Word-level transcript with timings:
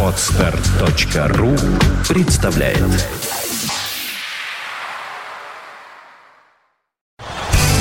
Отстар.ру 0.00 1.56
представляет 2.08 2.78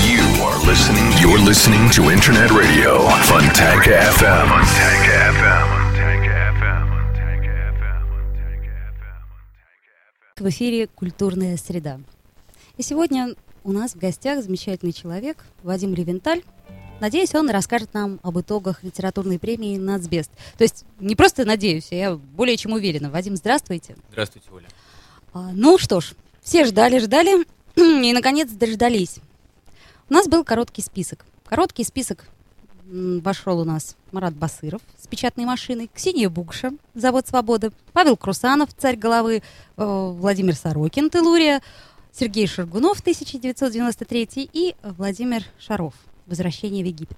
You 0.02 0.24
are 0.42 0.58
listening. 0.66 1.12
You're 1.22 1.38
listening 1.38 1.92
to 1.92 2.10
Internet 2.10 2.50
Radio 2.50 3.08
Funtank 3.28 3.86
FM. 3.86 4.48
Funtank 4.50 5.06
FM. 5.38 5.84
В 10.40 10.50
эфире 10.50 10.88
«Культурная 10.88 11.56
среда». 11.58 12.00
И 12.78 12.82
сегодня 12.82 13.36
у 13.64 13.72
нас 13.72 13.94
в 13.94 14.00
гостях 14.00 14.44
замечательный 14.44 14.92
человек 14.92 15.38
Вадим 15.62 15.94
Ревенталь. 15.94 16.42
Надеюсь, 17.04 17.36
он 17.36 17.50
расскажет 17.50 17.94
нам 17.94 18.22
об 18.24 18.40
итогах 18.40 18.82
литературной 18.82 19.38
премии 19.38 19.76
«Нацбест». 19.76 20.32
То 20.58 20.64
есть 20.64 20.86
не 21.02 21.18
просто 21.18 21.44
надеюсь, 21.44 21.90
я 21.92 22.16
более 22.16 22.56
чем 22.56 22.72
уверена. 22.72 23.10
Вадим, 23.10 23.36
здравствуйте. 23.36 23.98
Здравствуйте, 24.12 24.48
Оля. 24.54 24.68
А, 25.34 25.52
ну 25.52 25.78
что 25.78 26.00
ж, 26.00 26.14
все 26.42 26.64
ждали, 26.64 27.00
ждали 27.00 27.46
и, 27.76 28.14
наконец, 28.14 28.52
дождались. 28.52 29.18
У 30.10 30.14
нас 30.14 30.30
был 30.30 30.46
короткий 30.46 30.82
список. 30.82 31.26
Короткий 31.44 31.84
список 31.84 32.24
вошел 32.86 33.60
у 33.60 33.66
нас 33.66 33.98
Марат 34.14 34.34
Басыров 34.36 34.82
с 34.98 35.06
печатной 35.06 35.44
машиной, 35.44 35.90
Ксения 35.94 36.30
Букша, 36.30 36.72
Завод 36.94 37.28
Свободы, 37.28 37.74
Павел 37.92 38.16
Крусанов, 38.16 38.70
Царь 38.78 38.96
головы, 38.96 39.44
э, 39.76 39.84
Владимир 40.16 40.56
Сорокин, 40.56 41.10
Телурия, 41.10 41.62
Сергей 42.14 42.48
Шаргунов, 42.48 43.02
1993 43.02 44.50
и 44.54 44.76
Владимир 44.84 45.44
Шаров, 45.60 45.96
Возвращение 46.26 46.84
в 46.84 46.88
Египет. 46.88 47.18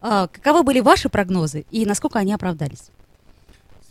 А, 0.00 0.28
каковы 0.28 0.62
были 0.62 0.80
ваши 0.80 1.08
прогнозы 1.08 1.64
и 1.70 1.86
насколько 1.86 2.18
они 2.18 2.32
оправдались? 2.34 2.90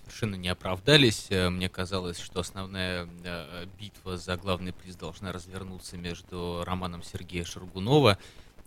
Совершенно 0.05 0.35
не 0.35 0.49
оправдались. 0.49 1.25
Э, 1.31 1.49
Мне 1.49 1.69
казалось, 1.69 2.19
что 2.19 2.41
основная 2.41 3.09
э, 3.23 3.65
битва 3.79 4.17
за 4.17 4.37
главный 4.37 4.73
приз 4.73 4.95
должна 4.95 5.31
развернуться 5.31 5.97
между 5.97 6.63
романом 6.65 7.01
Сергея 7.01 7.43
Шаргунова 7.43 8.19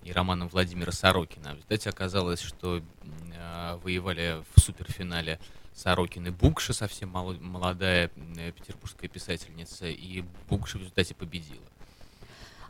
и 0.03 0.11
романом 0.11 0.49
Владимира 0.49 0.91
Сорокина. 0.91 1.51
В 1.51 1.55
результате 1.55 1.91
оказалось, 1.91 2.41
что 2.41 2.79
э, 2.79 3.79
воевали 3.85 4.43
в 4.55 4.61
суперфинале 4.61 5.39
Сорокин 5.73 6.27
и 6.27 6.31
Букша, 6.31 6.73
совсем 6.73 7.11
молодая 7.11 8.09
петербургская 8.09 9.09
писательница, 9.09 9.87
и 9.87 10.25
Букша 10.49 10.79
в 10.79 10.81
результате 10.81 11.15
победила. 11.15 11.63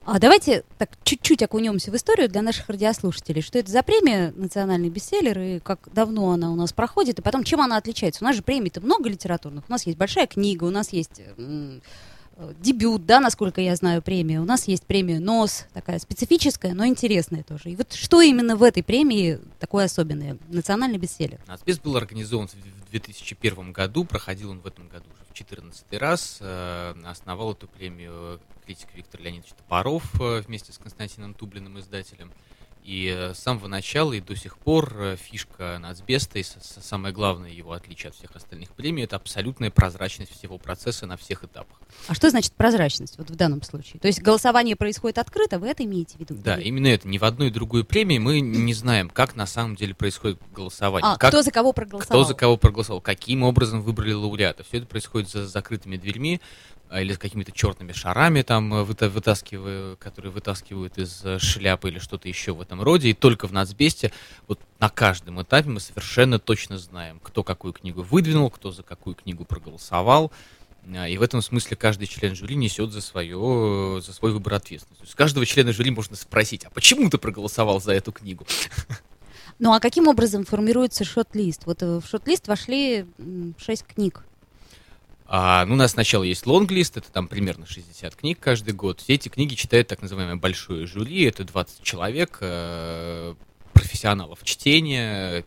А 0.07 0.21
давайте 0.21 0.63
так 0.79 0.91
чуть-чуть 1.03 1.43
окунемся 1.43 1.91
в 1.91 1.97
историю 1.97 2.29
для 2.29 2.41
наших 2.41 2.69
радиослушателей. 2.69 3.43
Что 3.43 3.59
это 3.59 3.73
за 3.73 3.83
премия 3.83 4.33
«Национальный 4.37 4.89
бестселлер» 4.89 5.37
и 5.37 5.59
как 5.59 5.89
давно 5.93 6.31
она 6.31 6.53
у 6.53 6.55
нас 6.55 6.73
проходит, 6.73 7.19
и 7.19 7.23
потом 7.23 7.43
чем 7.43 7.61
она 7.61 7.77
отличается? 7.77 8.23
У 8.23 8.27
нас 8.27 8.37
же 8.37 8.43
премий-то 8.43 8.81
много 8.81 9.09
литературных. 9.09 9.65
У 9.69 9.73
нас 9.73 9.85
есть 9.85 9.99
большая 9.99 10.29
книга, 10.29 10.63
у 10.63 10.71
нас 10.71 10.93
есть 10.93 11.21
э, 11.37 11.81
дебют, 12.61 13.05
да, 13.05 13.19
насколько 13.19 13.61
я 13.61 13.75
знаю, 13.75 14.01
премия. 14.01 14.41
У 14.41 14.45
нас 14.45 14.69
есть 14.69 14.85
премия 14.85 15.19
«НОС», 15.19 15.65
такая 15.73 15.99
специфическая, 15.99 16.73
но 16.73 16.87
интересная 16.87 17.43
тоже. 17.43 17.71
И 17.71 17.77
вот 17.77 17.93
что 17.93 18.21
именно 18.21 18.55
в 18.55 18.63
этой 18.63 18.85
премии 18.85 19.41
такое 19.59 19.87
особенное? 19.87 20.39
«Национальный 20.47 20.99
бестселлер». 20.99 21.41
Нацбест 21.49 21.83
был 21.83 21.97
организован 21.97 22.47
в 22.47 22.91
2001 22.93 23.73
году, 23.73 24.05
проходил 24.05 24.53
он 24.53 24.61
в 24.61 24.67
этом 24.69 24.87
году 24.87 25.07
уже 25.13 25.25
в 25.29 25.35
14 25.35 25.85
раз. 25.95 26.39
Э, 26.41 26.95
Основал 27.05 27.55
эту 27.55 27.67
премию 27.67 28.39
критик 28.67 28.89
Виктор 28.95 29.21
Леонидович 29.21 29.53
Топоров 29.53 30.21
э, 30.21 30.41
вместе 30.41 30.73
с 30.73 30.79
Константином 30.79 31.35
Тублиным, 31.35 31.79
издателем. 31.79 32.33
И 32.83 33.13
э, 33.13 33.35
с 33.35 33.39
самого 33.39 33.67
начала 33.67 34.13
и 34.13 34.21
до 34.21 34.37
сих 34.37 34.59
пор 34.59 34.93
э, 34.97 35.17
фишка 35.17 35.79
Нацбеста 35.81 36.39
и 36.39 36.45
самое 36.45 37.13
главное 37.13 37.51
его 37.51 37.73
отличие 37.73 38.11
от 38.11 38.17
всех 38.17 38.35
остальных 38.37 38.71
премий 38.71 39.03
это 39.03 39.17
абсолютная 39.17 39.71
прозрачность 39.73 40.33
всего 40.33 40.57
процесса 40.59 41.07
на 41.07 41.17
всех 41.17 41.43
этапах. 41.43 41.77
А 42.07 42.15
что 42.15 42.31
значит 42.31 42.53
прозрачность 42.53 43.19
вот 43.19 43.31
в 43.31 43.35
данном 43.35 43.63
случае? 43.63 43.99
То 44.01 44.07
есть 44.07 44.21
голосование 44.21 44.77
происходит 44.77 45.19
открыто, 45.19 45.59
вы 45.59 45.69
это 45.69 45.85
имеете 45.85 46.17
в 46.17 46.21
виду? 46.21 46.37
Да, 46.37 46.61
именно 46.61 46.87
это. 46.87 47.09
Ни 47.09 47.19
в 47.19 47.25
одной 47.25 47.51
другой 47.51 47.85
премии 47.85 48.19
мы 48.19 48.41
не 48.41 48.75
знаем, 48.75 49.11
как 49.11 49.35
на 49.35 49.47
самом 49.47 49.75
деле 49.75 49.95
происходит 49.95 50.41
голосование. 50.55 51.11
А, 51.11 51.17
как, 51.17 51.31
кто 51.31 51.43
за 51.43 51.51
кого 51.51 51.73
проголосовал? 51.73 52.23
Кто 52.23 52.29
за 52.29 52.35
кого 52.35 52.57
проголосовал, 52.57 53.01
каким 53.01 53.43
образом 53.43 53.83
выбрали 53.83 54.13
лауреата. 54.13 54.63
Все 54.63 54.79
это 54.79 54.87
происходит 54.87 55.29
за 55.29 55.47
закрытыми 55.47 55.97
дверьми 55.97 56.41
или 56.93 57.13
с 57.13 57.19
какими-то 57.19 57.53
черными 57.53 57.93
шарами, 57.93 58.43
там, 58.43 58.73
э, 58.73 58.83
выта- 58.85 59.09
вытаскивая, 59.09 59.97
которые 59.97 60.31
вытаскивают 60.33 60.99
из 60.99 61.25
э, 61.25 61.39
шляпы 61.39 61.89
или 61.89 61.99
что-то 61.99 62.29
еще 62.29 62.53
в 62.55 62.61
этом 62.61 62.81
роде. 62.83 63.11
И 63.11 63.15
только 63.15 63.49
в 63.49 63.53
Нацбесте 63.53 64.13
вот 64.47 64.61
на 64.79 64.89
каждом 64.89 65.43
этапе 65.43 65.69
мы 65.69 65.81
совершенно 65.81 66.39
точно 66.39 66.79
знаем, 66.79 67.21
кто 67.23 67.43
какую 67.43 67.73
книгу 67.73 68.03
выдвинул, 68.03 68.51
кто 68.51 68.71
за 68.71 68.83
какую 68.83 69.17
книгу 69.17 69.45
проголосовал. 69.45 70.31
А, 70.95 71.09
И 71.09 71.19
в 71.19 71.23
этом 71.23 71.43
смысле 71.43 71.77
каждый 71.77 72.07
член 72.07 72.37
жюри 72.37 72.55
несет 72.55 72.93
за, 72.93 73.01
свое, 73.01 74.01
за 74.01 74.13
свой 74.13 74.33
выбор 74.33 74.55
ответственность. 74.55 75.01
То 75.01 75.05
есть 75.07 75.17
каждого 75.17 75.45
члена 75.45 75.73
жюри 75.73 75.91
можно 75.91 76.15
спросить, 76.15 76.65
а 76.65 76.71
почему 76.71 77.11
ты 77.11 77.19
проголосовал 77.19 77.81
за 77.81 77.93
эту 77.93 78.13
книгу? 78.13 78.47
Ну 79.59 79.73
а 79.73 79.81
каким 79.81 80.07
образом 80.07 80.45
формируется 80.45 81.05
шот-лист? 81.05 81.63
Вот 81.65 81.83
э, 81.83 82.01
в 82.01 82.07
шот-лист 82.07 82.47
вошли 82.47 83.07
шесть 83.59 83.85
книг. 83.87 84.23
А, 85.29 85.65
ну, 85.67 85.75
у 85.75 85.77
нас 85.77 85.93
сначала 85.93 86.23
есть 86.23 86.47
лонглист, 86.47 86.97
это 86.97 87.11
там 87.11 87.27
примерно 87.27 87.67
60 87.67 88.15
книг 88.15 88.39
каждый 88.41 88.75
год. 88.75 89.01
Все 89.01 89.15
эти 89.15 89.29
книги 89.29 89.55
читает 89.55 89.89
так 89.89 90.01
называемое 90.01 90.37
большое 90.37 90.87
жюри, 90.87 91.25
это 91.25 91.45
20 91.45 91.83
человек, 91.83 92.39
э, 92.41 93.35
профессионалов 93.73 94.45
чтения, 94.45 95.45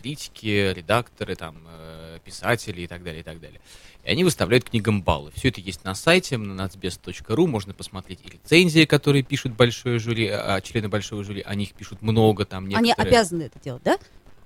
критики, 0.00 0.72
редакторы, 0.72 1.34
там, 1.34 1.56
э, 1.66 2.18
писатели 2.24 2.82
и 2.82 2.86
так 2.86 3.02
далее, 3.02 3.20
и 3.20 3.24
так 3.24 3.40
далее. 3.40 3.60
И 4.04 4.10
они 4.10 4.24
выставляют 4.24 4.70
книгам 4.70 5.02
баллы. 5.02 5.30
Все 5.34 5.48
это 5.48 5.60
есть 5.60 5.84
на 5.84 5.94
сайте 5.94 6.38
на 6.38 6.62
nacbest.ru, 6.62 7.46
можно 7.46 7.74
посмотреть 7.74 8.20
и 8.24 8.30
рецензии, 8.30 8.84
которые 8.84 9.22
пишут 9.22 9.54
большое 9.54 9.98
жюри, 9.98 10.28
а 10.28 10.60
члены 10.60 10.88
большого 10.88 11.24
жюри, 11.24 11.42
о 11.44 11.54
них 11.54 11.72
пишут 11.72 12.00
много, 12.00 12.44
там 12.44 12.64
Они 12.66 12.88
некоторые... 12.88 13.10
обязаны 13.10 13.42
это 13.42 13.58
делать, 13.58 13.82
да? 13.82 13.98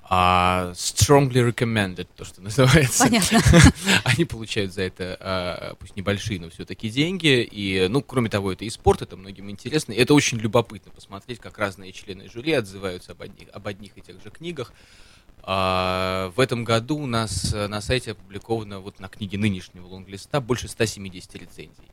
А, 0.06 0.72
strongly 0.74 1.50
recommended, 1.50 2.06
то, 2.14 2.24
что 2.24 2.42
называется. 2.42 3.04
Понятно. 3.04 3.40
Они 4.04 4.24
получают 4.26 4.74
за 4.74 4.82
это, 4.82 5.16
а, 5.18 5.74
пусть 5.78 5.96
небольшие, 5.96 6.38
но 6.38 6.50
все-таки 6.50 6.90
деньги. 6.90 7.42
И, 7.42 7.86
ну, 7.88 8.02
кроме 8.02 8.28
того, 8.28 8.52
это 8.52 8.64
и 8.64 8.70
спорт, 8.70 9.00
это 9.00 9.16
многим 9.16 9.50
интересно. 9.50 9.92
И 9.92 9.96
это 9.96 10.12
очень 10.12 10.38
любопытно 10.38 10.92
посмотреть, 10.92 11.38
как 11.38 11.58
разные 11.58 11.92
члены 11.92 12.28
жюри 12.28 12.52
отзываются 12.52 13.12
об 13.12 13.22
одних, 13.22 13.48
об 13.52 13.66
одних 13.66 13.96
и 13.96 14.02
тех 14.02 14.22
же 14.22 14.30
книгах. 14.30 14.72
А, 15.42 16.32
в 16.36 16.40
этом 16.40 16.64
году 16.64 16.98
у 16.98 17.06
нас 17.06 17.52
э, 17.52 17.66
на 17.66 17.80
сайте 17.80 18.12
опубликовано 18.12 18.80
вот 18.80 18.98
на 18.98 19.08
книге 19.08 19.36
нынешнего 19.36 19.86
лонглиста 19.86 20.40
больше 20.40 20.68
170 20.68 21.34
рецензий. 21.34 21.90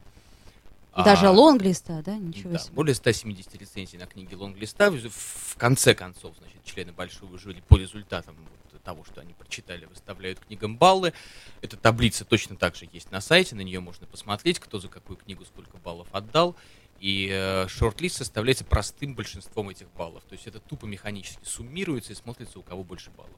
Даже 0.95 1.27
А, 1.27 1.31
лонглиста, 1.31 2.01
да? 2.03 2.17
Ничего 2.17 2.51
да, 2.51 2.59
себе. 2.59 2.73
более 2.73 2.95
170 2.95 3.55
рецензий 3.55 3.97
на 3.97 4.07
книге 4.07 4.35
лонглиста. 4.35 4.91
В 4.91 5.09
в 5.09 5.57
конце 5.57 5.93
концов, 5.95 6.35
значит, 6.37 6.63
члены 6.65 6.91
большого 6.91 7.37
жюри 7.37 7.61
по 7.67 7.77
результатам 7.77 8.35
вот 8.35 8.61
того, 8.81 9.03
что 9.05 9.21
они 9.21 9.33
прочитали, 9.33 9.85
выставляют 9.85 10.39
книгам 10.39 10.77
баллы. 10.77 11.13
Эта 11.61 11.77
таблица 11.77 12.25
точно 12.25 12.55
так 12.55 12.75
же 12.75 12.87
есть 12.91 13.11
на 13.11 13.21
сайте, 13.21 13.55
на 13.55 13.61
нее 13.61 13.79
можно 13.79 14.07
посмотреть, 14.07 14.59
кто 14.59 14.79
за 14.79 14.87
какую 14.87 15.17
книгу 15.17 15.45
сколько 15.45 15.77
баллов 15.77 16.07
отдал. 16.11 16.55
И 17.01 17.29
э, 17.31 17.67
шорт-лист 17.67 18.17
составляется 18.17 18.63
простым 18.63 19.15
большинством 19.15 19.69
этих 19.69 19.87
баллов. 19.97 20.23
То 20.29 20.33
есть 20.33 20.45
это 20.45 20.59
тупо 20.59 20.85
механически 20.85 21.43
суммируется 21.43 22.13
и 22.13 22.15
смотрится, 22.15 22.59
у 22.59 22.61
кого 22.61 22.83
больше 22.83 23.09
баллов. 23.17 23.31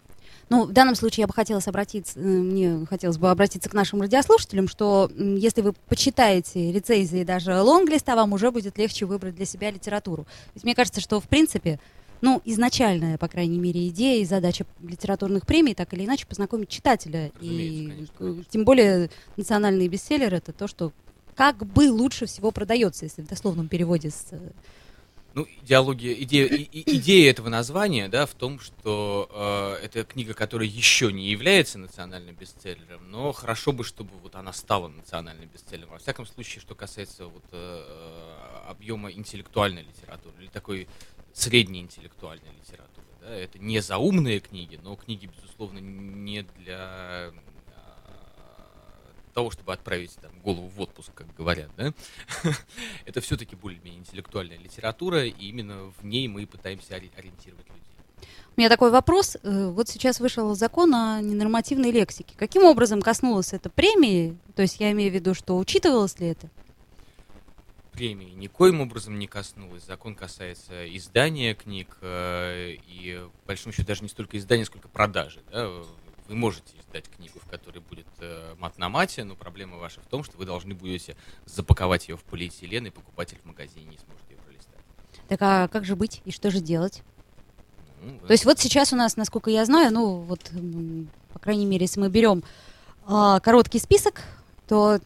Ну, 0.50 0.66
в 0.66 0.74
данном 0.74 0.96
случае 0.96 1.22
я 1.22 1.28
бы 1.28 1.34
хотела 1.34 1.62
обратиться, 1.66 2.19
э, 2.19 2.24
мне 2.24 2.85
хотелось 2.85 3.18
бы 3.18 3.31
обратиться 3.31 3.69
к 3.69 3.74
нашим 3.74 4.01
радиослушателям, 4.01 4.68
что 4.68 5.09
если 5.18 5.62
вы 5.62 5.72
почитаете 5.88 6.74
рецензии 6.74 7.24
даже 7.24 7.62
лонглиста, 7.62 8.18
вам 8.18 8.34
уже 8.34 8.51
будет 8.51 8.78
легче 8.78 9.06
выбрать 9.06 9.35
для 9.35 9.46
себя 9.46 9.72
литературу. 9.72 10.28
Ведь 10.56 10.66
мне 10.66 10.75
кажется, 10.75 11.00
что 11.00 11.22
в 11.22 11.30
принципе, 11.30 11.80
ну, 12.19 12.41
изначальная, 12.44 13.18
по 13.18 13.30
крайней 13.30 13.59
мере, 13.59 13.88
идея 13.88 14.22
и 14.22 14.25
задача 14.25 14.66
литературных 14.81 15.45
премий 15.45 15.74
так 15.74 15.94
или 15.94 16.03
иначе 16.03 16.27
познакомить 16.27 16.68
читателя. 16.68 17.31
Разумеется, 17.36 17.75
и 17.75 17.88
конечно, 17.88 18.13
э, 18.13 18.18
конечно. 18.18 18.44
тем 18.50 18.65
более 18.65 19.10
национальный 19.38 19.88
бестселлер 19.88 20.33
это 20.33 20.51
то, 20.51 20.68
что 20.68 20.92
как 21.35 21.65
бы 21.65 21.91
лучше 21.91 22.25
всего 22.25 22.51
продается, 22.51 23.06
если 23.06 23.21
в 23.21 23.27
дословном 23.27 23.68
переводе 23.68 24.09
с 24.12 24.27
э, 24.31 24.51
Ну, 25.33 25.47
идеология, 25.63 26.13
идея, 26.13 26.45
и- 26.47 26.95
идея 26.97 27.31
этого 27.31 27.50
названия, 27.50 28.07
да, 28.07 28.25
в 28.25 28.33
том, 28.35 28.59
что 28.59 29.27
э, 29.81 29.85
это 29.85 30.03
книга, 30.03 30.33
которая 30.33 30.68
еще 30.68 31.12
не 31.12 31.30
является 31.30 31.80
национальным 31.80 32.35
бестселлером, 32.35 33.09
но 33.09 33.31
хорошо 33.31 33.71
бы, 33.71 33.83
чтобы 33.83 34.12
вот 34.21 34.35
она 34.35 34.53
стала 34.53 34.88
национальным 34.89 35.50
бестселлером. 35.50 35.91
Во 35.94 35.97
всяком 35.97 36.25
случае, 36.27 36.62
что 36.62 36.75
касается 36.75 37.25
вот 37.25 37.44
э, 37.51 37.86
э, 37.88 38.69
объема 38.69 39.12
интеллектуальной 39.12 39.83
литературы 39.83 40.36
или 40.39 40.47
такой 40.50 40.88
средней 41.33 41.81
интеллектуальной 41.81 42.51
литературы. 42.62 43.07
Да, 43.21 43.33
это 43.36 43.57
не 43.57 43.79
заумные 43.81 44.39
книги, 44.39 44.79
но 44.83 44.95
книги, 44.95 45.27
безусловно, 45.36 45.79
не 45.79 46.44
для 46.59 47.31
того, 49.33 49.51
чтобы 49.51 49.74
отправить 49.74 50.15
там, 50.21 50.31
голову 50.41 50.68
в 50.68 50.80
отпуск, 50.81 51.12
как 51.13 51.33
говорят, 51.35 51.69
да, 51.77 51.94
это 53.06 53.21
все-таки 53.21 53.56
более-менее 53.56 54.00
интеллектуальная 54.00 54.57
литература, 54.57 55.25
и 55.25 55.47
именно 55.47 55.91
в 56.00 56.06
ней 56.06 56.27
мы 56.27 56.45
пытаемся 56.45 56.95
ори- 56.95 57.12
ориентировать 57.18 57.68
людей. 57.68 57.83
У 58.56 58.59
меня 58.62 58.69
такой 58.69 58.91
вопрос. 58.91 59.35
Э, 59.41 59.69
вот 59.69 59.89
сейчас 59.89 60.19
вышел 60.19 60.53
закон 60.53 60.94
о 60.94 61.19
ненормативной 61.21 61.91
лексике. 61.91 62.35
Каким 62.38 62.63
образом 62.63 63.01
коснулась 63.01 63.51
это 63.51 63.69
премии? 63.69 64.38
То 64.56 64.62
есть 64.62 64.80
я 64.80 64.91
имею 64.91 65.12
в 65.12 65.15
виду, 65.15 65.33
что 65.33 65.57
учитывалось 65.57 66.19
ли 66.19 66.27
это? 66.27 66.50
Премии 67.94 68.31
никоим 68.31 68.81
образом 68.81 69.18
не 69.18 69.27
коснулась. 69.27 69.86
Закон 69.86 70.13
касается 70.13 70.88
издания 70.95 71.56
книг 71.56 71.97
э, 72.01 72.75
и, 72.88 73.24
по 73.41 73.47
большому 73.47 73.74
счету, 73.74 73.88
даже 73.88 74.03
не 74.03 74.09
столько 74.09 74.38
издания, 74.38 74.65
сколько 74.65 74.88
продажи. 74.88 75.41
Да? 75.51 75.69
Вы 76.28 76.36
можете 76.36 76.78
издать 76.80 77.10
книгу, 77.10 77.40
в 77.40 77.50
которой 77.50 77.80
будет 77.80 78.08
э, 78.20 78.56
мат 78.58 78.78
на 78.78 78.90
мате, 78.90 79.24
но 79.24 79.36
проблема 79.36 79.78
ваша 79.78 80.02
в 80.02 80.06
том, 80.06 80.24
что 80.24 80.38
вы 80.38 80.46
должны 80.46 80.74
будете 80.74 81.16
запаковать 81.46 82.08
ее 82.08 82.18
в 82.18 82.24
полиэтилен, 82.24 82.88
и 82.88 82.90
покупатель 82.90 83.38
в 83.44 83.46
магазине 83.46 83.86
не 83.86 83.98
сможет 83.98 84.30
ее 84.30 84.38
пролистать. 84.38 84.80
Так 85.28 85.42
а 85.42 85.68
как 85.68 85.86
же 85.86 85.96
быть 85.96 86.22
и 86.25 86.31
что 86.31 86.50
же 86.50 86.60
делать? 86.60 87.04
Ну, 88.02 88.20
То 88.28 88.31
есть 88.31 88.46
вот 88.46 88.60
сейчас 88.60 88.94
у 88.94 88.96
нас, 88.96 89.18
насколько 89.18 89.50
я 89.50 89.66
знаю, 89.66 89.92
ну 89.94 90.22
вот, 90.22 90.52
по 91.34 91.40
крайней 91.40 91.66
мере, 91.66 91.84
если 91.86 92.00
мы 92.00 92.10
берем 92.10 92.44
а, 93.06 93.40
короткий 93.40 93.80
список, 93.80 94.22
то 94.68 95.00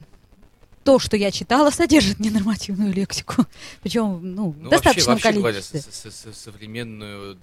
то, 0.83 0.99
что 0.99 1.17
я 1.17 1.31
читала, 1.31 1.69
содержит 1.71 2.19
ненормативную 2.19 2.93
лексику. 2.93 3.45
Причем, 3.81 4.19
ну, 4.23 4.55
ну 4.57 4.67
в 4.67 4.69
достаточном 4.69 5.15
вообще, 5.15 5.39
вообще 5.39 5.71
количестве. 5.71 5.81
Говоря, 5.81 6.35
современную, 6.35 7.37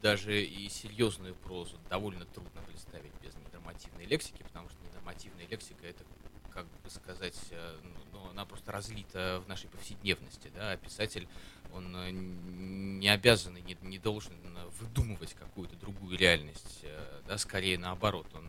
даже 0.00 0.42
и 0.42 0.68
серьезную 0.68 1.34
прозу 1.34 1.76
довольно 1.88 2.24
трудно 2.26 2.62
представить 2.62 3.12
без 3.22 3.34
ненормативной 3.36 4.06
лексики, 4.06 4.42
потому 4.42 4.68
что 4.68 4.78
ненормативная 4.84 5.46
лексика 5.46 5.86
это, 5.86 6.04
как 6.50 6.66
бы 6.66 6.90
сказать, 6.90 7.38
э, 7.50 7.76
ну, 8.12 8.28
она 8.30 8.44
просто 8.44 8.72
разлита 8.72 9.42
в 9.44 9.48
нашей 9.48 9.68
повседневности, 9.68 10.50
да, 10.54 10.72
а 10.72 10.76
писатель 10.76 11.28
он 11.72 11.94
э, 11.96 12.10
не 12.10 13.08
обязан 13.08 13.56
и 13.56 13.62
не, 13.62 13.76
не 13.82 13.98
должен 13.98 14.32
выдумывать 14.80 15.34
какую-то 15.34 15.76
другую 15.76 16.18
реальность, 16.18 16.80
э, 16.82 17.20
да, 17.28 17.38
скорее 17.38 17.78
наоборот, 17.78 18.26
он 18.34 18.48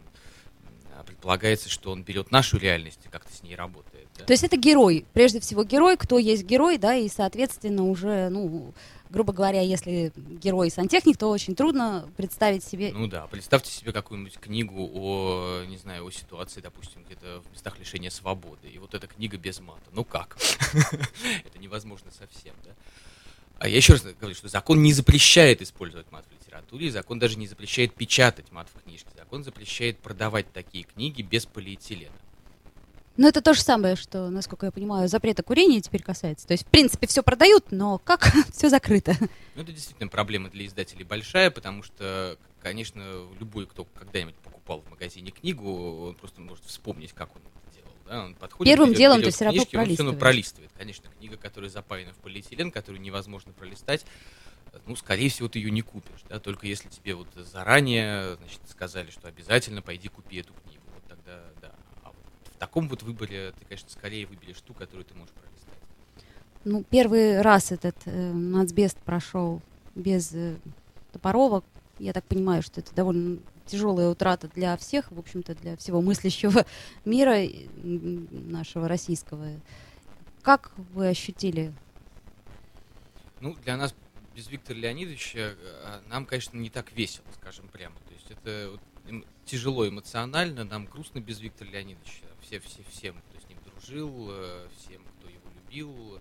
предполагается, 1.05 1.69
что 1.69 1.91
он 1.91 2.03
берет 2.03 2.31
нашу 2.31 2.57
реальность 2.57 2.99
и 3.05 3.09
как-то 3.09 3.33
с 3.33 3.43
ней 3.43 3.55
работает. 3.55 4.07
Да? 4.17 4.25
То 4.25 4.33
есть 4.33 4.43
это 4.43 4.57
герой, 4.57 5.05
прежде 5.13 5.39
всего 5.39 5.63
герой, 5.63 5.97
кто 5.97 6.19
есть 6.19 6.43
герой, 6.43 6.77
да, 6.77 6.95
и, 6.95 7.07
соответственно, 7.07 7.85
уже, 7.85 8.29
ну, 8.29 8.73
грубо 9.11 9.33
говоря, 9.33 9.61
если 9.61 10.11
герой 10.15 10.71
сантехник, 10.71 11.17
то 11.17 11.29
очень 11.29 11.55
трудно 11.55 12.09
представить 12.17 12.63
себе... 12.63 12.91
Ну 12.93 13.07
да, 13.07 13.27
представьте 13.27 13.71
себе 13.71 13.91
какую-нибудь 13.91 14.37
книгу 14.39 14.89
о, 14.93 15.65
не 15.65 15.77
знаю, 15.77 16.05
о 16.05 16.11
ситуации, 16.11 16.61
допустим, 16.61 17.03
где-то 17.03 17.41
в 17.41 17.51
местах 17.51 17.77
лишения 17.77 18.09
свободы, 18.09 18.69
и 18.69 18.77
вот 18.79 18.93
эта 18.95 19.07
книга 19.07 19.37
без 19.37 19.59
мата. 19.59 19.83
Ну 19.91 20.03
как? 20.03 20.37
Это 21.45 21.59
невозможно 21.59 22.09
совсем, 22.11 22.55
да? 22.63 22.71
А 23.59 23.67
я 23.67 23.77
еще 23.77 23.93
раз 23.93 24.01
говорю, 24.01 24.33
что 24.33 24.47
закон 24.47 24.81
не 24.81 24.91
запрещает 24.91 25.61
использовать 25.61 26.11
мат 26.11 26.25
в 26.27 26.33
литературе, 26.33 26.89
закон 26.89 27.19
даже 27.19 27.37
не 27.37 27.47
запрещает 27.47 27.93
печатать 27.93 28.51
мат 28.51 28.67
в 28.73 28.81
книжке. 28.81 29.09
Закон 29.15 29.43
запрещает 29.43 29.99
продавать 29.99 30.51
такие 30.51 30.83
книги 30.83 31.21
без 31.21 31.45
полиэтилена. 31.45 32.15
Ну, 33.21 33.27
это 33.27 33.39
то 33.43 33.53
же 33.53 33.61
самое, 33.61 33.95
что, 33.95 34.31
насколько 34.31 34.65
я 34.65 34.71
понимаю, 34.71 35.07
запрета 35.07 35.43
курения 35.43 35.79
теперь 35.79 36.01
касается. 36.01 36.47
То 36.47 36.53
есть, 36.53 36.65
в 36.65 36.67
принципе, 36.71 37.05
все 37.05 37.21
продают, 37.21 37.71
но 37.71 37.99
как 37.99 38.31
все 38.51 38.67
закрыто? 38.67 39.15
Ну, 39.53 39.61
это 39.61 39.71
действительно 39.71 40.09
проблема 40.09 40.49
для 40.49 40.65
издателей 40.65 41.03
большая, 41.03 41.51
потому 41.51 41.83
что, 41.83 42.35
конечно, 42.63 43.27
любой, 43.39 43.67
кто 43.67 43.85
когда-нибудь 43.85 44.33
покупал 44.37 44.81
в 44.81 44.89
магазине 44.89 45.29
книгу, 45.29 46.07
он 46.07 46.15
просто 46.15 46.41
может 46.41 46.65
вспомнить, 46.65 47.13
как 47.13 47.35
он 47.35 47.43
да, 48.07 48.25
он 48.25 48.33
подходит, 48.33 48.71
Первым 48.73 48.89
берет, 48.89 48.97
делом 48.97 49.17
берет 49.19 49.29
ты 49.29 49.35
все 49.35 49.45
равно 49.45 49.59
книжки, 49.59 49.75
пролистывает. 49.75 50.09
Он 50.09 50.15
все 50.15 50.19
пролистывает. 50.19 50.71
Конечно, 50.75 51.09
книга, 51.19 51.37
которая 51.37 51.69
запаяна 51.69 52.13
в 52.13 52.17
полиэтилен, 52.17 52.71
которую 52.71 53.01
невозможно 53.01 53.53
пролистать, 53.53 54.03
ну, 54.85 54.95
скорее 54.95 55.29
всего, 55.29 55.47
ты 55.47 55.59
ее 55.59 55.69
не 55.69 55.81
купишь, 55.81 56.23
да, 56.27 56.39
только 56.39 56.65
если 56.65 56.89
тебе 56.89 57.13
вот 57.13 57.27
заранее, 57.35 58.35
значит, 58.37 58.61
сказали, 58.67 59.11
что 59.11 59.27
обязательно 59.27 59.83
пойди 59.83 60.07
купи 60.07 60.37
эту 60.37 60.53
книгу, 60.53 60.83
вот 60.93 61.03
тогда, 61.07 61.43
да. 61.61 61.71
А 62.03 62.07
вот 62.07 62.25
в 62.50 62.50
таком 62.61 62.87
вот 62.87 63.01
выборе 63.01 63.53
ты, 63.57 63.65
конечно, 63.65 63.89
скорее 63.89 64.27
выберешь 64.27 64.61
ту, 64.61 64.75
которую 64.75 65.03
ты 65.03 65.15
можешь 65.15 65.33
пролистать. 65.33 65.73
Ну, 66.63 66.83
первый 66.87 67.41
раз 67.41 67.71
этот 67.71 67.95
э, 68.05 68.31
нацбест 68.31 68.99
прошел 68.99 69.63
без 69.95 70.31
э, 70.35 70.57
топоровок. 71.11 71.65
Я 71.97 72.13
так 72.13 72.23
понимаю, 72.23 72.61
что 72.61 72.79
это 72.79 72.93
довольно 72.93 73.39
тяжелая 73.65 74.09
утрата 74.09 74.47
для 74.47 74.77
всех, 74.77 75.11
в 75.11 75.17
общем-то, 75.17 75.55
для 75.55 75.75
всего 75.75 76.03
мыслящего 76.03 76.67
мира 77.05 77.39
нашего 77.81 78.87
российского. 78.87 79.47
Как 80.43 80.71
вы 80.93 81.07
ощутили? 81.07 81.73
Ну, 83.39 83.55
для 83.63 83.75
нас 83.75 83.95
без 84.35 84.47
Виктора 84.49 84.77
Леонидовича 84.77 85.55
а, 85.83 86.03
нам, 86.07 86.27
конечно, 86.27 86.57
не 86.57 86.69
так 86.69 86.91
весело, 86.91 87.25
скажем 87.33 87.67
прямо. 87.69 87.95
То 88.07 88.13
есть 88.13 88.29
это 88.29 88.69
вот, 88.71 89.25
тяжело 89.45 89.89
эмоционально, 89.89 90.63
нам 90.63 90.85
грустно 90.85 91.21
без 91.21 91.39
Виктора 91.39 91.71
Леонидовича. 91.71 92.30
Все, 92.51 92.59
все, 92.59 92.83
всем, 92.89 93.15
кто 93.29 93.39
с 93.39 93.47
ним 93.47 93.57
дружил, 93.63 94.27
э, 94.29 94.67
всем, 94.77 95.01
кто 95.05 95.29
его 95.29 95.49
любил, 95.55 96.19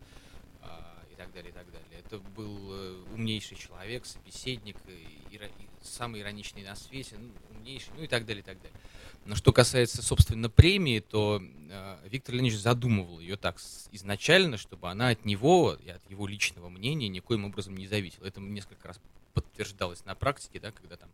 а, 0.63 1.03
и 1.11 1.17
так 1.17 1.33
далее, 1.33 1.51
и 1.51 1.53
так 1.53 1.67
далее. 1.73 1.89
Это 1.99 2.19
был 2.21 2.73
э, 2.73 3.05
умнейший 3.13 3.57
человек, 3.57 4.07
собеседник, 4.07 4.77
и, 4.87 5.35
и, 5.35 5.41
самый 5.83 6.21
ироничный 6.21 6.63
на 6.63 6.77
свете, 6.77 7.17
ну, 7.19 7.33
умнейший, 7.51 7.93
ну 7.97 8.05
и 8.05 8.07
так 8.07 8.27
далее, 8.27 8.43
и 8.43 8.45
так 8.45 8.63
далее. 8.63 8.79
Но 9.25 9.35
что 9.35 9.53
касается, 9.53 10.03
собственно, 10.03 10.49
премии, 10.49 11.01
то 11.01 11.43
э, 11.43 12.09
Виктор 12.09 12.37
Леонидович 12.37 12.61
задумывал 12.61 13.19
ее 13.19 13.37
так 13.37 13.57
изначально, 13.91 14.57
чтобы 14.57 14.89
она 14.89 15.09
от 15.09 15.25
него 15.25 15.77
и 15.85 15.89
от 15.89 16.09
его 16.09 16.29
личного 16.29 16.69
мнения 16.69 17.09
никоим 17.09 17.45
образом 17.45 17.77
не 17.77 17.89
зависела. 17.89 18.25
Это 18.25 18.41
несколько 18.41 18.87
раз 18.87 19.01
подтверждалось 19.35 20.05
на 20.05 20.15
практике, 20.15 20.61
да, 20.61 20.71
когда 20.71 20.97
там 20.97 21.11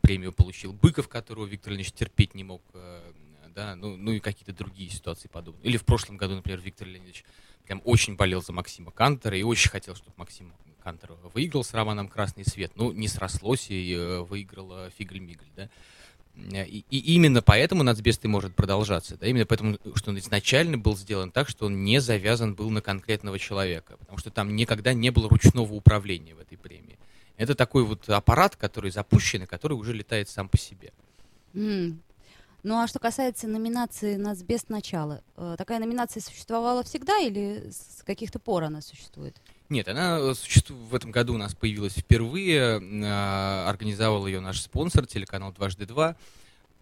премию 0.00 0.32
получил 0.32 0.72
Быков, 0.72 1.08
которого 1.08 1.44
Виктор 1.44 1.72
Леонидович 1.72 1.92
терпеть 1.92 2.34
не 2.34 2.44
мог, 2.44 2.62
э, 2.72 3.12
да, 3.54 3.76
ну, 3.76 3.96
ну 3.96 4.12
и 4.12 4.20
какие-то 4.20 4.52
другие 4.52 4.90
ситуации 4.90 5.28
подобные. 5.28 5.64
Или 5.64 5.76
в 5.76 5.84
прошлом 5.84 6.16
году, 6.16 6.34
например, 6.34 6.60
Виктор 6.60 6.86
Леонидович 6.88 7.24
прям 7.64 7.80
очень 7.84 8.16
болел 8.16 8.42
за 8.42 8.52
Максима 8.52 8.90
Кантера 8.90 9.36
и 9.36 9.42
очень 9.42 9.70
хотел, 9.70 9.94
чтобы 9.94 10.14
Максим 10.16 10.52
Кантер 10.82 11.12
выиграл 11.32 11.64
с 11.64 11.72
романом 11.72 12.08
«Красный 12.08 12.44
свет». 12.44 12.72
Ну, 12.76 12.92
не 12.92 13.08
срослось, 13.08 13.70
и 13.70 13.94
э, 13.94 14.20
выиграла 14.20 14.90
Фигль-Мигль, 14.98 15.48
да. 15.56 15.70
И, 16.36 16.84
и 16.90 17.14
именно 17.14 17.42
поэтому 17.42 17.84
нацбест 17.84 18.24
и 18.24 18.28
может 18.28 18.56
продолжаться, 18.56 19.16
да, 19.16 19.28
именно 19.28 19.46
поэтому, 19.46 19.78
что 19.94 20.10
он 20.10 20.18
изначально 20.18 20.76
был 20.76 20.96
сделан 20.96 21.30
так, 21.30 21.48
что 21.48 21.66
он 21.66 21.84
не 21.84 22.00
завязан 22.00 22.56
был 22.56 22.70
на 22.70 22.82
конкретного 22.82 23.38
человека, 23.38 23.96
потому 23.98 24.18
что 24.18 24.30
там 24.32 24.56
никогда 24.56 24.94
не 24.94 25.10
было 25.10 25.28
ручного 25.28 25.72
управления 25.72 26.34
в 26.34 26.40
этой 26.40 26.58
премии. 26.58 26.98
Это 27.36 27.54
такой 27.54 27.84
вот 27.84 28.08
аппарат, 28.08 28.56
который 28.56 28.90
запущен 28.90 29.44
и 29.44 29.46
который 29.46 29.74
уже 29.74 29.92
летает 29.92 30.28
сам 30.28 30.48
по 30.48 30.58
себе. 30.58 30.92
Mm. 31.52 31.98
Ну 32.64 32.80
а 32.80 32.88
что 32.88 32.98
касается 32.98 33.46
номинации 33.46 34.16
«Нацбест. 34.16 34.70
Начало», 34.70 35.22
э, 35.36 35.54
такая 35.58 35.78
номинация 35.78 36.22
существовала 36.22 36.82
всегда 36.82 37.18
или 37.18 37.70
с 37.70 38.02
каких-то 38.02 38.38
пор 38.38 38.64
она 38.64 38.80
существует? 38.80 39.36
Нет, 39.68 39.86
она 39.86 40.18
э, 40.18 40.34
существует 40.34 40.80
в 40.80 40.94
этом 40.94 41.10
году 41.10 41.34
у 41.34 41.36
нас 41.36 41.54
появилась 41.54 41.92
впервые. 41.92 42.80
Э, 42.80 43.68
организовал 43.68 44.26
ее 44.26 44.40
наш 44.40 44.62
спонсор, 44.62 45.04
телеканал 45.06 45.52
«Дважды 45.52 45.84
два». 45.84 46.16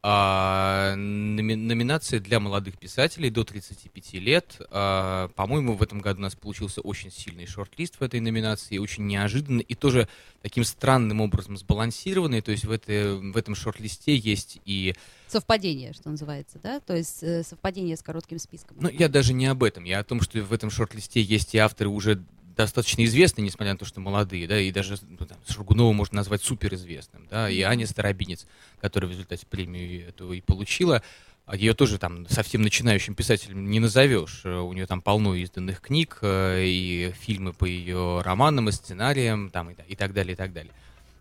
А, 0.04 0.96
номи- 0.96 1.54
номинация 1.54 2.18
для 2.18 2.40
молодых 2.40 2.76
писателей 2.76 3.30
до 3.30 3.44
35 3.44 4.14
лет. 4.14 4.60
А, 4.70 5.28
по-моему, 5.36 5.74
в 5.74 5.82
этом 5.82 6.00
году 6.00 6.18
у 6.18 6.22
нас 6.22 6.34
получился 6.34 6.80
очень 6.80 7.12
сильный 7.12 7.46
шорт-лист 7.46 8.00
в 8.00 8.02
этой 8.02 8.18
номинации, 8.18 8.78
очень 8.78 9.06
неожиданный 9.06 9.62
и 9.62 9.76
тоже 9.76 10.08
таким 10.42 10.64
странным 10.64 11.20
образом 11.20 11.56
сбалансированный. 11.56 12.40
То 12.40 12.50
есть 12.50 12.64
в, 12.64 12.72
этой, 12.72 13.14
в 13.16 13.36
этом 13.36 13.54
шорт-листе 13.54 14.16
есть 14.16 14.58
и... 14.64 14.96
Совпадение, 15.28 15.92
что 15.92 16.10
называется, 16.10 16.58
да? 16.60 16.80
То 16.80 16.96
есть 16.96 17.22
э, 17.22 17.44
совпадение 17.44 17.96
с 17.96 18.02
коротким 18.02 18.40
списком. 18.40 18.78
Ну, 18.80 18.88
я 18.88 19.08
даже 19.08 19.32
не 19.32 19.46
об 19.46 19.62
этом. 19.62 19.84
Я 19.84 20.00
о 20.00 20.04
том, 20.04 20.20
что 20.20 20.42
в 20.42 20.52
этом 20.52 20.68
шорт-листе 20.68 21.22
есть 21.22 21.54
и 21.54 21.58
авторы 21.58 21.90
уже 21.90 22.24
достаточно 22.56 23.04
известные, 23.04 23.44
несмотря 23.44 23.72
на 23.72 23.78
то, 23.78 23.84
что 23.84 24.00
молодые, 24.00 24.46
да, 24.46 24.60
и 24.60 24.70
даже 24.70 24.96
ну, 25.02 25.26
там, 25.26 25.38
Шургунова 25.48 25.92
можно 25.92 26.16
назвать 26.16 26.42
суперизвестным, 26.42 27.26
да, 27.30 27.48
и 27.48 27.60
Аня 27.62 27.86
Старобинец, 27.86 28.46
которая 28.80 29.08
в 29.08 29.12
результате 29.12 29.46
премию 29.46 30.08
эту 30.08 30.32
и 30.32 30.40
получила, 30.40 31.02
а 31.44 31.56
ее 31.56 31.74
тоже 31.74 31.98
там 31.98 32.28
совсем 32.28 32.62
начинающим 32.62 33.14
писателем 33.14 33.68
не 33.68 33.80
назовешь. 33.80 34.44
У 34.44 34.72
нее 34.72 34.86
там 34.86 35.02
полно 35.02 35.34
изданных 35.34 35.80
книг 35.80 36.18
э, 36.22 36.62
и 36.64 37.12
фильмы 37.20 37.52
по 37.52 37.64
ее 37.64 38.20
романам 38.22 38.68
и 38.68 38.72
сценариям 38.72 39.50
там, 39.50 39.70
и, 39.70 39.74
и 39.88 39.96
так 39.96 40.12
далее, 40.12 40.34
и 40.34 40.36
так 40.36 40.52
далее. 40.52 40.72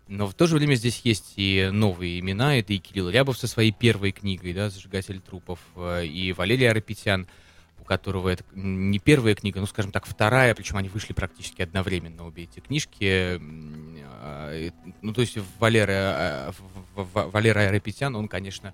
Но 0.06 0.28
в 0.28 0.34
то 0.34 0.46
же 0.46 0.56
время 0.56 0.74
здесь 0.74 1.00
есть 1.02 1.32
и 1.36 1.70
новые 1.72 2.20
имена. 2.20 2.56
Это 2.56 2.72
и 2.72 2.78
Кирилл 2.78 3.08
Рябов 3.08 3.36
со 3.36 3.48
своей 3.48 3.72
первой 3.72 4.12
книгой, 4.12 4.52
да, 4.52 4.70
«Зажигатель 4.70 5.20
трупов», 5.20 5.58
э, 5.74 6.06
и 6.06 6.32
Валерий 6.32 6.70
Арапетян– 6.70 7.26
у 7.82 7.84
которого 7.84 8.28
это 8.28 8.44
не 8.54 9.00
первая 9.00 9.34
книга, 9.34 9.58
ну, 9.58 9.66
скажем 9.66 9.90
так, 9.90 10.06
вторая, 10.06 10.54
причем 10.54 10.76
они 10.76 10.88
вышли 10.88 11.12
практически 11.14 11.62
одновременно, 11.62 12.24
обе 12.24 12.44
эти 12.44 12.60
книжки. 12.60 13.40
А, 14.20 14.70
ну, 15.02 15.12
то 15.12 15.20
есть 15.20 15.36
Валера, 15.58 15.92
а, 15.92 16.52
Валера 16.94 17.58
Айрапетян, 17.58 18.14
он, 18.14 18.28
конечно, 18.28 18.72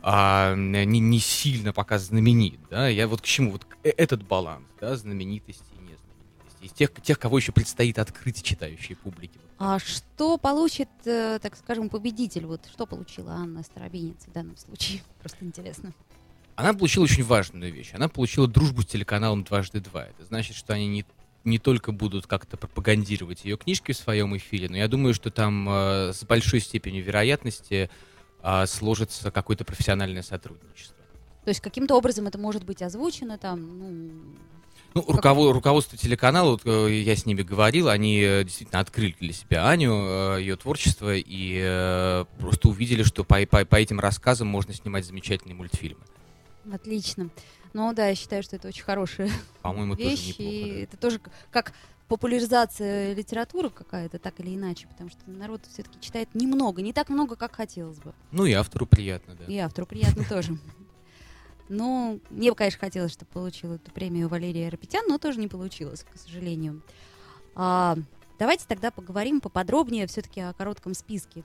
а, 0.00 0.54
не, 0.54 0.84
не 0.84 1.18
сильно 1.18 1.72
пока 1.72 1.98
знаменит, 1.98 2.60
да, 2.70 2.86
я 2.86 3.08
вот 3.08 3.20
к 3.20 3.24
чему, 3.24 3.50
вот 3.50 3.66
э, 3.82 3.90
этот 3.96 4.22
баланс, 4.22 4.64
да, 4.80 4.94
знаменитости 4.96 5.64
и 5.72 5.82
незнаменитости, 5.82 6.64
из 6.66 6.70
тех, 6.70 6.92
тех, 7.02 7.18
кого 7.18 7.38
еще 7.38 7.50
предстоит 7.50 7.98
открыть 7.98 8.44
читающей 8.44 8.94
публике, 8.94 9.40
А 9.58 9.80
что 9.80 10.38
получит, 10.38 10.88
э, 11.04 11.40
так 11.42 11.56
скажем, 11.56 11.88
победитель? 11.88 12.46
Вот 12.46 12.60
что 12.70 12.86
получила 12.86 13.32
Анна 13.32 13.64
Старобинец 13.64 14.24
в 14.24 14.32
данном 14.32 14.56
случае? 14.56 15.02
Просто 15.20 15.44
интересно. 15.44 15.92
Она 16.56 16.72
получила 16.72 17.04
очень 17.04 17.24
важную 17.24 17.72
вещь. 17.72 17.90
Она 17.94 18.08
получила 18.08 18.46
дружбу 18.46 18.82
с 18.82 18.86
телеканалом 18.86 19.42
«Дважды 19.44 19.80
два». 19.80 20.04
Это 20.04 20.24
значит, 20.24 20.54
что 20.56 20.72
они 20.74 20.86
не, 20.86 21.04
не 21.44 21.58
только 21.58 21.90
будут 21.92 22.26
как-то 22.26 22.56
пропагандировать 22.56 23.44
ее 23.44 23.56
книжки 23.56 23.92
в 23.92 23.96
своем 23.96 24.36
эфире, 24.36 24.68
но 24.68 24.76
я 24.76 24.86
думаю, 24.88 25.14
что 25.14 25.30
там 25.30 25.68
э, 25.68 26.12
с 26.12 26.22
большой 26.24 26.60
степенью 26.60 27.02
вероятности 27.02 27.90
э, 28.42 28.66
сложится 28.66 29.30
какое-то 29.32 29.64
профессиональное 29.64 30.22
сотрудничество. 30.22 30.94
То 31.44 31.48
есть 31.50 31.60
каким-то 31.60 31.96
образом 31.96 32.26
это 32.28 32.38
может 32.38 32.64
быть 32.64 32.82
озвучено 32.82 33.36
там, 33.36 33.78
ну, 33.78 34.10
Ну, 34.94 35.04
руково- 35.08 35.52
руководство 35.52 35.98
телеканала, 35.98 36.52
вот, 36.52 36.62
э, 36.64 37.02
я 37.02 37.16
с 37.16 37.26
ними 37.26 37.42
говорил, 37.42 37.88
они 37.88 38.20
э, 38.22 38.44
действительно 38.44 38.78
открыли 38.80 39.16
для 39.18 39.32
себя 39.32 39.68
Аню, 39.68 39.92
э, 39.92 40.36
ее 40.40 40.56
творчество, 40.56 41.12
и 41.16 41.58
э, 41.60 42.24
просто 42.38 42.68
увидели, 42.68 43.02
что 43.02 43.24
по, 43.24 43.44
по- 43.44 43.64
по 43.64 43.74
этим 43.76 43.98
рассказам 43.98 44.46
можно 44.46 44.72
снимать 44.72 45.04
замечательные 45.04 45.56
мультфильмы. 45.56 46.00
Отлично. 46.72 47.30
Ну 47.72 47.92
да, 47.92 48.08
я 48.08 48.14
считаю, 48.14 48.42
что 48.42 48.56
это 48.56 48.68
очень 48.68 48.84
хорошая 48.84 49.30
По-моему, 49.62 49.96
тоже 49.96 50.08
вещь, 50.08 50.28
неплохо. 50.38 50.50
и 50.52 50.72
да. 50.72 50.78
это 50.80 50.96
тоже 50.96 51.20
как 51.50 51.72
популяризация 52.08 53.14
литературы 53.14 53.70
какая-то, 53.70 54.18
так 54.18 54.38
или 54.40 54.54
иначе, 54.54 54.86
потому 54.86 55.10
что 55.10 55.18
народ 55.26 55.62
все-таки 55.66 55.98
читает 56.00 56.34
немного, 56.34 56.82
не 56.82 56.92
так 56.92 57.08
много, 57.08 57.34
как 57.36 57.56
хотелось 57.56 57.98
бы. 57.98 58.14
Ну 58.30 58.44
и 58.44 58.52
автору 58.52 58.86
приятно, 58.86 59.34
да. 59.34 59.44
И 59.44 59.56
автору 59.58 59.86
приятно 59.86 60.24
тоже. 60.28 60.56
Ну, 61.68 62.20
мне 62.30 62.50
бы, 62.50 62.56
конечно, 62.56 62.78
хотелось, 62.78 63.12
чтобы 63.12 63.30
получил 63.32 63.72
эту 63.72 63.90
премию 63.90 64.28
Валерия 64.28 64.68
Рапетян, 64.68 65.04
но 65.08 65.18
тоже 65.18 65.40
не 65.40 65.48
получилось, 65.48 66.04
к 66.04 66.18
сожалению. 66.18 66.82
А, 67.54 67.96
давайте 68.38 68.66
тогда 68.68 68.90
поговорим 68.90 69.40
поподробнее 69.40 70.06
все-таки 70.06 70.40
о 70.40 70.52
коротком 70.52 70.94
списке. 70.94 71.42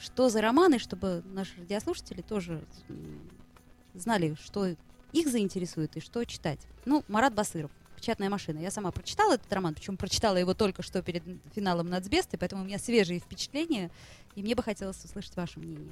Что 0.00 0.30
за 0.30 0.40
романы, 0.40 0.78
чтобы 0.78 1.22
наши 1.26 1.56
радиослушатели 1.58 2.22
тоже 2.22 2.64
знали, 3.94 4.36
что 4.44 4.74
их 5.12 5.28
заинтересует 5.28 5.96
и 5.96 6.00
что 6.00 6.24
читать. 6.24 6.60
Ну, 6.84 7.04
Марат 7.08 7.34
Басыров. 7.34 7.70
«Печатная 7.96 8.28
машина». 8.28 8.58
Я 8.58 8.70
сама 8.70 8.90
прочитала 8.90 9.34
этот 9.34 9.50
роман, 9.50 9.72
причем 9.72 9.96
прочитала 9.96 10.36
его 10.36 10.52
только 10.52 10.82
что 10.82 11.00
перед 11.00 11.22
финалом 11.54 11.88
«Нацбеста», 11.88 12.36
поэтому 12.36 12.62
у 12.62 12.66
меня 12.66 12.78
свежие 12.78 13.18
впечатления, 13.18 13.90
и 14.34 14.42
мне 14.42 14.54
бы 14.54 14.62
хотелось 14.62 15.02
услышать 15.02 15.34
ваше 15.36 15.58
мнение. 15.58 15.90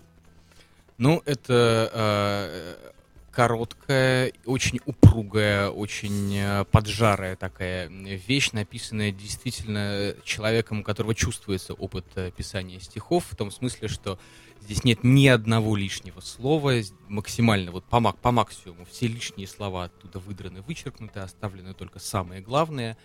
Ну, 0.98 1.22
это 1.24 1.90
э, 1.94 2.92
короткая, 3.32 4.32
очень 4.44 4.80
упругая, 4.84 5.70
очень 5.70 6.36
э, 6.36 6.64
поджарая 6.66 7.34
такая 7.34 7.88
вещь, 7.88 8.52
написанная 8.52 9.10
действительно 9.10 10.14
человеком, 10.22 10.80
у 10.80 10.82
которого 10.82 11.14
чувствуется 11.14 11.72
опыт 11.72 12.04
э, 12.14 12.30
писания 12.30 12.78
стихов, 12.78 13.24
в 13.30 13.34
том 13.34 13.50
смысле, 13.50 13.88
что 13.88 14.18
здесь 14.60 14.84
нет 14.84 15.02
ни 15.02 15.26
одного 15.26 15.74
лишнего 15.76 16.20
слова, 16.20 16.74
максимально 17.08 17.72
вот 17.72 17.84
по, 17.84 18.00
по 18.12 18.30
максимуму 18.30 18.84
все 18.84 19.08
лишние 19.08 19.48
слова 19.48 19.84
оттуда 19.84 20.18
выдраны, 20.18 20.60
вычеркнуты, 20.62 21.20
оставлены 21.20 21.72
только 21.72 21.98
самые 21.98 22.42
главные. 22.42 22.98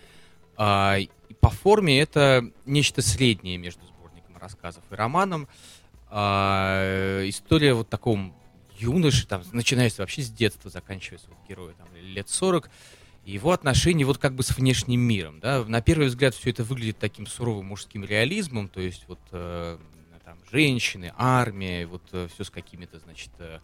А, 0.56 0.96
и 0.98 1.08
по 1.40 1.48
форме 1.48 2.00
это 2.00 2.50
нечто 2.66 3.00
среднее 3.00 3.56
между 3.56 3.86
сборником 3.86 4.36
рассказов 4.36 4.84
и 4.90 4.94
романом. 4.94 5.48
А, 6.10 7.22
история 7.26 7.72
вот 7.72 7.88
таком 7.88 8.34
юноши, 8.78 9.26
там, 9.26 9.42
начинается 9.52 10.02
вообще 10.02 10.22
с 10.22 10.30
детства, 10.30 10.70
заканчивается 10.70 11.28
вот 11.28 11.38
героя 11.48 11.74
там, 11.74 11.88
лет 12.00 12.28
40, 12.28 12.70
и 13.24 13.32
его 13.32 13.52
отношения 13.52 14.04
вот 14.04 14.18
как 14.18 14.34
бы 14.34 14.42
с 14.42 14.56
внешним 14.56 15.00
миром, 15.00 15.40
да, 15.40 15.64
на 15.64 15.82
первый 15.82 16.08
взгляд 16.08 16.34
все 16.34 16.50
это 16.50 16.64
выглядит 16.64 16.98
таким 16.98 17.26
суровым 17.26 17.66
мужским 17.66 18.04
реализмом, 18.04 18.68
то 18.68 18.80
есть 18.80 19.04
вот 19.08 19.20
э, 19.32 19.78
там 20.24 20.38
женщины, 20.50 21.12
армия, 21.16 21.86
вот 21.86 22.02
все 22.32 22.44
с 22.44 22.50
какими-то, 22.50 22.98
значит, 23.00 23.30
э, 23.38 23.58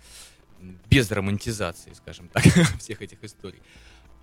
без 0.89 1.11
романтизации, 1.11 1.93
скажем 1.95 2.29
так, 2.29 2.43
всех 2.79 3.03
этих 3.03 3.23
историй. 3.23 3.61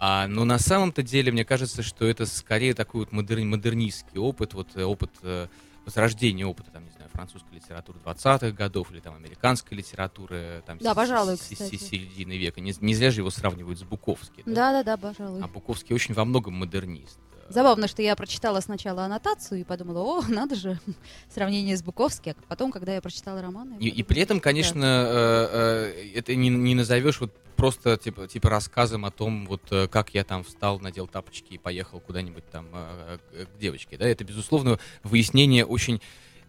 А, 0.03 0.27
но 0.27 0.45
на 0.45 0.57
самом-то 0.57 1.03
деле, 1.03 1.31
мне 1.31 1.45
кажется, 1.45 1.83
что 1.83 2.05
это 2.05 2.25
скорее 2.25 2.73
такой 2.73 3.01
вот 3.01 3.11
модер- 3.11 3.43
модернистский 3.43 4.19
опыт, 4.19 4.53
вот 4.53 4.69
э, 4.75 4.83
опыт 4.83 5.11
э, 5.21 5.47
возрождения 5.85 6.45
опыта, 6.45 6.71
там, 6.71 6.85
не 6.85 6.91
знаю, 6.91 7.00
французской 7.11 7.53
литературы 7.55 7.99
20-х 8.03 8.51
годов 8.51 8.91
или 8.91 8.99
там 8.99 9.15
американской 9.15 9.77
литературы 9.77 10.63
там, 10.65 10.77
Да, 10.79 10.93
с- 10.93 10.95
пожалуй, 10.95 11.37
с- 11.37 11.41
кстати. 11.41 11.75
с 11.75 11.87
середины 11.89 12.37
века. 12.37 12.61
Не, 12.61 12.73
не 12.81 12.93
зря 12.95 13.11
же 13.11 13.21
его 13.21 13.29
сравнивают 13.29 13.79
с 13.79 13.83
Буковским. 13.83 14.43
да? 14.45 14.71
Да-да-да, 14.83 14.97
пожалуй. 14.97 15.41
А 15.41 15.47
Буковский 15.47 15.93
очень 15.95 16.13
во 16.13 16.25
многом 16.25 16.53
модернист. 16.55 17.19
Забавно, 17.49 17.89
что 17.89 18.01
я 18.01 18.15
прочитала 18.15 18.61
сначала 18.61 19.03
аннотацию 19.03 19.59
и 19.59 19.63
подумала, 19.65 19.99
о, 19.99 20.21
надо 20.29 20.55
же, 20.55 20.79
сравнение 21.29 21.75
с 21.75 21.83
Буковским. 21.83 22.31
А 22.37 22.47
потом, 22.47 22.71
когда 22.71 22.93
я 22.95 23.01
прочитала 23.01 23.41
роман... 23.41 23.73
я 23.73 23.77
И, 23.77 23.87
и 23.87 23.89
подумала, 23.89 24.07
при 24.07 24.21
этом, 24.21 24.39
конечно, 24.39 24.85
э, 24.85 25.91
э, 25.93 26.11
это 26.15 26.33
не, 26.35 26.47
не 26.49 26.75
назовешь 26.75 27.19
вот 27.19 27.33
просто 27.57 27.97
типа, 27.97 28.27
типа 28.27 28.49
рассказом 28.49 29.03
о 29.05 29.11
том, 29.11 29.45
вот 29.47 29.61
э, 29.71 29.87
как 29.89 30.13
я 30.13 30.23
там 30.23 30.43
встал, 30.45 30.79
надел 30.79 31.07
тапочки 31.07 31.53
и 31.53 31.57
поехал 31.57 31.99
куда-нибудь 31.99 32.49
там 32.49 32.67
э, 32.73 33.17
к 33.53 33.59
девочке. 33.59 33.97
Да? 33.97 34.07
Это, 34.07 34.23
безусловно, 34.23 34.79
выяснение 35.03 35.65
очень 35.65 36.01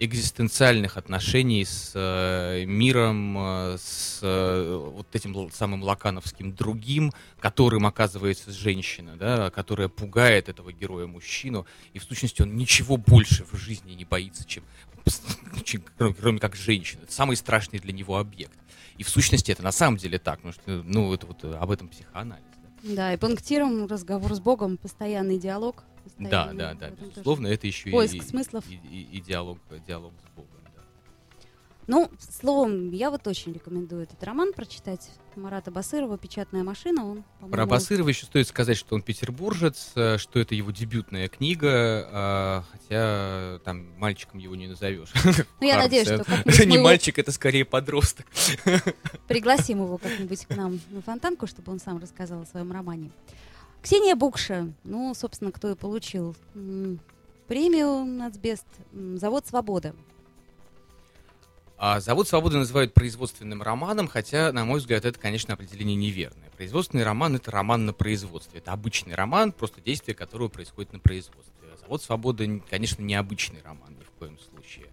экзистенциальных 0.04 0.96
отношений 0.96 1.64
с 1.64 1.92
э, 1.94 2.64
миром, 2.64 3.36
э, 3.38 3.76
с 3.78 4.18
э, 4.22 4.90
вот 4.94 5.06
этим 5.14 5.50
самым 5.52 5.82
лакановским 5.82 6.54
другим, 6.54 7.12
которым 7.38 7.86
оказывается 7.86 8.50
женщина, 8.52 9.16
да, 9.16 9.50
которая 9.50 9.88
пугает 9.88 10.48
этого 10.48 10.72
героя 10.72 11.06
мужчину, 11.06 11.66
и 11.92 11.98
в 11.98 12.04
сущности 12.04 12.42
он 12.42 12.56
ничего 12.56 12.96
больше 12.96 13.44
в 13.44 13.56
жизни 13.56 13.92
не 13.92 14.04
боится, 14.04 14.44
чем 14.44 14.64
чем- 15.64 15.84
кроме, 15.96 16.38
как 16.38 16.56
женщина. 16.56 17.02
Это 17.02 17.12
самый 17.12 17.36
страшный 17.36 17.78
для 17.78 17.92
него 17.92 18.18
объект. 18.18 18.58
И 18.98 19.04
в 19.04 19.08
сущности 19.08 19.52
это 19.52 19.62
на 19.62 19.72
самом 19.72 19.96
деле 19.98 20.18
так, 20.18 20.36
потому 20.36 20.52
что, 20.52 20.82
ну, 20.84 21.12
это 21.14 21.26
вот 21.26 21.44
э, 21.44 21.52
об 21.54 21.70
этом 21.70 21.88
психоанализ. 21.88 22.44
да. 22.82 22.94
Да, 22.94 23.14
и 23.14 23.16
пунктиром 23.16 23.86
разговор 23.86 24.34
с 24.34 24.40
Богом, 24.40 24.76
постоянный 24.76 25.38
диалог. 25.38 25.84
Да, 26.18 26.52
да, 26.52 26.74
да, 26.74 26.88
тоже. 26.90 27.10
безусловно, 27.10 27.46
это 27.48 27.66
еще 27.66 27.90
Поиск 27.90 28.14
и, 28.14 28.20
смыслов. 28.20 28.64
и, 28.68 28.74
и- 28.74 29.08
и 29.18 29.20
диалог, 29.20 29.58
диалог 29.86 30.12
с 30.24 30.36
Богом. 30.36 30.48
да. 30.64 30.82
Ну, 31.88 32.10
словом, 32.40 32.90
я 32.92 33.10
вот 33.10 33.26
очень 33.26 33.52
рекомендую 33.52 34.02
этот 34.04 34.22
роман 34.22 34.52
прочитать. 34.52 35.10
Марата 35.34 35.70
Басырова 35.70 36.16
«Печатная 36.18 36.62
машина». 36.62 37.04
Он, 37.40 37.50
Про 37.50 37.64
Басырова 37.66 38.08
еще 38.08 38.26
стоит 38.26 38.46
сказать, 38.46 38.76
что 38.76 38.94
он 38.94 39.02
петербуржец, 39.02 39.92
э, 39.96 40.18
что 40.18 40.38
это 40.38 40.54
его 40.54 40.70
дебютная 40.70 41.28
книга, 41.28 42.06
а, 42.12 42.64
хотя 42.70 43.58
там 43.64 43.98
мальчиком 43.98 44.38
его 44.38 44.54
не 44.54 44.68
назовешь. 44.68 45.10
Ну, 45.60 45.66
я 45.66 45.78
надеюсь, 45.78 46.06
что 46.06 46.24
Это 46.44 46.66
не 46.66 46.78
мальчик, 46.78 47.18
это 47.18 47.32
скорее 47.32 47.64
подросток. 47.64 48.26
пригласим 49.26 49.78
его 49.82 49.98
как-нибудь 49.98 50.46
к 50.46 50.54
нам 50.56 50.78
на 50.90 51.00
фонтанку, 51.02 51.46
чтобы 51.46 51.72
он 51.72 51.80
сам 51.80 51.98
рассказал 51.98 52.42
о 52.42 52.46
своем 52.46 52.70
романе. 52.72 53.10
Ксения 53.82 54.14
Букша, 54.14 54.72
ну, 54.84 55.12
собственно, 55.14 55.50
кто 55.50 55.70
и 55.70 55.74
получил 55.74 56.36
премию 57.48 58.04
«Нацбест», 58.04 58.66
«Завод 58.92 59.46
Свобода». 59.46 59.94
А 61.76 61.98
«Завод 61.98 62.28
свободы» 62.28 62.58
называют 62.58 62.94
производственным 62.94 63.60
романом, 63.60 64.06
хотя, 64.06 64.52
на 64.52 64.64
мой 64.64 64.78
взгляд, 64.78 65.04
это, 65.04 65.18
конечно, 65.18 65.54
определение 65.54 65.96
неверное. 65.96 66.48
Производственный 66.56 67.02
роман— 67.02 67.34
это 67.36 67.50
роман 67.50 67.84
на 67.84 67.92
производстве. 67.92 68.60
Это 68.60 68.72
обычный 68.72 69.16
роман, 69.16 69.50
просто 69.50 69.80
действие 69.80 70.14
которого 70.14 70.46
происходит 70.46 70.92
на 70.92 71.00
производстве. 71.00 71.68
А 71.74 71.76
«Завод 71.76 72.00
свободы», 72.00 72.62
конечно, 72.70 73.02
необычный 73.02 73.62
роман 73.64 73.96
ни 73.98 74.04
в 74.04 74.10
коем 74.12 74.38
случае. 74.38 74.86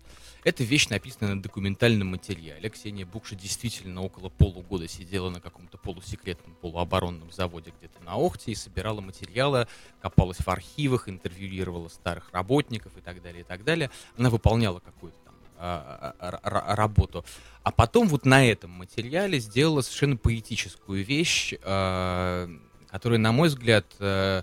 Эта 0.49 0.63
вещь 0.63 0.87
написана 0.89 1.35
на 1.35 1.43
документальном 1.43 2.07
материале. 2.07 2.69
Ксения 2.69 3.05
Букша 3.05 3.35
действительно 3.35 4.01
около 4.01 4.29
полугода 4.29 4.87
сидела 4.87 5.29
на 5.29 5.39
каком-то 5.39 5.77
полусекретном, 5.77 6.55
полуоборонном 6.55 7.31
заводе 7.31 7.71
где-то 7.77 8.03
на 8.03 8.15
Охте 8.15 8.53
и 8.53 8.55
собирала 8.55 8.99
материалы, 8.99 9.67
копалась 10.01 10.39
в 10.39 10.47
архивах, 10.47 11.07
интервьюировала 11.07 11.87
старых 11.89 12.31
работников 12.33 12.97
и 12.97 13.01
так 13.01 13.21
далее, 13.21 13.41
и 13.41 13.43
так 13.43 13.63
далее. 13.63 13.91
Она 14.17 14.31
выполняла 14.31 14.79
какую-то 14.79 15.19
там 15.23 15.35
а, 15.59 16.15
а, 16.17 16.75
работу. 16.75 17.23
А 17.61 17.71
потом 17.71 18.07
вот 18.07 18.25
на 18.25 18.43
этом 18.43 18.71
материале 18.71 19.37
сделала 19.37 19.81
совершенно 19.81 20.17
поэтическую 20.17 21.05
вещь, 21.05 21.53
а, 21.61 22.49
которая, 22.87 23.19
на 23.19 23.31
мой 23.31 23.49
взгляд, 23.49 23.85
э, 23.99 24.41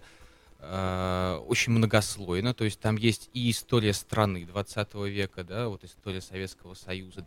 очень 1.46 1.72
многослойна. 1.72 2.54
То 2.54 2.64
есть 2.64 2.80
там 2.80 2.96
есть 2.96 3.30
и 3.32 3.50
история 3.50 3.92
страны 3.92 4.44
20 4.44 4.94
века, 4.94 5.44
да, 5.44 5.68
вот 5.68 5.84
история 5.84 6.20
Советского 6.20 6.74
Союза 6.74 7.26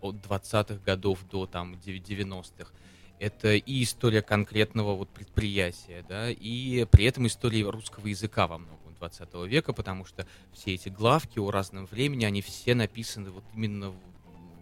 от 0.00 0.16
20-х 0.16 0.82
годов 0.84 1.20
до 1.30 1.46
там 1.46 1.74
90-х. 1.74 2.70
Это 3.18 3.54
и 3.54 3.82
история 3.82 4.22
конкретного 4.22 4.94
вот 4.94 5.08
предприятия, 5.08 6.04
да, 6.08 6.30
и 6.30 6.84
при 6.84 7.04
этом 7.04 7.26
история 7.26 7.68
русского 7.68 8.06
языка 8.06 8.46
во 8.46 8.58
многом 8.58 8.94
20 8.98 9.34
века, 9.46 9.72
потому 9.72 10.04
что 10.04 10.26
все 10.52 10.74
эти 10.74 10.88
главки 10.88 11.38
о 11.38 11.50
разном 11.50 11.86
времени, 11.86 12.24
они 12.24 12.42
все 12.42 12.74
написаны 12.76 13.30
вот 13.30 13.44
именно 13.54 13.92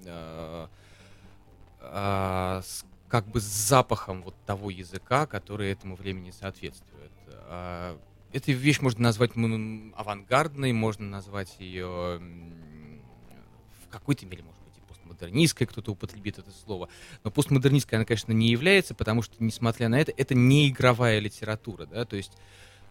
э, 0.06 0.66
э, 1.80 2.60
с, 2.64 2.86
как 3.08 3.26
бы 3.28 3.40
с 3.40 3.44
запахом 3.44 4.22
вот 4.22 4.34
того 4.46 4.70
языка, 4.70 5.26
который 5.26 5.70
этому 5.70 5.94
времени 5.94 6.30
соответствует. 6.30 7.12
Эту 8.32 8.52
вещь 8.52 8.80
можно 8.80 9.02
назвать 9.02 9.32
авангардной, 9.34 10.72
можно 10.72 11.06
назвать 11.06 11.56
ее 11.58 12.20
в 13.84 13.88
какой-то 13.88 14.26
мере, 14.26 14.42
может 14.42 14.60
быть, 14.62 14.76
и 14.76 14.80
постмодернистской, 14.88 15.66
кто-то 15.66 15.92
употребит 15.92 16.38
это 16.38 16.50
слово. 16.50 16.88
Но 17.24 17.30
постмодернистской 17.30 17.98
она, 17.98 18.04
конечно, 18.04 18.32
не 18.32 18.50
является, 18.50 18.94
потому 18.94 19.22
что, 19.22 19.34
несмотря 19.38 19.88
на 19.88 19.98
это, 19.98 20.12
это 20.16 20.34
не 20.34 20.68
игровая 20.68 21.18
литература, 21.18 21.86
да, 21.86 22.04
то 22.04 22.16
есть 22.16 22.32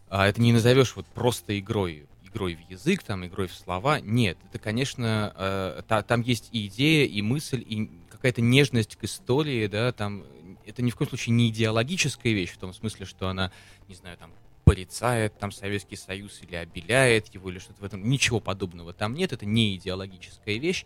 а, 0.10 0.27
это 0.27 0.42
не 0.42 0.54
назовешь 0.54 0.96
вот 0.96 1.06
просто 1.08 1.60
игрой, 1.60 2.08
игрой 2.24 2.56
в 2.56 2.70
язык, 2.70 3.04
там, 3.04 3.25
игрой 3.25 3.48
в 3.48 3.54
слова. 3.54 4.00
Нет, 4.00 4.38
это, 4.50 4.60
конечно, 4.60 5.34
э, 5.36 5.82
та- 5.88 6.04
там 6.04 6.22
есть 6.22 6.50
и 6.51 6.68
идея, 6.68 7.06
и 7.06 7.22
мысль, 7.22 7.63
и 7.65 7.89
какая-то 8.10 8.42
нежность 8.42 8.96
к 8.96 9.04
истории, 9.04 9.68
да, 9.68 9.92
там 9.92 10.25
это 10.65 10.82
ни 10.82 10.89
в 10.89 10.96
коем 10.96 11.10
случае 11.10 11.36
не 11.36 11.50
идеологическая 11.50 12.34
вещь, 12.34 12.51
в 12.51 12.58
том 12.58 12.74
смысле, 12.74 13.06
что 13.06 13.30
она, 13.30 13.51
не 13.88 13.96
знаю, 13.96 14.18
там, 14.18 14.32
порицает 14.75 15.38
там 15.39 15.51
Советский 15.53 15.96
Союз 15.96 16.41
или 16.41 16.55
обеляет 16.55 17.27
его, 17.34 17.50
или 17.50 17.60
что-то 17.60 17.82
в 17.82 17.86
этом. 17.86 18.08
Ничего 18.10 18.41
подобного 18.41 18.91
там 18.91 19.13
нет, 19.13 19.32
это 19.32 19.46
не 19.46 19.75
идеологическая 19.77 20.58
вещь. 20.58 20.86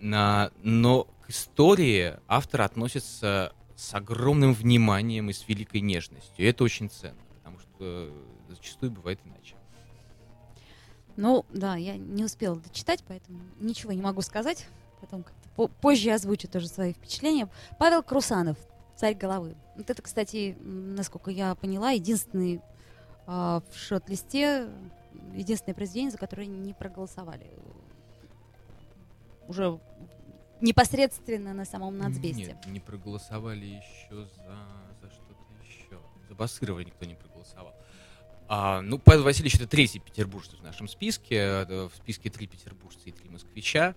На- 0.00 0.50
но 0.62 1.04
к 1.24 1.30
истории 1.30 2.16
автор 2.26 2.62
относится 2.62 3.52
с 3.76 3.94
огромным 3.94 4.52
вниманием 4.52 5.30
и 5.30 5.32
с 5.32 5.46
великой 5.46 5.80
нежностью. 5.80 6.44
И 6.44 6.48
это 6.48 6.64
очень 6.64 6.90
ценно, 6.90 7.20
потому 7.36 7.60
что 7.60 8.12
зачастую 8.48 8.90
бывает 8.90 9.20
иначе. 9.24 9.54
Ну, 11.16 11.46
да, 11.50 11.76
я 11.76 11.96
не 11.96 12.24
успела 12.24 12.56
дочитать, 12.56 13.04
поэтому 13.06 13.40
ничего 13.60 13.92
не 13.92 14.02
могу 14.02 14.22
сказать. 14.22 14.66
Потом 15.00 15.22
как-то 15.22 15.48
по- 15.54 15.68
позже 15.68 16.10
озвучу 16.10 16.48
тоже 16.48 16.66
свои 16.66 16.92
впечатления. 16.92 17.48
Павел 17.78 18.02
Крусанов, 18.02 18.56
«Царь 18.96 19.14
головы». 19.14 19.54
Вот 19.76 19.88
это, 19.88 20.02
кстати, 20.02 20.56
насколько 20.60 21.30
я 21.30 21.54
поняла, 21.54 21.90
единственный 21.90 22.56
а, 22.56 22.73
в 23.26 23.64
шот-листе, 23.74 24.68
единственное 25.34 25.74
произведение, 25.74 26.10
за 26.10 26.18
которое 26.18 26.46
не 26.46 26.74
проголосовали. 26.74 27.50
Уже 29.48 29.78
непосредственно 30.60 31.52
на 31.52 31.64
самом 31.64 31.98
нацбесте. 31.98 32.46
Нет, 32.46 32.66
не 32.66 32.80
проголосовали 32.80 33.66
еще 33.66 34.26
за, 34.36 34.56
за 35.02 35.10
что-то 35.10 35.44
еще. 35.62 35.98
За 36.28 36.34
Басырова 36.34 36.80
никто 36.80 37.04
не 37.04 37.14
проголосовал. 37.14 37.74
А, 38.48 38.80
ну, 38.80 38.98
Павел 38.98 39.24
Васильевич 39.24 39.56
это 39.56 39.66
третий 39.66 39.98
петербуржец 39.98 40.54
в 40.54 40.62
нашем 40.62 40.88
списке. 40.88 41.64
В 41.64 41.92
списке 41.96 42.30
три 42.30 42.46
петербуржца 42.46 43.02
и 43.06 43.12
три 43.12 43.28
москвича. 43.28 43.94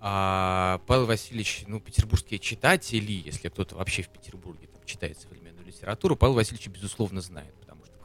А, 0.00 0.80
Павел 0.86 1.06
Васильевич, 1.06 1.64
ну, 1.66 1.78
петербургские 1.78 2.40
читатели, 2.40 3.12
если 3.12 3.48
кто-то 3.48 3.76
вообще 3.76 4.02
в 4.02 4.08
Петербурге 4.08 4.66
там, 4.66 4.82
читает 4.84 5.18
современную 5.18 5.66
литературу, 5.66 6.16
Павел 6.16 6.34
Васильевич, 6.34 6.68
безусловно, 6.68 7.20
знает, 7.20 7.54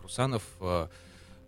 Крусанов, 0.05 0.43
э, 0.59 0.87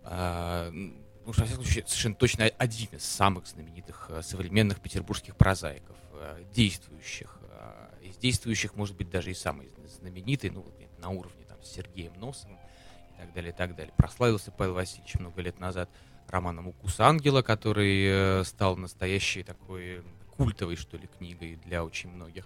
э, 0.02 0.70
ну, 0.72 0.92
во 1.24 1.32
всяком 1.32 1.62
случае, 1.64 1.84
совершенно 1.86 2.14
точно 2.16 2.44
один 2.58 2.88
из 2.90 3.04
самых 3.04 3.46
знаменитых 3.46 4.06
э, 4.08 4.22
современных 4.22 4.80
петербургских 4.80 5.36
прозаиков, 5.36 5.96
э, 6.14 6.42
действующих. 6.52 7.38
Э, 7.50 7.86
Из 8.02 8.16
действующих, 8.16 8.74
может 8.74 8.96
быть, 8.96 9.10
даже 9.10 9.30
и 9.30 9.34
самый 9.34 9.70
знаменитый, 10.00 10.50
ну, 10.50 10.66
на 10.98 11.10
уровне 11.10 11.44
там, 11.48 11.62
с 11.62 11.68
Сергеем 11.68 12.18
Носом 12.18 12.50
и 12.50 13.20
так 13.20 13.32
далее, 13.32 13.52
и 13.52 13.54
так 13.54 13.76
далее. 13.76 13.94
Прославился 13.96 14.50
Павел 14.50 14.74
Васильевич 14.74 15.14
много 15.14 15.40
лет 15.40 15.60
назад 15.60 15.88
романом 16.26 16.66
«Укус 16.66 16.98
ангела», 16.98 17.42
который 17.42 18.44
стал 18.44 18.76
настоящей 18.76 19.44
такой 19.44 20.02
культовой, 20.36 20.74
что 20.74 20.96
ли, 20.96 21.08
книгой 21.16 21.60
для 21.64 21.84
очень 21.84 22.10
многих. 22.10 22.44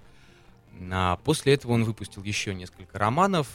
А 0.91 1.17
после 1.25 1.55
этого 1.55 1.73
он 1.73 1.85
выпустил 1.85 2.23
еще 2.23 2.55
несколько 2.55 2.99
романов, 2.99 3.49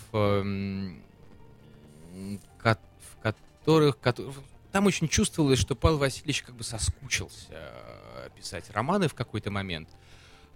в 2.59 3.17
которых, 3.21 3.97
кото- 3.99 4.33
там 4.71 4.85
очень 4.85 5.07
чувствовалось, 5.07 5.59
что 5.59 5.75
Павел 5.75 5.97
Васильевич 5.97 6.43
как 6.43 6.55
бы 6.55 6.63
соскучился 6.63 7.47
э, 7.51 8.29
писать 8.35 8.69
романы 8.71 9.07
в 9.07 9.13
какой-то 9.13 9.51
момент. 9.51 9.89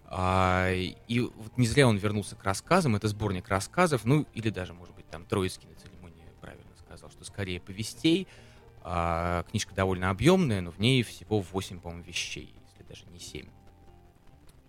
А, 0.06 0.70
и 0.70 1.20
вот 1.20 1.58
не 1.58 1.66
зря 1.66 1.88
он 1.88 1.98
вернулся 1.98 2.36
к 2.36 2.44
рассказам, 2.44 2.98
это 2.98 3.08
сборник 3.08 3.48
рассказов, 3.48 4.04
ну 4.04 4.28
или 4.34 4.50
даже, 4.50 4.74
может 4.74 4.94
быть, 4.94 5.10
там 5.10 5.26
Троицкий 5.26 5.70
на 5.70 5.76
церемонии 5.76 6.26
правильно 6.42 6.66
сказал, 6.86 7.10
что 7.10 7.24
скорее 7.24 7.62
повестей. 7.62 8.28
А, 8.84 9.44
книжка 9.50 9.74
довольно 9.74 10.10
объемная, 10.10 10.62
но 10.62 10.72
в 10.72 10.80
ней 10.80 11.04
всего 11.04 11.40
8, 11.40 11.80
по-моему, 11.80 12.04
вещей, 12.04 12.54
если 12.68 12.84
даже 12.84 13.06
не 13.06 13.20
7. 13.20 13.48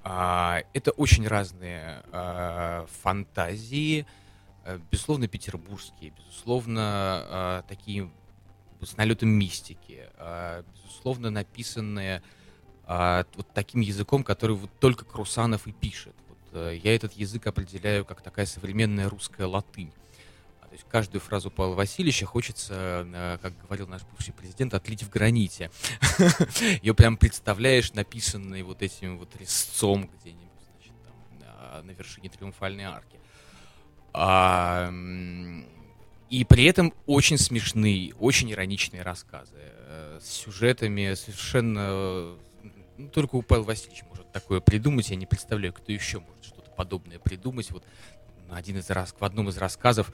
А, 0.04 0.62
это 0.74 0.92
очень 0.92 1.26
разные 1.26 2.02
а, 2.12 2.86
фантазии, 3.02 4.00
э, 4.00 4.04
безусловно, 4.90 5.28
петербургские, 5.28 6.10
безусловно, 6.10 6.80
а, 6.82 7.64
такие 7.68 8.10
с 8.80 8.96
налетом 8.96 9.28
мистики, 9.28 10.08
а, 10.16 10.64
безусловно, 10.74 11.30
написанные 11.30 12.22
вот 12.84 13.46
таким 13.54 13.80
языком, 13.80 14.24
который 14.24 14.56
вот 14.56 14.70
только 14.80 15.04
Крусанов 15.04 15.68
и 15.68 15.72
пишет. 15.72 16.14
Вот, 16.28 16.38
э, 16.52 16.80
я 16.82 16.94
этот 16.94 17.12
язык 17.12 17.46
определяю 17.46 18.04
как 18.04 18.20
такая 18.20 18.44
современная 18.44 19.08
русская 19.08 19.46
латынь. 19.46 19.92
А, 20.60 20.66
То 20.66 20.72
есть 20.72 20.84
каждую 20.90 21.20
фразу 21.20 21.50
Павла 21.50 21.74
Васильевича 21.76 22.26
хочется, 22.26 23.06
э, 23.06 23.38
как 23.40 23.56
говорил 23.62 23.86
наш 23.86 24.02
бывший 24.02 24.34
президент, 24.34 24.74
отлить 24.74 25.04
в 25.04 25.08
граните. 25.08 25.70
Ее 26.82 26.92
прям 26.92 27.16
представляешь, 27.16 27.92
написанной 27.92 28.62
вот 28.62 28.82
этим 28.82 29.16
вот 29.16 29.34
резцом 29.36 30.10
где-нибудь, 30.18 30.50
значит, 30.74 30.92
там, 31.06 31.86
на 31.86 31.92
вершине 31.92 32.28
Триумфальной 32.30 32.84
арки. 32.84 33.21
А, 34.14 34.92
и 36.30 36.44
при 36.44 36.64
этом 36.64 36.94
очень 37.06 37.38
смешные, 37.38 38.14
очень 38.14 38.50
ироничные 38.50 39.02
рассказы 39.02 39.52
э, 39.56 40.18
с 40.22 40.30
сюжетами 40.30 41.14
совершенно... 41.14 42.36
ну, 42.96 43.08
только 43.08 43.36
у 43.36 43.42
Павла 43.42 43.64
Васильевича 43.64 44.06
может 44.06 44.32
такое 44.32 44.60
придумать. 44.60 45.10
Я 45.10 45.16
не 45.16 45.26
представляю, 45.26 45.72
кто 45.72 45.92
еще 45.92 46.20
может 46.20 46.44
что-то 46.44 46.70
подобное 46.70 47.18
придумать. 47.18 47.70
Вот 47.70 47.84
один 48.50 48.78
из 48.78 48.88
рас... 48.90 49.14
в 49.18 49.24
одном 49.24 49.50
из 49.50 49.58
рассказов 49.58 50.12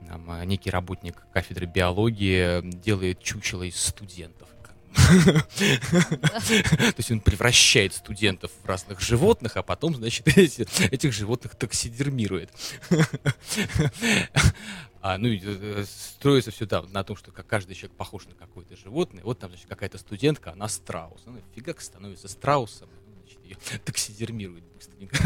нам 0.00 0.30
э, 0.30 0.44
некий 0.44 0.70
работник 0.70 1.16
кафедры 1.32 1.66
биологии 1.66 2.58
э, 2.58 2.62
делает 2.64 3.20
чучело 3.20 3.62
из 3.62 3.76
студентов. 3.76 4.48
То 4.92 6.94
есть 6.96 7.10
он 7.10 7.20
превращает 7.20 7.94
студентов 7.94 8.50
в 8.62 8.66
разных 8.66 9.00
животных, 9.00 9.56
а 9.56 9.62
потом, 9.62 9.94
значит, 9.94 10.26
эти- 10.36 10.66
этих 10.92 11.12
животных 11.12 11.54
таксидермирует. 11.54 12.50
А, 15.02 15.16
ну, 15.16 15.28
и, 15.28 15.40
э, 15.42 15.84
строится 15.86 16.50
все 16.50 16.66
там 16.66 16.92
на 16.92 17.02
том, 17.04 17.16
что 17.16 17.32
каждый 17.32 17.74
человек 17.74 17.96
похож 17.96 18.26
на 18.26 18.34
какое-то 18.34 18.76
животное. 18.76 19.24
Вот 19.24 19.38
там, 19.38 19.50
значит, 19.50 19.66
какая-то 19.66 19.96
студентка, 19.96 20.52
она 20.52 20.68
страус. 20.68 21.22
Она 21.24 21.38
фигак 21.54 21.80
становится 21.80 22.28
страусом. 22.28 22.90
Ее 23.50 23.78
таксидермирует 23.84 24.64
быстренько. 24.74 25.16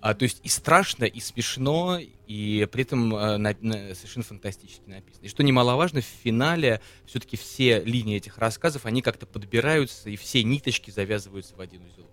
А, 0.00 0.14
то 0.14 0.22
есть 0.22 0.40
и 0.44 0.48
страшно, 0.48 1.04
и 1.04 1.18
смешно, 1.18 1.98
и 2.28 2.68
при 2.70 2.82
этом 2.82 3.14
э, 3.16 3.36
на- 3.36 3.56
на- 3.60 3.94
совершенно 3.96 4.22
фантастически 4.24 4.88
написано. 4.88 5.24
И 5.24 5.28
что 5.28 5.42
немаловажно, 5.42 6.00
в 6.02 6.04
финале 6.04 6.80
все-таки 7.04 7.36
все 7.36 7.80
линии 7.82 8.16
этих 8.16 8.38
рассказов, 8.38 8.86
они 8.86 9.02
как-то 9.02 9.26
подбираются, 9.26 10.08
и 10.08 10.14
все 10.16 10.44
ниточки 10.44 10.92
завязываются 10.92 11.56
в 11.56 11.60
один 11.60 11.82
узелок. 11.84 12.12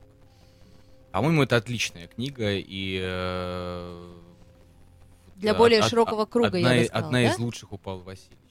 По-моему, 1.11 1.43
это 1.43 1.57
отличная 1.57 2.07
книга, 2.07 2.53
и... 2.55 2.99
э, 3.03 4.13
Для 5.35 5.51
от- 5.51 5.57
более 5.57 5.81
от- 5.81 5.89
широкого 5.89 6.25
круга, 6.25 6.47
одна, 6.57 6.73
я 6.73 6.79
бы 6.81 6.85
сказала, 6.87 7.05
одна 7.07 7.19
да? 7.21 7.31
из 7.33 7.37
лучших 7.37 7.71
у 7.71 7.77
Павла 7.77 8.01
Васильевича. 8.01 8.39
М, 8.39 8.44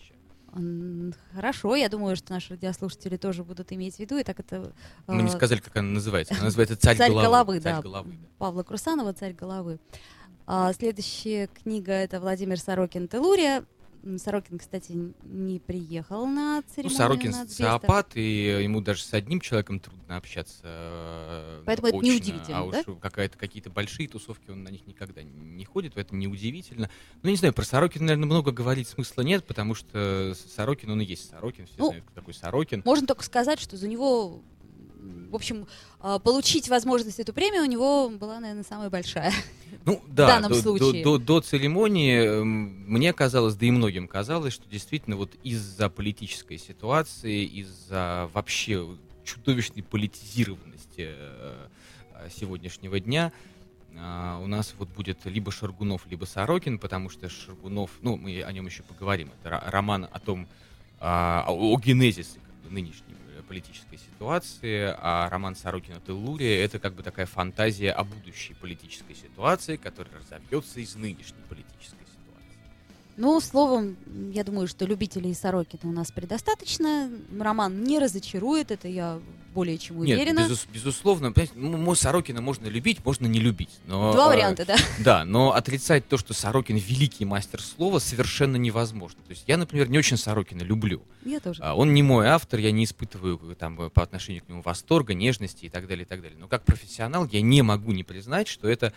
Хорошо, 1.35 1.75
я 1.75 1.89
думаю, 1.89 2.17
что 2.17 2.33
наши 2.33 2.55
радиослушатели 2.55 3.17
тоже 3.17 3.45
будут 3.45 3.73
иметь 3.73 3.97
в 3.97 3.99
виду, 3.99 4.17
и 4.19 4.23
так 4.23 4.41
это... 4.41 4.73
Мы 5.07 5.23
не 5.23 5.29
э, 5.29 5.33
сказали, 5.33 5.61
как 5.61 5.77
она 5.77 5.89
называется. 5.89 6.35
Она 6.35 6.45
называется 6.45 6.77
«Царь, 6.77 6.97
«Царь 6.97 7.11
головы». 7.11 7.27
головы», 7.27 7.61
«Царь 7.61 7.75
да. 7.75 7.83
головы, 7.83 8.11
да. 8.13 8.29
Павла 8.39 8.63
Крусанова 8.63 9.13
«Царь 9.13 9.33
головы». 9.33 9.79
А, 10.47 10.73
следующая 10.73 11.49
книга 11.49 11.93
это 11.93 12.21
Владимир 12.21 12.59
Сорокин 12.59 13.09
«Телурия». 13.09 13.65
Сорокин, 14.19 14.59
кстати, 14.59 14.93
не 15.25 15.59
приехал 15.61 16.27
на 16.27 16.57
Ну, 16.57 16.63
церемонию 16.75 16.97
Сорокин 16.99 17.31
нацбеста. 17.31 17.63
социопат, 17.65 18.17
и 18.17 18.61
ему 18.63 18.81
даже 18.81 19.03
с 19.03 19.13
одним 19.15 19.41
человеком 19.41 19.81
трудно 19.81 20.17
общаться. 20.17 20.61
э, 20.65 21.63
Поэтому 21.67 21.89
это 21.89 21.97
очно, 21.99 22.07
неудивительно, 22.09 22.59
А 22.61 22.71
да? 22.71 22.81
уж 22.87 22.99
какая-то, 23.01 23.39
какие-то 23.39 23.71
большие 23.71 24.09
тусовки, 24.09 24.51
он 24.51 24.63
на 24.63 24.69
них 24.69 24.87
никогда 24.87 25.23
не 25.23 25.65
ходит, 25.65 25.95
поэтому 25.95 26.21
неудивительно. 26.21 26.91
Ну, 27.23 27.31
не 27.31 27.37
знаю, 27.37 27.55
про 27.55 27.65
Сорокина, 27.65 28.07
наверное, 28.07 28.27
много 28.27 28.53
говорить 28.53 28.89
смысла 28.89 29.23
нет, 29.23 29.45
потому 29.45 29.75
что 29.75 30.35
Сорокин, 30.55 30.91
он 30.91 31.01
и 31.01 31.05
есть 31.05 31.31
Сорокин, 31.31 31.67
все 31.67 31.75
Ну, 31.79 31.87
знают, 31.89 32.05
кто 32.05 32.15
такой 32.21 32.35
Сорокин. 32.35 32.83
Можно 32.85 33.07
только 33.07 33.23
сказать, 33.25 33.61
что 33.61 33.77
за 33.77 33.89
него, 33.89 34.43
в 35.31 35.35
общем, 35.35 35.67
а, 36.01 36.19
получить 36.19 36.69
возможность 36.69 37.19
эту 37.19 37.33
премию 37.33 37.63
у 37.63 37.67
него 37.67 38.09
была, 38.09 38.41
наверное, 38.41 38.65
самая 38.65 38.91
большая. 38.91 39.33
Ну 39.85 40.03
да, 40.09 40.29
данном 40.29 40.51
до, 40.51 40.57
до- 40.57 40.63
случае. 40.63 41.03
До, 41.03 41.19
до 41.19 41.41
церемонии 41.41 42.25
эм, 42.25 42.85
мне 42.87 43.13
казалось, 43.13 43.55
да 43.55 43.67
и 43.67 43.71
многим 43.71 44.07
казалось, 44.07 44.55
что 44.55 44.69
действительно 44.69 45.17
вот 45.17 45.31
из-за 45.43 45.89
политической 45.89 46.59
ситуации, 46.59 47.45
из-за 47.45 48.31
вообще 48.33 48.87
чудовищной 49.25 49.83
политизированности 49.83 51.09
э, 51.09 51.67
э, 52.13 52.29
сегодняшнего 52.35 53.01
дня, 53.01 53.33
а, 53.97 54.41
у 54.43 54.47
нас 54.47 54.75
вот 54.79 54.89
будет 54.89 55.25
либо 55.25 55.53
Шаргунов, 55.53 56.07
либо 56.07 56.25
Сорокин, 56.25 56.79
потому 56.79 57.11
что 57.11 57.29
Шаргунов, 57.29 57.91
ну, 58.03 58.17
мы 58.17 58.43
о 58.43 58.53
нем 58.53 58.67
еще 58.67 58.83
поговорим. 58.83 59.31
Это 59.43 59.63
роман 59.67 60.09
о 60.11 60.19
том, 60.19 60.47
а, 61.01 61.45
о, 61.49 61.75
о 61.75 61.79
генезисе 61.79 62.41
как 62.41 62.55
бы, 62.63 62.71
нынешней 62.75 63.15
политической 63.45 63.99
ситуации, 63.99 64.95
а 64.99 65.29
роман 65.31 65.55
Сорокина 65.55 66.01
«Теллурия»— 66.01 66.65
это 66.65 66.79
как 66.79 66.95
бы 66.95 67.03
такая 67.03 67.27
фантазия 67.27 67.93
о 67.93 68.05
будущей 68.05 68.55
политической 68.55 69.15
ситуации, 69.15 69.77
которая 69.77 70.17
разовьется 70.17 70.81
из 70.81 70.95
нынешней 70.97 71.43
политической 71.49 71.74
ну, 73.17 73.41
словом, 73.41 73.97
я 74.33 74.43
думаю, 74.45 74.67
что 74.67 74.87
любителей 74.87 75.35
Сорокина 75.35 75.91
у 75.91 75.93
нас 75.93 76.11
предостаточно. 76.11 77.11
Роман 77.39 77.85
не 77.85 77.99
разочарует, 77.99 78.71
это 78.71 78.89
я 78.89 79.21
более 79.55 79.79
чем 79.79 79.99
уверена. 79.99 80.41
Нет, 80.41 80.49
безус, 80.49 80.67
безусловно, 80.73 81.33
ну, 81.55 81.95
Сорокина 81.95 82.41
можно 82.41 82.67
любить, 82.67 83.05
можно 83.05 83.27
не 83.27 83.39
любить. 83.39 83.71
Но, 83.87 84.13
Два 84.13 84.27
э, 84.27 84.37
варианта, 84.37 84.67
да? 84.67 84.77
Да, 84.99 85.25
но 85.25 85.53
отрицать 85.53 86.09
то, 86.09 86.19
что 86.19 86.35
Сорокин 86.35 86.77
великий 86.77 87.25
мастер 87.25 87.63
слова, 87.63 88.01
совершенно 88.01 88.57
невозможно. 88.57 89.23
То 89.23 89.31
есть 89.31 89.45
я, 89.47 89.57
например, 89.57 89.89
не 89.89 89.99
очень 89.99 90.17
Сорокина 90.17 90.63
люблю. 90.63 91.03
Я 91.25 91.39
тоже. 91.39 91.63
А, 91.63 91.77
он 91.77 91.95
не 91.95 92.03
мой 92.03 92.27
автор, 92.27 92.59
я 92.59 92.73
не 92.73 92.85
испытываю 92.85 93.39
там, 93.55 93.91
по 93.91 94.03
отношению 94.03 94.43
к 94.43 94.49
нему 94.49 94.63
восторга, 94.63 95.15
нежности 95.15 95.67
и 95.67 95.69
так 95.69 95.87
далее, 95.87 96.05
и 96.05 96.09
так 96.09 96.21
далее. 96.21 96.37
Но 96.39 96.49
как 96.49 96.65
профессионал 96.65 97.27
я 97.31 97.41
не 97.41 97.63
могу 97.63 97.93
не 97.93 98.03
признать, 98.03 98.49
что 98.49 98.69
это 98.69 98.93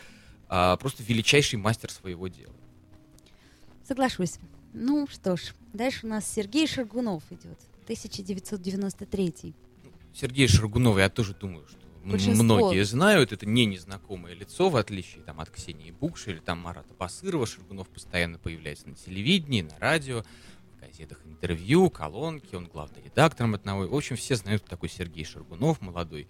а, 0.49 0.75
просто 0.77 1.03
величайший 1.03 1.59
мастер 1.59 1.91
своего 1.91 2.27
дела. 2.27 2.53
Соглашусь. 3.87 4.39
Ну 4.73 5.07
что 5.09 5.37
ж, 5.37 5.53
дальше 5.73 6.05
у 6.05 6.09
нас 6.09 6.29
Сергей 6.29 6.67
Шаргунов 6.67 7.23
идет. 7.29 7.57
1993. 7.83 9.53
Сергей 10.13 10.47
Шаргунов, 10.47 10.97
я 10.97 11.09
тоже 11.09 11.33
думаю, 11.33 11.65
что 11.67 11.77
Большинство. 12.03 12.43
многие 12.43 12.83
знают. 12.83 13.31
Это 13.31 13.45
не 13.45 13.65
незнакомое 13.65 14.33
лицо, 14.33 14.69
в 14.69 14.75
отличие 14.75 15.23
там, 15.23 15.39
от 15.39 15.49
Ксении 15.49 15.91
Букши 15.91 16.31
или 16.31 16.39
там 16.39 16.59
Марата 16.59 16.93
Басырова. 16.95 17.45
Шаргунов 17.45 17.87
постоянно 17.87 18.37
появляется 18.39 18.89
на 18.89 18.95
телевидении, 18.95 19.61
на 19.61 19.79
радио, 19.79 20.23
в 20.75 20.81
газетах 20.81 21.21
интервью, 21.25 21.89
колонки. 21.89 22.55
Он 22.55 22.65
главный 22.65 23.01
редактор 23.01 23.49
одного. 23.53 23.87
В 23.87 23.95
общем, 23.95 24.17
все 24.17 24.35
знают, 24.35 24.63
кто 24.63 24.71
такой 24.71 24.89
Сергей 24.89 25.23
Шаргунов, 25.23 25.79
молодой 25.79 26.27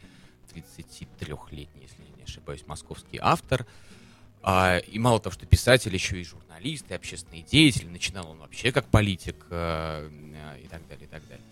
33-летний, 0.53 1.81
если 1.81 2.03
не 2.15 2.23
ошибаюсь, 2.23 2.67
московский 2.67 3.17
автор. 3.19 3.65
А, 4.41 4.77
и 4.77 4.99
мало 4.99 5.19
того, 5.19 5.33
что 5.33 5.45
писатель, 5.45 5.93
еще 5.93 6.19
и 6.19 6.23
журналист, 6.23 6.89
и 6.89 6.93
общественный 6.93 7.41
деятель. 7.41 7.89
Начинал 7.89 8.29
он 8.29 8.37
вообще 8.37 8.71
как 8.71 8.87
политик 8.87 9.35
э, 9.49 10.09
и 10.63 10.67
так 10.67 10.87
далее, 10.87 11.05
и 11.05 11.09
так 11.09 11.27
далее. 11.27 11.45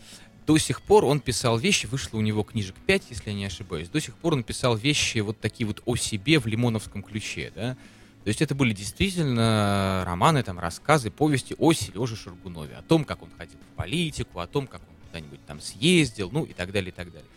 До 0.46 0.58
сих 0.58 0.82
пор 0.82 1.06
он 1.06 1.20
писал 1.20 1.58
вещи, 1.58 1.88
вышло 1.88 2.18
у 2.18 2.22
него 2.22 2.44
книжек 2.44 2.76
5, 2.86 3.04
если 3.10 3.32
я 3.32 3.36
не 3.36 3.46
ошибаюсь. 3.46 3.90
До 3.90 4.00
сих 4.00 4.16
пор 4.16 4.34
он 4.34 4.44
писал 4.44 4.76
вещи 4.76 5.18
вот 5.20 5.40
такие 5.40 5.66
вот 5.66 5.82
о 5.86 5.96
себе 5.96 6.40
в 6.40 6.46
лимоновском 6.46 7.02
ключе, 7.02 7.52
да. 7.56 7.76
То 8.24 8.30
есть 8.30 8.42
это 8.42 8.56
были 8.56 8.74
действительно 8.74 10.04
романы, 10.06 10.42
там, 10.42 10.60
рассказы, 10.60 11.12
повести 11.12 11.56
о 11.60 11.74
Сереже 11.74 12.16
Шаргунове, 12.16 12.76
о 12.76 12.82
том, 12.82 13.06
как 13.06 13.22
он 13.22 13.30
ходил 13.38 13.60
в 13.60 13.76
политику, 13.76 14.40
о 14.40 14.48
том, 14.48 14.66
как 14.66 14.82
он 14.82 14.96
куда-нибудь 15.08 15.46
там 15.46 15.62
съездил, 15.62 16.30
ну 16.32 16.44
и 16.44 16.54
так 16.54 16.72
далее, 16.72 16.90
и 16.90 16.94
так 16.94 17.12
далее. 17.12 17.30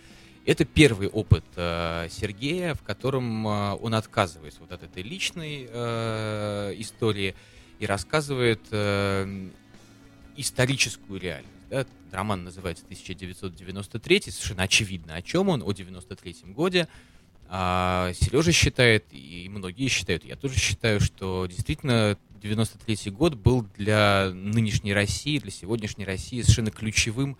Это 0.49 0.65
первый 0.65 1.09
опыт 1.09 1.45
э, 1.57 2.09
Сергея, 2.11 2.73
в 2.73 2.83
котором 2.83 3.47
э, 3.47 3.75
он 3.83 3.93
отказывается 3.93 4.61
вот 4.61 4.73
от 4.73 4.83
этой 4.83 5.03
личной 5.03 5.69
э, 5.69 6.73
истории 6.79 7.35
и 7.79 7.85
рассказывает 7.85 8.61
э, 8.71 9.51
историческую 10.37 11.21
реальность. 11.21 11.53
Да? 11.69 11.85
Роман 12.13 12.45
называется 12.45 12.85
1993, 12.85 14.23
совершенно 14.23 14.63
очевидно, 14.63 15.17
о 15.17 15.21
чем 15.21 15.51
он, 15.51 15.63
о 15.63 15.71
93 15.71 16.37
годе. 16.47 16.89
А 17.51 18.15
Сережа 18.15 18.53
считает, 18.53 19.05
и 19.11 19.47
многие 19.51 19.89
считают, 19.89 20.25
я 20.25 20.35
тоже 20.35 20.59
считаю, 20.59 21.01
что 21.01 21.45
действительно 21.45 22.17
93 22.41 23.11
год 23.11 23.35
был 23.35 23.67
для 23.77 24.31
нынешней 24.33 24.95
России, 24.95 25.41
для 25.41 25.51
сегодняшней 25.51 26.07
России 26.07 26.41
совершенно 26.41 26.71
ключевым 26.71 27.37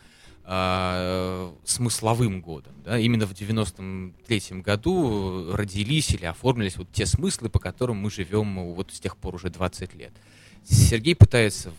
э, 0.49 1.53
смысловым 1.65 2.41
годом. 2.41 2.73
Да? 2.85 2.99
Именно 2.99 3.27
в 3.27 3.35
93 3.35 4.63
году 4.63 5.53
родились 5.53 6.11
или 6.15 6.25
оформились 6.25 6.77
вот 6.77 6.91
те 6.91 7.05
смыслы, 7.05 7.51
по 7.51 7.59
которым 7.59 7.99
мы 7.99 8.11
живем 8.11 8.73
вот 8.75 8.91
с 8.93 8.99
тех 8.99 9.17
пор 9.17 9.35
уже 9.35 9.51
20 9.51 9.95
лет. 9.95 10.13
Сергей 10.65 11.15
пытается 11.15 11.73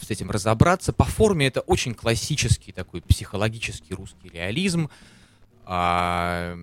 с 0.00 0.10
этим 0.10 0.30
разобраться. 0.30 0.92
По 0.92 1.04
форме 1.04 1.46
это 1.46 1.60
очень 1.60 1.94
классический 1.94 2.72
такой 2.72 3.02
психологический 3.02 3.94
русский 3.94 4.30
реализм 4.30 4.88
а, 5.64 6.56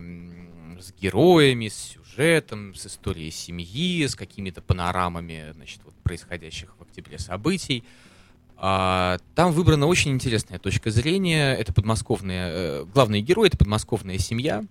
с 0.80 0.94
героями, 1.00 1.68
с 1.68 1.76
сюжетом, 1.76 2.74
с 2.74 2.88
историей 2.88 3.32
семьи, 3.32 4.06
с 4.06 4.16
какими-то 4.16 4.62
панорамами 4.62 5.52
значит, 5.54 5.82
вот, 5.84 5.94
происходящих 6.04 6.76
в 6.78 6.82
октябре 6.84 7.20
событий. 7.20 7.84
А, 8.66 9.18
там 9.36 9.52
выбрана 9.52 9.88
очень 9.88 10.12
интересная 10.12 10.58
точка 10.58 10.90
зрения. 10.90 11.54
Это 11.54 11.74
подмосковная... 11.74 12.50
Э, 12.50 12.86
главный 12.86 13.20
герой— 13.20 13.48
это 13.50 13.58
подмосковная 13.58 14.18
семья, 14.20 14.64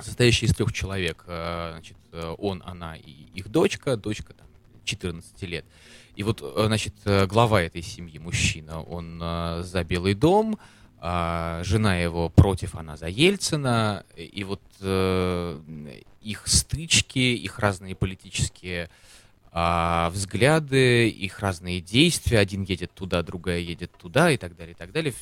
состоящая 0.00 0.46
из 0.46 0.54
трех 0.56 0.72
человек. 0.72 1.22
Э, 1.28 1.74
значит, 1.74 1.96
он, 2.38 2.60
она 2.66 2.96
и 2.96 3.28
их 3.34 3.50
дочка. 3.50 3.96
Дочка 3.96 4.34
там 4.34 4.48
14 4.82 5.42
лет. 5.42 5.64
И 6.16 6.24
вот, 6.24 6.42
э, 6.42 6.64
значит, 6.66 6.94
глава 7.28 7.62
этой 7.62 7.82
семьи, 7.82 8.18
мужчина, 8.18 8.82
он 8.82 9.20
за 9.62 9.84
Белый 9.84 10.14
дом, 10.14 10.58
а 10.98 11.62
жена 11.62 11.96
его 11.98 12.28
против, 12.28 12.74
она 12.74 12.96
за 12.96 13.06
Ельцина. 13.06 14.04
И 14.16 14.42
вот 14.42 14.60
их 16.20 16.42
стычки, 16.48 17.20
их 17.20 17.60
разные 17.60 17.94
политические 17.94 18.90
а, 19.60 20.10
взгляды, 20.10 21.08
их 21.08 21.40
разные 21.40 21.80
действия. 21.80 22.38
Один 22.38 22.62
едет 22.62 22.92
туда, 22.94 23.24
другая 23.24 23.58
едет 23.58 23.90
туда 23.90 24.30
и 24.30 24.36
так 24.36 24.56
далее, 24.56 24.74
и 24.74 24.76
так 24.76 24.92
далее. 24.92 25.12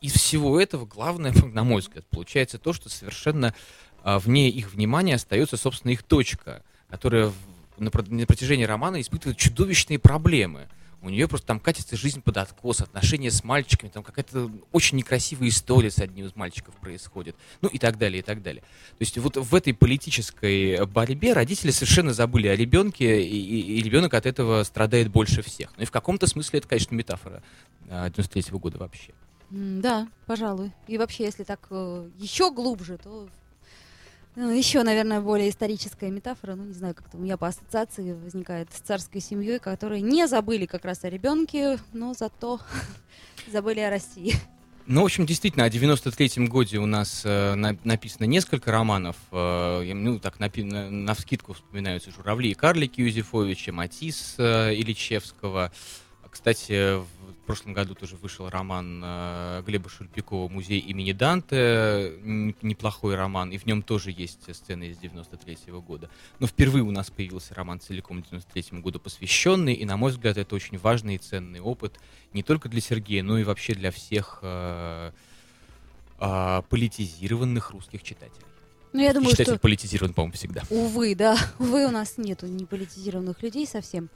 Из 0.00 0.12
всего 0.14 0.60
этого 0.60 0.86
главное, 0.86 1.32
на 1.52 1.62
мой 1.62 1.82
взгляд, 1.82 2.04
получается 2.06 2.58
то, 2.58 2.72
что 2.72 2.88
совершенно 2.88 3.54
а, 4.02 4.18
вне 4.18 4.48
их 4.48 4.72
внимания 4.72 5.14
остается, 5.14 5.56
собственно, 5.56 5.92
их 5.92 6.02
точка, 6.02 6.64
которая 6.88 7.32
на 7.78 7.92
протяжении 7.92 8.64
романа 8.64 9.00
испытывает 9.00 9.38
чудовищные 9.38 10.00
проблемы 10.00 10.68
у 11.02 11.10
нее 11.10 11.28
просто 11.28 11.46
там 11.46 11.60
катится 11.60 11.96
жизнь 11.96 12.20
под 12.20 12.38
откос, 12.38 12.80
отношения 12.80 13.30
с 13.30 13.44
мальчиками, 13.44 13.90
там 13.90 14.02
какая-то 14.02 14.50
очень 14.72 14.96
некрасивая 14.98 15.48
история 15.48 15.90
с 15.90 15.98
одним 15.98 16.26
из 16.26 16.34
мальчиков 16.34 16.74
происходит, 16.76 17.36
ну 17.60 17.68
и 17.68 17.78
так 17.78 17.98
далее, 17.98 18.20
и 18.20 18.22
так 18.22 18.42
далее. 18.42 18.62
То 18.62 19.00
есть 19.00 19.16
вот 19.18 19.36
в 19.36 19.54
этой 19.54 19.74
политической 19.74 20.84
борьбе 20.86 21.32
родители 21.32 21.70
совершенно 21.70 22.12
забыли 22.12 22.48
о 22.48 22.56
ребенке, 22.56 23.22
и, 23.22 23.78
и, 23.78 23.82
ребенок 23.82 24.14
от 24.14 24.26
этого 24.26 24.62
страдает 24.64 25.08
больше 25.10 25.42
всех. 25.42 25.72
Ну 25.76 25.82
и 25.82 25.86
в 25.86 25.90
каком-то 25.90 26.26
смысле 26.26 26.58
это, 26.58 26.68
конечно, 26.68 26.94
метафора 26.94 27.42
93 27.84 28.42
-го 28.42 28.58
года 28.58 28.78
вообще. 28.78 29.12
Да, 29.50 30.08
пожалуй. 30.26 30.72
И 30.88 30.98
вообще, 30.98 31.24
если 31.24 31.44
так 31.44 31.66
э, 31.70 32.10
еще 32.18 32.50
глубже, 32.50 32.98
то 32.98 33.28
ну, 34.36 34.50
еще, 34.50 34.82
наверное, 34.82 35.22
более 35.22 35.48
историческая 35.48 36.10
метафора, 36.10 36.54
ну, 36.56 36.64
не 36.64 36.74
знаю, 36.74 36.94
как-то 36.94 37.16
у 37.16 37.20
меня 37.20 37.38
по 37.38 37.48
ассоциации 37.48 38.12
возникает 38.12 38.70
с 38.70 38.80
царской 38.80 39.22
семьей, 39.22 39.58
которые 39.58 40.02
не 40.02 40.28
забыли 40.28 40.66
как 40.66 40.84
раз 40.84 41.04
о 41.04 41.08
ребенке, 41.08 41.78
но 41.94 42.12
зато 42.12 42.60
забыли 43.50 43.80
о 43.80 43.88
России. 43.88 44.34
Ну, 44.86 45.02
в 45.02 45.04
общем, 45.06 45.24
действительно, 45.24 45.64
о 45.64 45.68
93-м 45.68 46.48
годе 46.48 46.78
у 46.78 46.86
нас 46.86 47.22
э, 47.24 47.54
на, 47.54 47.76
написано 47.82 48.26
несколько 48.26 48.70
романов. 48.70 49.16
Э, 49.32 49.82
ну, 49.94 50.20
так, 50.20 50.38
на, 50.38 50.48
на, 50.54 50.90
на 50.90 51.14
вскидку 51.14 51.54
вспоминаются 51.54 52.12
«Журавли 52.12 52.50
и 52.50 52.54
карлики» 52.54 53.00
Юзефовича, 53.00 53.72
«Матис» 53.72 54.36
э, 54.38 54.74
Ильичевского. 54.74 55.72
Кстати, 56.36 56.98
в 56.98 57.46
прошлом 57.46 57.72
году 57.72 57.94
тоже 57.94 58.16
вышел 58.16 58.50
роман 58.50 59.00
э, 59.02 59.62
Глеба 59.66 59.88
Шульпикова 59.88 60.50
«Музей 60.50 60.80
имени 60.80 61.12
Данте», 61.12 62.12
неплохой 62.60 63.14
роман, 63.14 63.52
и 63.52 63.56
в 63.56 63.64
нем 63.64 63.80
тоже 63.82 64.10
есть 64.10 64.54
сцены 64.54 64.88
из 64.88 64.98
93 64.98 65.54
-го 65.68 65.80
года. 65.80 66.10
Но 66.38 66.46
впервые 66.46 66.84
у 66.84 66.90
нас 66.90 67.10
появился 67.10 67.54
роман 67.54 67.80
целиком 67.80 68.22
93 68.22 68.80
году 68.82 69.00
посвященный, 69.00 69.72
и, 69.72 69.86
на 69.86 69.96
мой 69.96 70.10
взгляд, 70.10 70.36
это 70.36 70.54
очень 70.54 70.76
важный 70.76 71.14
и 71.14 71.18
ценный 71.18 71.60
опыт 71.60 71.98
не 72.34 72.42
только 72.42 72.68
для 72.68 72.82
Сергея, 72.82 73.22
но 73.22 73.38
и 73.38 73.42
вообще 73.42 73.72
для 73.72 73.90
всех 73.90 74.40
э, 74.42 75.12
э, 76.20 76.62
политизированных 76.68 77.70
русских 77.70 78.02
читателей. 78.02 78.44
Ну, 78.92 79.00
я 79.00 79.14
думаю, 79.14 79.30
Читатель 79.30 79.54
что... 79.54 79.58
политизирован, 79.58 80.12
по-моему, 80.12 80.34
всегда. 80.34 80.64
Увы, 80.68 81.14
да. 81.14 81.38
Увы, 81.58 81.86
у 81.86 81.90
нас 81.90 82.18
нету 82.18 82.46
неполитизированных 82.46 83.42
людей 83.42 83.66
совсем. 83.66 84.10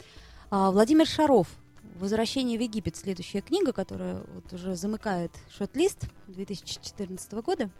А, 0.50 0.70
Владимир 0.70 1.06
Шаров 1.06 1.48
«Возвращение 1.96 2.58
в 2.58 2.62
Египет» 2.62 2.96
следующая 2.96 3.40
книга, 3.40 3.72
которая 3.72 4.22
вот 4.34 4.52
уже 4.52 4.76
замыкает 4.76 5.32
шот-лист 5.56 6.08
2014 6.28 7.32
года. 7.32 7.70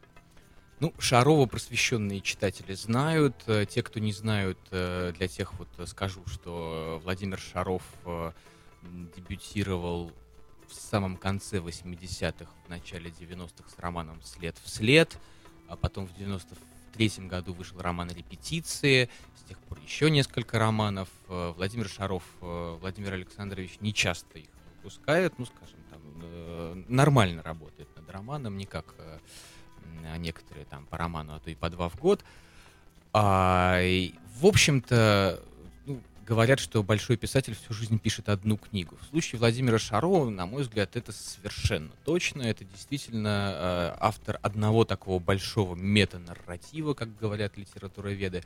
Ну, 0.80 0.94
Шарова 0.98 1.44
просвещенные 1.46 2.20
читатели 2.22 2.72
знают. 2.72 3.34
Э, 3.46 3.66
те, 3.66 3.82
кто 3.82 4.00
не 4.00 4.12
знают, 4.12 4.58
э, 4.70 5.12
для 5.16 5.28
тех 5.28 5.52
вот 5.58 5.68
скажу, 5.86 6.22
что 6.26 7.00
Владимир 7.04 7.38
Шаров 7.38 7.82
э, 8.06 8.32
дебютировал 8.82 10.10
в 10.66 10.74
самом 10.74 11.16
конце 11.16 11.58
80-х, 11.58 12.50
в 12.64 12.68
начале 12.70 13.10
90-х 13.10 13.68
с 13.68 13.78
романом 13.78 14.22
«След 14.22 14.56
в 14.64 14.70
след», 14.70 15.18
а 15.68 15.76
потом 15.76 16.06
в 16.06 16.14
90 16.14 16.54
93 17.00 17.28
году 17.28 17.54
вышел 17.54 17.80
роман 17.80 18.10
«Репетиции», 18.10 19.08
с 19.34 19.48
тех 19.48 19.58
пор 19.60 19.78
еще 19.80 20.10
несколько 20.10 20.58
романов. 20.58 21.08
Э, 21.28 21.52
Владимир 21.56 21.88
Шаров, 21.88 22.22
э, 22.42 22.76
Владимир 22.80 23.14
Александрович 23.14 23.78
не 23.80 23.94
часто 23.94 24.38
их 24.38 24.48
выпускает, 24.76 25.38
ну, 25.38 25.46
скажем, 25.46 25.78
там, 25.90 26.00
э, 26.22 26.82
нормально 26.88 27.42
работает 27.42 27.88
над 27.96 28.08
романом, 28.10 28.56
не 28.56 28.66
как 28.66 28.94
некоторые 30.18 30.64
там 30.66 30.86
по 30.86 30.96
роману, 30.96 31.34
а 31.34 31.40
то 31.40 31.50
и 31.50 31.54
по 31.54 31.68
два 31.68 31.88
в 31.88 31.96
год. 31.96 32.24
А, 33.12 33.80
в 34.40 34.46
общем-то, 34.46 35.42
говорят, 36.30 36.60
что 36.60 36.84
большой 36.84 37.16
писатель 37.16 37.56
всю 37.56 37.74
жизнь 37.74 37.98
пишет 37.98 38.28
одну 38.28 38.56
книгу. 38.56 38.96
В 39.02 39.06
случае 39.06 39.40
Владимира 39.40 39.80
Шарова, 39.80 40.30
на 40.30 40.46
мой 40.46 40.62
взгляд, 40.62 40.94
это 40.94 41.10
совершенно 41.10 41.90
точно. 42.04 42.42
Это 42.42 42.64
действительно 42.64 43.52
э, 43.52 43.96
автор 43.98 44.38
одного 44.40 44.84
такого 44.84 45.18
большого 45.18 45.74
метанарратива, 45.74 46.94
как 46.94 47.18
говорят 47.18 47.56
литературоведы. 47.56 48.44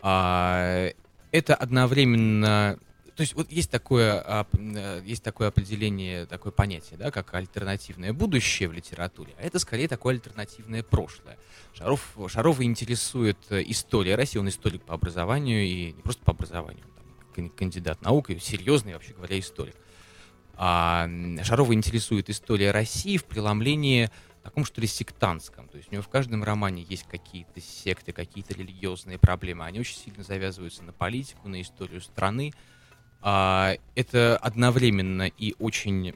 А, 0.00 0.88
это 1.32 1.54
одновременно... 1.54 2.78
То 3.14 3.20
есть 3.20 3.34
вот 3.34 3.52
есть 3.52 3.70
такое, 3.70 4.24
э, 4.26 5.02
есть 5.04 5.22
такое 5.22 5.48
определение, 5.48 6.24
такое 6.24 6.50
понятие, 6.50 6.96
да, 6.96 7.10
как 7.10 7.34
альтернативное 7.34 8.14
будущее 8.14 8.70
в 8.70 8.72
литературе, 8.72 9.34
а 9.38 9.42
это 9.42 9.58
скорее 9.58 9.86
такое 9.86 10.14
альтернативное 10.14 10.82
прошлое. 10.82 11.36
Шаров, 11.74 12.16
Шарова 12.28 12.64
интересует 12.64 13.36
э, 13.50 13.62
история 13.66 14.14
России, 14.14 14.38
он 14.38 14.48
историк 14.48 14.82
по 14.84 14.94
образованию, 14.94 15.62
и 15.62 15.92
не 15.92 16.00
просто 16.00 16.24
по 16.24 16.32
образованию, 16.32 16.86
кандидат 17.32 18.02
наук, 18.02 18.30
и 18.30 18.38
серьезный, 18.38 18.94
вообще 18.94 19.14
говоря, 19.14 19.38
историк. 19.38 19.76
А 20.54 21.08
Шарова 21.42 21.72
интересует 21.74 22.30
история 22.30 22.70
России 22.70 23.16
в 23.16 23.24
преломлении 23.24 24.10
таком, 24.42 24.64
что 24.64 24.80
ли, 24.80 24.86
сектантском. 24.86 25.68
То 25.68 25.76
есть 25.76 25.90
у 25.90 25.92
него 25.92 26.02
в 26.02 26.08
каждом 26.08 26.42
романе 26.44 26.84
есть 26.88 27.04
какие-то 27.04 27.60
секты, 27.60 28.12
какие-то 28.12 28.54
религиозные 28.54 29.18
проблемы. 29.18 29.64
Они 29.64 29.80
очень 29.80 29.96
сильно 29.96 30.22
завязываются 30.24 30.82
на 30.82 30.92
политику, 30.92 31.48
на 31.48 31.60
историю 31.62 32.00
страны. 32.00 32.52
А, 33.20 33.76
это 33.94 34.36
одновременно 34.36 35.28
и 35.28 35.54
очень 35.58 36.14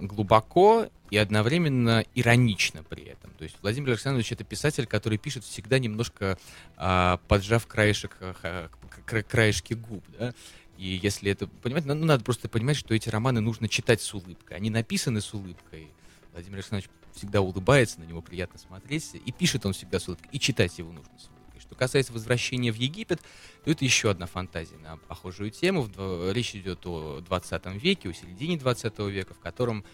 глубоко, 0.00 0.88
и 1.10 1.16
одновременно 1.16 2.04
иронично 2.14 2.82
при 2.82 3.04
этом. 3.04 3.30
То 3.32 3.44
есть 3.44 3.56
Владимир 3.62 3.90
Александрович 3.90 4.32
это 4.32 4.44
писатель, 4.44 4.86
который 4.86 5.18
пишет 5.18 5.44
всегда 5.44 5.78
немножко 5.78 6.38
а, 6.76 7.18
поджав 7.28 7.66
краешек, 7.66 8.16
а, 8.20 8.68
кра- 9.06 9.22
краешки 9.22 9.74
губ, 9.74 10.04
да. 10.18 10.34
И 10.76 11.00
если 11.02 11.32
это 11.32 11.46
понимать, 11.46 11.86
ну, 11.86 11.94
надо 11.94 12.22
просто 12.22 12.48
понимать, 12.48 12.76
что 12.76 12.94
эти 12.94 13.08
романы 13.08 13.40
нужно 13.40 13.68
читать 13.68 14.00
с 14.00 14.14
улыбкой. 14.14 14.56
Они 14.56 14.70
написаны 14.70 15.20
с 15.20 15.34
улыбкой. 15.34 15.88
Владимир 16.32 16.58
Александрович 16.58 16.88
всегда 17.14 17.40
улыбается, 17.40 18.00
на 18.00 18.04
него 18.04 18.22
приятно 18.22 18.58
смотреть, 18.58 19.10
и 19.14 19.32
пишет 19.32 19.66
он 19.66 19.72
всегда 19.72 19.98
с 19.98 20.06
улыбкой, 20.06 20.28
и 20.30 20.38
читать 20.38 20.78
его 20.78 20.92
нужно 20.92 21.12
с 21.18 21.24
улыбкой. 21.24 21.37
Что 21.68 21.74
касается 21.74 22.14
возвращения 22.14 22.72
в 22.72 22.76
Египет, 22.76 23.20
то 23.62 23.70
это 23.70 23.84
еще 23.84 24.10
одна 24.10 24.24
фантазия 24.24 24.78
на 24.78 24.96
похожую 24.96 25.50
тему. 25.50 25.86
Речь 26.32 26.54
идет 26.54 26.86
о 26.86 27.20
20 27.20 27.66
веке, 27.74 28.08
о 28.08 28.14
середине 28.14 28.56
20 28.56 28.98
века, 29.00 29.34
в 29.34 29.38
котором 29.38 29.84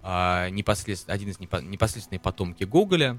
а, 0.00 0.48
непосредственно, 0.50 1.12
один 1.14 1.30
из 1.30 1.38
непо- 1.38 1.60
непосредственные 1.60 2.20
потомки 2.20 2.62
Гоголя 2.62 3.18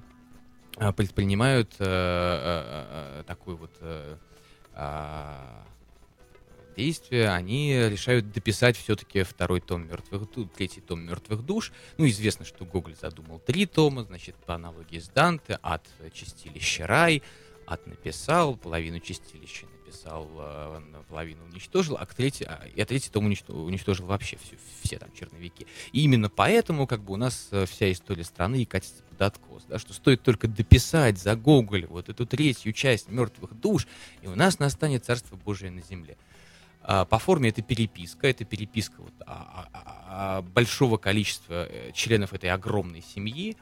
а, 0.77 0.93
предпринимают 0.93 1.73
э, 1.79 1.83
э, 1.83 3.19
э, 3.19 3.23
такой 3.23 3.55
вот 3.55 3.71
э, 3.81 4.17
а, 4.73 5.65
действие, 6.77 7.31
они 7.31 7.73
решают 7.73 8.31
дописать 8.31 8.77
все-таки 8.77 9.23
второй 9.23 9.61
том 9.61 9.87
мертвых 9.87 10.29
душ, 10.31 10.47
третий 10.55 10.81
том 10.81 11.01
мертвых 11.01 11.43
душ. 11.43 11.73
Ну, 11.97 12.07
известно, 12.07 12.45
что 12.45 12.65
Гоголь 12.65 12.95
задумал 12.95 13.39
три 13.39 13.65
тома, 13.65 14.03
значит, 14.03 14.35
по 14.35 14.55
аналогии 14.55 14.99
с 14.99 15.09
Данте, 15.09 15.59
от 15.61 15.85
чистилища 16.13 16.87
рай, 16.87 17.23
от 17.65 17.87
написал, 17.87 18.55
половину 18.55 18.99
чистилища 18.99 19.65
написал, 19.67 20.29
э, 20.37 20.81
половину 21.09 21.45
уничтожил, 21.45 21.97
а, 21.99 22.05
к 22.05 22.13
а, 22.19 22.21
и 22.21 22.81
а 22.81 22.85
третий 22.85 23.09
том 23.09 23.25
уничтожил, 23.25 23.65
уничтожил 23.65 24.05
вообще 24.05 24.37
все, 24.37 24.57
все 24.83 24.99
там 24.99 25.09
черновики. 25.13 25.65
И 25.91 26.01
именно 26.01 26.29
поэтому 26.29 26.87
как 26.87 27.03
бы 27.03 27.13
у 27.13 27.17
нас 27.17 27.47
э, 27.51 27.65
вся 27.65 27.91
история 27.91 28.23
страны 28.23 28.61
и 28.61 28.65
катится 28.65 29.03
под 29.03 29.21
откос, 29.21 29.63
да, 29.67 29.79
что 29.79 29.93
стоит 29.93 30.21
только 30.21 30.47
дописать 30.47 31.17
за 31.17 31.35
Гоголя 31.35 31.87
вот 31.87 32.09
эту 32.09 32.25
третью 32.25 32.73
часть 32.73 33.09
мертвых 33.09 33.53
душ, 33.59 33.87
и 34.21 34.27
у 34.27 34.35
нас 34.35 34.59
настанет 34.59 35.05
Царство 35.05 35.35
Божие 35.35 35.71
на 35.71 35.81
земле. 35.81 36.17
А, 36.81 37.05
По 37.05 37.17
форме 37.17 37.49
это 37.49 37.61
переписка, 37.61 38.27
это 38.27 38.45
переписка 38.45 39.01
вот, 39.01 39.13
а- 39.25 39.67
а- 39.73 40.37
а- 40.37 40.41
большого 40.41 40.97
количества 40.97 41.67
э, 41.67 41.91
членов 41.93 42.33
этой 42.33 42.51
огромной 42.51 43.01
семьи. 43.01 43.57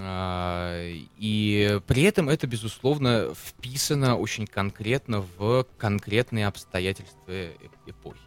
А, 0.00 0.90
И 1.18 1.80
при 1.86 2.02
этом 2.02 2.28
это, 2.28 2.46
безусловно, 2.46 3.34
вписано 3.34 4.16
очень 4.16 4.46
конкретно 4.46 5.24
в 5.38 5.66
конкретные 5.78 6.46
обстоятельства 6.46 7.22
э- 7.28 7.52
эпохи. 7.86 8.20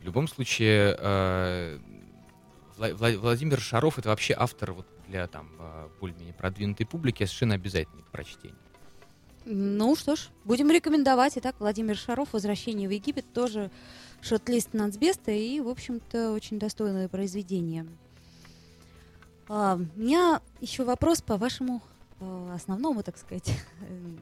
В 0.00 0.04
любом 0.04 0.28
случае, 0.28 0.96
Вла- 2.76 3.16
Владимир 3.16 3.60
Шаров 3.60 3.98
это 3.98 4.08
вообще 4.08 4.34
автор 4.36 4.72
вот 4.72 4.86
для 5.08 5.26
там 5.28 5.48
э, 5.58 5.88
более-менее 6.00 6.34
продвинутой 6.34 6.86
публики 6.86 7.24
совершенно 7.24 7.54
обязательный 7.54 8.02
к 8.02 8.06
прочтению. 8.06 8.56
Ну 9.44 9.94
что 9.94 10.16
ж, 10.16 10.30
будем 10.44 10.70
рекомендовать. 10.70 11.34
Итак, 11.36 11.56
Владимир 11.58 11.96
Шаров 11.96 12.32
«Возвращение 12.32 12.88
в 12.88 12.92
Египет» 12.92 13.30
тоже 13.32 13.70
шорт-лист 14.22 14.72
нацбеста 14.72 15.30
и, 15.30 15.60
в 15.60 15.68
общем-то, 15.68 16.32
очень 16.32 16.58
достойное 16.58 17.08
произведение. 17.08 17.86
А, 19.48 19.74
у 19.74 20.00
меня 20.00 20.40
еще 20.60 20.84
вопрос 20.84 21.20
по 21.20 21.36
вашему 21.36 21.82
э, 22.20 22.50
основному, 22.54 23.02
так 23.02 23.18
сказать, 23.18 23.50
эм, 23.88 24.18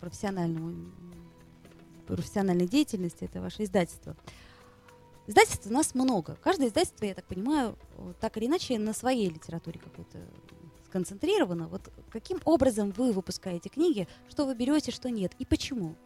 профессиональному, 0.00 0.90
профессиональной 2.06 2.66
деятельности. 2.66 3.24
Это 3.24 3.42
ваше 3.42 3.64
издательство. 3.64 4.16
Издательств 5.26 5.66
у 5.66 5.72
нас 5.72 5.94
много. 5.94 6.38
Каждое 6.42 6.68
издательство, 6.68 7.04
я 7.04 7.14
так 7.14 7.26
понимаю, 7.26 7.76
э, 7.98 8.14
так 8.18 8.38
или 8.38 8.46
иначе 8.46 8.78
на 8.78 8.94
своей 8.94 9.28
литературе 9.28 9.78
какой-то 9.78 10.18
сконцентрировано. 10.86 11.68
Вот 11.68 11.92
каким 12.10 12.40
образом 12.46 12.92
вы 12.92 13.12
выпускаете 13.12 13.68
книги, 13.68 14.08
что 14.30 14.46
вы 14.46 14.54
берете, 14.54 14.90
что 14.90 15.10
нет, 15.10 15.32
и 15.38 15.44
почему? 15.44 15.96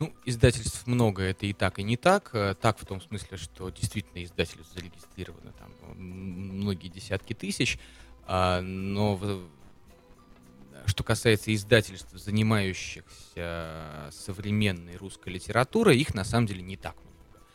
Ну, 0.00 0.12
издательств 0.24 0.86
много, 0.86 1.22
это 1.22 1.46
и 1.46 1.52
так, 1.52 1.78
и 1.78 1.82
не 1.82 1.96
так. 1.96 2.30
Э, 2.34 2.54
Так 2.60 2.78
в 2.78 2.84
том 2.86 3.00
смысле, 3.00 3.36
что 3.36 3.70
действительно 3.70 4.22
издательств 4.24 4.72
зарегистрировано 4.74 5.52
там 5.52 5.70
многие 5.96 6.88
десятки 6.88 7.32
тысяч, 7.32 7.78
а, 8.26 8.60
но 8.60 9.20
что 10.86 11.04
касается 11.04 11.54
издательств, 11.54 12.10
занимающихся 12.12 14.10
современной 14.10 14.96
русской 14.96 15.30
литературой, 15.30 15.98
их 15.98 16.14
на 16.14 16.24
самом 16.24 16.46
деле 16.46 16.62
не 16.62 16.76
так 16.76 16.94
много. 16.96 17.46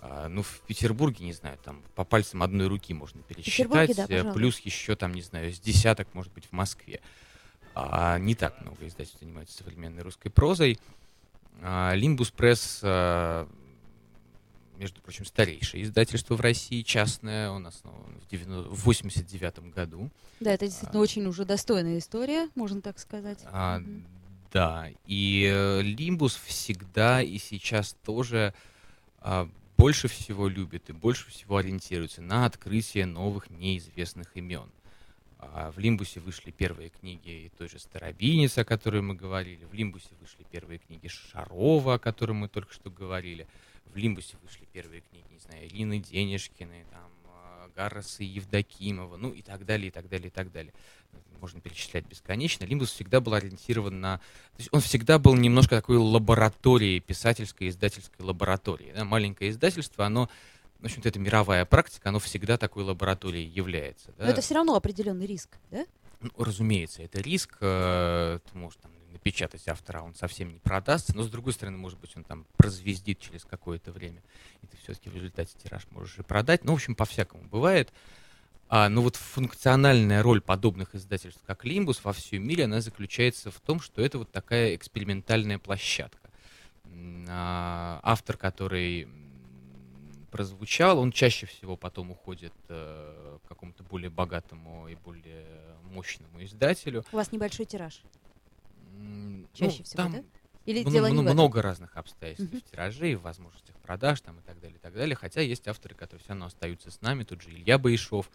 А, 0.00 0.28
Ну, 0.28 0.42
в 0.42 0.60
Петербурге, 0.66 1.24
не 1.24 1.32
знаю, 1.32 1.58
там 1.64 1.82
по 1.94 2.04
пальцам 2.04 2.42
одной 2.42 2.68
руки 2.68 2.94
можно 2.94 3.20
пересчитать, 3.22 3.90
да, 3.96 4.06
э, 4.08 4.32
плюс 4.34 4.60
еще 4.60 4.94
там, 4.96 5.12
не 5.12 5.22
знаю, 5.22 5.52
с 5.52 5.58
десяток, 5.60 6.08
может 6.14 6.32
быть, 6.32 6.46
в 6.46 6.52
Москве. 6.52 7.00
А, 7.74 8.18
Не 8.18 8.34
так 8.34 8.60
много 8.62 8.86
издательств 8.86 9.20
занимаются 9.20 9.56
современной 9.58 10.02
русской 10.02 10.30
прозой. 10.30 10.78
А, 11.62 11.94
Лимбус 11.94 12.30
Пресс, 12.30 12.80
а, 12.82 13.48
между 14.76 15.00
прочим, 15.02 15.24
старейшее 15.24 15.82
издательство 15.82 16.36
в 16.36 16.40
России, 16.40 16.82
частное, 16.82 17.50
он 17.50 17.66
основан 17.66 18.18
в 18.20 18.30
90 18.30 18.70
в 18.70 18.84
89 18.84 19.70
году. 19.70 20.10
Да, 20.40 20.52
это 20.52 20.66
действительно 20.66 21.00
А. 21.00 21.02
очень 21.02 21.26
уже 21.26 21.44
достойная 21.44 21.98
история, 21.98 22.48
можно 22.54 22.80
так 22.80 22.98
сказать. 22.98 23.40
А. 23.46 23.80
Да, 24.52 24.88
и 25.04 25.50
э, 25.52 25.82
Лимбус 25.82 26.36
всегда 26.36 27.20
и 27.20 27.36
сейчас 27.36 27.94
тоже 28.02 28.54
а, 29.20 29.46
больше 29.76 30.08
всего 30.08 30.48
любит 30.48 30.88
и 30.88 30.92
больше 30.92 31.30
всего 31.30 31.58
ориентируется 31.58 32.22
на 32.22 32.46
открытие 32.46 33.04
новых 33.04 33.50
неизвестных 33.50 34.36
имен. 34.36 34.70
А, 35.38 35.70
В 35.70 35.78
Лимбусе 35.78 36.20
вышли 36.20 36.50
первые 36.50 36.90
книги 36.90 37.30
и 37.30 37.48
той 37.56 37.68
же 37.68 37.78
Старобинец, 37.78 38.58
о 38.58 38.64
которой 38.64 39.02
мы 39.02 39.14
говорили. 39.14 39.64
В 39.64 39.74
Лимбусе 39.74 40.08
вышли 40.20 40.44
первые 40.50 40.78
книги 40.78 41.08
Шарова, 41.08 41.94
о 41.94 41.98
котором 41.98 42.36
мы 42.36 42.48
только 42.48 42.74
что 42.74 42.90
говорили. 42.90 43.46
В 43.86 43.96
Лимбусе 43.96 44.36
вышли 44.42 44.66
первые 44.72 45.02
книги, 45.02 45.24
не 45.30 45.38
знаю, 45.38 45.66
Ирины 45.66 46.00
Денежкиной, 46.00 46.84
там, 46.90 47.10
а, 47.26 47.70
Гарреса 47.76 48.24
Евдокимова, 48.24 49.16
ну 49.16 49.30
и 49.30 49.42
так 49.42 49.64
далее, 49.64 49.88
и 49.88 49.90
так 49.90 50.08
далее, 50.08 50.28
и 50.28 50.30
так 50.30 50.50
далее. 50.50 50.72
Можно 51.40 51.60
перечислять 51.60 52.04
бесконечно. 52.04 52.64
Лимбус 52.64 52.90
всегда 52.90 53.20
был 53.20 53.34
ориентирован 53.34 54.00
на... 54.00 54.18
То 54.18 54.58
есть 54.58 54.68
он 54.72 54.80
всегда 54.80 55.20
был 55.20 55.36
немножко 55.36 55.76
такой 55.76 55.96
лабораторией, 55.96 56.98
писательской, 56.98 57.68
издательской 57.68 58.26
лабораторией. 58.26 58.92
да. 58.92 59.04
Маленькое 59.04 59.52
издательство, 59.52 60.04
оно, 60.04 60.28
в 60.80 60.84
общем-то, 60.84 61.08
это 61.08 61.18
мировая 61.18 61.64
практика, 61.64 62.10
оно 62.10 62.18
всегда 62.18 62.56
такой 62.56 62.84
лабораторией 62.84 63.48
является. 63.48 64.12
Но 64.18 64.24
да. 64.24 64.30
это 64.30 64.40
все 64.40 64.54
равно 64.54 64.76
определенный 64.76 65.26
риск, 65.26 65.58
да? 65.70 65.84
Ну, 66.20 66.30
разумеется, 66.36 67.02
это 67.02 67.20
риск. 67.20 67.56
э, 67.60 68.38
Ты 68.50 68.58
можешь 68.58 68.78
там 68.80 68.92
напечатать 69.12 69.66
автора, 69.68 70.02
он 70.02 70.14
совсем 70.14 70.52
не 70.52 70.58
продастся. 70.58 71.16
Но, 71.16 71.22
с 71.22 71.28
другой 71.28 71.52
стороны, 71.52 71.78
может 71.78 71.98
быть, 71.98 72.16
он 72.16 72.24
там 72.24 72.46
прозвездит 72.56 73.18
через 73.18 73.44
какое-то 73.44 73.92
время. 73.92 74.22
И 74.62 74.66
ты 74.66 74.76
все-таки 74.76 75.08
в 75.10 75.14
результате 75.14 75.56
тираж 75.62 75.86
можешь 75.90 76.18
и 76.18 76.22
продать. 76.22 76.64
Ну, 76.64 76.72
в 76.72 76.76
общем, 76.76 76.94
по-всякому 76.94 77.44
бывает. 77.44 77.92
А, 78.68 78.88
ну 78.88 79.00
вот 79.00 79.16
функциональная 79.16 80.22
роль 80.22 80.42
подобных 80.42 80.94
издательств, 80.94 81.42
как 81.46 81.64
Лимбус, 81.64 82.04
во 82.04 82.12
всем 82.12 82.46
мире, 82.46 82.64
она 82.64 82.82
заключается 82.82 83.50
в 83.50 83.58
том, 83.60 83.80
что 83.80 84.02
это 84.02 84.18
вот 84.18 84.30
такая 84.30 84.74
экспериментальная 84.74 85.58
площадка. 85.58 86.30
А, 87.28 88.00
автор, 88.02 88.36
который 88.36 89.08
прозвучал, 90.30 90.98
он 90.98 91.12
чаще 91.12 91.46
всего 91.46 91.76
потом 91.76 92.10
уходит 92.10 92.52
э, 92.68 93.38
к 93.44 93.48
какому-то 93.48 93.82
более 93.82 94.10
богатому 94.10 94.88
и 94.88 94.94
более 94.94 95.46
мощному 95.84 96.42
издателю. 96.44 97.04
У 97.12 97.16
вас 97.16 97.32
небольшой 97.32 97.66
тираж. 97.66 98.02
М, 98.98 99.48
Чаще 99.54 99.78
ну, 99.78 99.84
всего, 99.84 100.02
там 100.02 100.12
да? 100.12 100.22
Или 100.66 100.82
мно- 100.82 100.90
дело 100.90 101.06
не 101.06 101.16
в 101.16 101.20
этом? 101.22 101.32
много 101.34 101.62
разных 101.62 101.96
обстоятельств 101.96 102.52
Мгм. 102.52 102.60
в 102.60 102.70
тираже, 102.70 103.16
в 103.16 103.22
возможностях 103.22 103.74
продаж 103.76 104.20
там, 104.20 104.38
и 104.38 104.42
так 104.42 104.60
далее, 104.60 104.76
и 104.76 104.80
так 104.80 104.92
далее. 104.94 105.16
Хотя 105.16 105.40
есть 105.40 105.66
авторы, 105.66 105.94
которые 105.94 106.20
все 106.20 106.30
равно 106.30 106.46
остаются 106.46 106.90
с 106.90 107.00
нами. 107.00 107.24
Тот 107.24 107.40
же 107.40 107.50
Илья 107.50 107.78
Боишов, 107.78 108.30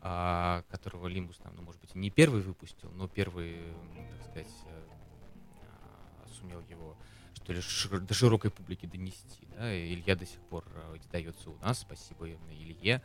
а, 0.00 0.62
которого 0.70 1.08
Лимбус, 1.08 1.36
там, 1.38 1.54
ну, 1.56 1.62
может 1.62 1.80
быть, 1.80 1.90
и 1.94 1.98
не 1.98 2.10
первый 2.10 2.40
выпустил, 2.40 2.90
но 2.92 3.06
первый, 3.06 3.58
ну, 3.94 4.06
так 4.18 4.30
сказать, 4.30 4.54
э, 4.66 4.82
а, 5.62 6.28
сумел 6.38 6.60
его 6.70 6.96
что 7.44 7.96
ли, 7.96 8.00
до 8.00 8.14
широкой 8.14 8.50
публики 8.50 8.86
донести. 8.86 9.46
Да? 9.56 9.74
Илья 9.74 10.16
до 10.16 10.26
сих 10.26 10.40
пор 10.40 10.64
э, 10.74 10.96
издается 10.98 11.50
у 11.50 11.56
нас, 11.58 11.80
спасибо 11.80 12.28
Илье. 12.28 13.02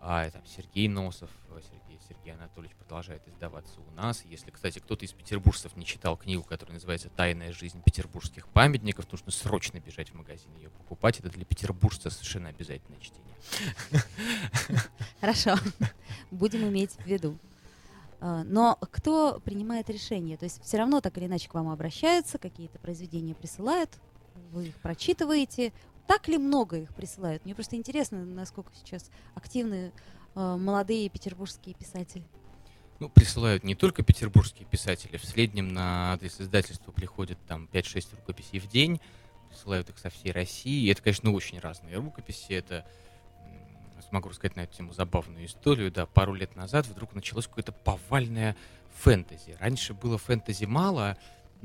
А, 0.00 0.30
там 0.30 0.42
Сергей 0.46 0.88
Носов, 0.88 1.30
э, 1.50 1.60
Сергей, 1.60 1.98
Сергей 2.08 2.34
Анатольевич 2.34 2.76
продолжает 2.76 3.26
издаваться 3.26 3.80
у 3.80 3.90
нас. 3.92 4.24
Если, 4.26 4.50
кстати, 4.50 4.78
кто-то 4.78 5.04
из 5.04 5.12
петербуржцев 5.12 5.76
не 5.76 5.84
читал 5.84 6.16
книгу, 6.16 6.44
которая 6.44 6.74
называется 6.74 7.08
«Тайная 7.08 7.52
жизнь 7.52 7.82
петербургских 7.82 8.46
памятников», 8.48 9.10
нужно 9.10 9.32
срочно 9.32 9.80
бежать 9.80 10.10
в 10.10 10.14
магазин 10.14 10.54
ее 10.54 10.70
покупать. 10.70 11.18
Это 11.18 11.30
для 11.30 11.44
петербуржца 11.44 12.10
совершенно 12.10 12.48
обязательное 12.48 13.00
чтение. 13.00 13.34
Хорошо, 15.20 15.56
будем 16.30 16.68
иметь 16.68 16.92
в 16.92 17.06
виду. 17.06 17.36
А, 18.20 18.44
Но 18.44 18.78
кто 18.92 19.40
принимает 19.40 19.90
решение? 19.90 20.36
То 20.36 20.44
есть 20.44 20.62
все 20.62 20.78
равно 20.78 21.00
так 21.00 21.16
или 21.18 21.26
иначе 21.26 21.48
к 21.48 21.54
вам 21.54 21.68
обращаются, 21.68 22.38
какие-то 22.38 22.78
произведения 22.78 23.34
присылают, 23.34 23.90
вы 24.50 24.68
их 24.68 24.76
прочитываете. 24.76 25.72
Так 26.06 26.26
ли 26.26 26.38
много 26.38 26.78
их 26.78 26.94
присылают? 26.94 27.44
Мне 27.44 27.54
просто 27.54 27.76
интересно, 27.76 28.24
насколько 28.24 28.72
сейчас 28.74 29.10
активны 29.34 29.92
а, 30.34 30.56
молодые 30.56 31.08
петербургские 31.08 31.74
писатели. 31.74 32.24
Ну, 33.00 33.08
присылают 33.08 33.62
не 33.62 33.76
только 33.76 34.02
петербургские 34.02 34.66
писатели. 34.66 35.16
В 35.16 35.24
среднем 35.24 35.68
на 35.68 36.12
адрес 36.12 36.40
издательства 36.40 36.90
приходит 36.90 37.38
там 37.46 37.68
5-6 37.72 38.16
рукописей 38.16 38.58
в 38.58 38.68
день. 38.68 39.00
Присылают 39.50 39.88
их 39.88 39.98
со 39.98 40.10
всей 40.10 40.32
России. 40.32 40.86
И 40.86 40.90
это, 40.90 41.02
конечно, 41.02 41.30
очень 41.32 41.60
разные 41.60 41.96
рукописи. 41.96 42.52
Это, 42.52 42.84
смогу 44.08 44.28
рассказать 44.28 44.56
на 44.56 44.60
эту 44.62 44.76
тему 44.76 44.92
забавную 44.92 45.46
историю. 45.46 45.90
Да, 45.90 46.06
пару 46.06 46.34
лет 46.34 46.56
назад 46.56 46.86
вдруг 46.86 47.14
началось 47.14 47.46
какое-то 47.46 47.72
повальное 47.72 48.56
фэнтези. 49.00 49.56
Раньше 49.60 49.94
было 49.94 50.18
фэнтези 50.18 50.64
мало. 50.64 51.16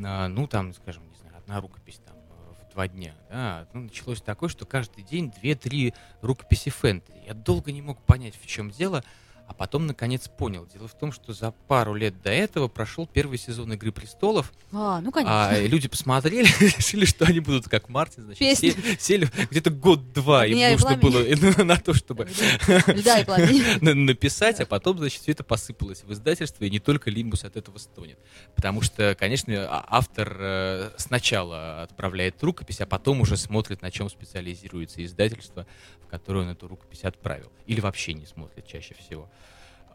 а, 0.04 0.28
ну, 0.28 0.48
там, 0.48 0.74
скажем, 0.74 1.04
не 1.10 1.16
знаю, 1.18 1.38
одна 1.38 1.62
рукопись 1.62 2.00
там 2.06 2.16
э, 2.16 2.70
в 2.70 2.74
два 2.74 2.88
дня. 2.88 3.14
Да. 3.30 3.68
Ну, 3.74 3.82
началось 3.82 4.22
такое, 4.22 4.50
что 4.50 4.66
каждый 4.66 5.04
день 5.04 5.32
2-3 5.42 5.94
рукописи 6.22 6.70
фэнтези. 6.70 7.18
Я 7.26 7.34
долго 7.34 7.72
не 7.72 7.82
мог 7.82 8.02
понять, 8.04 8.36
в 8.40 8.46
чем 8.46 8.72
дело. 8.72 9.04
А 9.46 9.54
потом, 9.54 9.86
наконец, 9.88 10.30
понял. 10.30 10.66
Дело 10.74 10.88
в 10.88 10.98
том, 10.98 11.12
что 11.12 11.34
за 11.34 11.52
пару 11.52 11.94
лет 11.94 12.22
до 12.24 12.32
этого 12.32 12.68
прошел 12.70 13.06
первый 13.06 13.38
сезон 13.38 13.74
«Игры 13.74 13.92
престолов», 13.92 14.52
А, 14.72 15.02
ну 15.02 15.12
конечно. 15.12 15.50
а 15.50 15.60
люди 15.60 15.88
посмотрели, 15.88 16.48
решили, 16.60 17.06
что 17.06 17.26
они 17.26 17.40
будут 17.42 17.68
как 17.68 17.90
Мартин, 17.90 18.24
значит, 18.24 18.40
Песни. 18.40 18.70
се- 18.72 18.98
сели 19.00 19.30
где-то 19.52 19.70
год-два, 19.70 20.46
им 20.48 20.58
нужно 20.72 20.96
было 20.98 21.20
на 21.64 21.76
то, 21.78 21.94
чтобы 21.94 22.28
написать, 23.82 24.60
а 24.60 24.66
потом, 24.66 24.98
значит, 24.98 25.22
все 25.22 25.32
это 25.32 25.44
посыпалось 25.44 26.04
в 26.04 26.12
издательство, 26.14 26.64
и 26.66 26.70
не 26.70 26.80
только 26.80 27.10
Лимбус 27.10 27.44
от 27.44 27.56
этого 27.58 27.78
стонет. 27.78 28.18
Потому 28.56 28.82
что, 28.82 29.16
конечно, 29.20 29.54
а- 29.70 29.86
автор 29.88 30.36
э, 30.40 30.92
сначала 30.98 31.84
отправляет 31.84 32.42
рукопись, 32.44 32.82
а 32.82 32.86
потом 32.86 33.22
уже 33.22 33.38
смотрит, 33.38 33.82
на 33.82 33.92
чем 33.92 34.10
специализируется 34.10 35.04
издательство, 35.04 35.66
в 36.02 36.08
которое 36.08 36.46
он 36.46 36.50
эту 36.50 36.68
рукопись 36.68 37.04
отправил. 37.04 37.52
Или 37.66 37.80
вообще 37.82 38.14
не 38.14 38.26
смотрит 38.26 38.68
чаще 38.68 38.96
всего. 38.96 39.30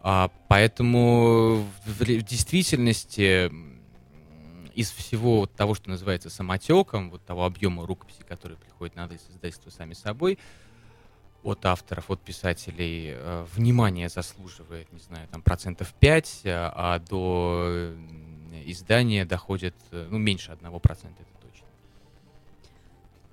А, 0.00 0.30
поэтому 0.48 1.64
в, 1.84 2.00
в 2.00 2.22
действительности 2.22 3.50
из 4.74 4.92
всего 4.92 5.46
того, 5.46 5.74
что 5.74 5.90
называется 5.90 6.30
самотеком, 6.30 7.10
вот 7.10 7.24
того 7.24 7.44
объема 7.44 7.84
рукописей, 7.84 8.24
которые 8.24 8.56
приходят 8.58 8.94
на 8.94 9.04
адрес 9.04 9.20
издательства 9.28 9.70
сами 9.70 9.94
собой, 9.94 10.38
от 11.42 11.64
авторов, 11.66 12.10
от 12.10 12.20
писателей 12.20 13.14
э, 13.16 13.46
внимание 13.54 14.08
заслуживает, 14.08 14.92
не 14.92 15.00
знаю, 15.00 15.26
там 15.28 15.42
процентов 15.42 15.92
5, 15.94 16.42
а, 16.44 16.72
а 16.76 16.98
до 16.98 17.64
э, 17.66 17.96
издания 18.66 19.24
доходит, 19.24 19.74
э, 19.90 20.06
ну, 20.10 20.18
меньше 20.18 20.52
одного 20.52 20.78
процента, 20.78 21.22
это 21.22 21.48
точно. 21.48 21.66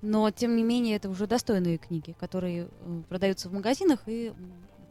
Но, 0.02 0.30
тем 0.30 0.56
не 0.56 0.62
менее, 0.62 0.96
это 0.96 1.08
уже 1.08 1.26
достойные 1.26 1.78
книги, 1.78 2.14
которые 2.18 2.68
э, 2.68 3.02
продаются 3.08 3.48
в 3.48 3.52
магазинах 3.52 4.00
и, 4.06 4.32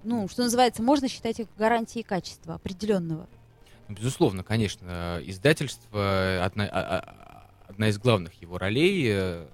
ну, 0.06 0.28
что 0.28 0.44
называется, 0.44 0.82
можно 0.82 1.08
считать 1.08 1.40
их 1.40 1.48
гарантией 1.58 2.04
качества 2.04 2.56
определенного. 2.56 3.28
Ну, 3.88 3.96
Безусловно, 3.96 4.44
конечно, 4.44 5.20
издательство 5.24 6.44
одна, 6.44 6.66
а- 6.66 7.00
а- 7.00 7.50
одна 7.68 7.90
из 7.90 7.98
главных 7.98 8.34
его 8.42 8.58
ролей, 8.58 9.06
э, 9.08 9.48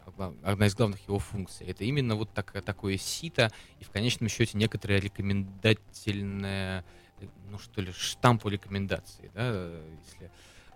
одна 0.44 0.68
из 0.68 0.76
главных 0.76 1.00
его 1.08 1.20
функций. 1.20 1.66
Это 1.68 1.84
именно 1.84 2.16
вот 2.16 2.32
так- 2.34 2.62
такое 2.64 2.98
сито 2.98 3.52
и 3.80 3.84
в 3.84 3.90
конечном 3.90 4.30
счете 4.30 4.58
некоторая 4.58 5.00
рекомендательная, 5.00 6.86
ну 7.50 7.58
что 7.58 7.82
ли, 7.82 7.92
штамп 7.92 8.46
рекомендации, 8.46 9.32
да, 9.34 9.72
если 10.08 10.32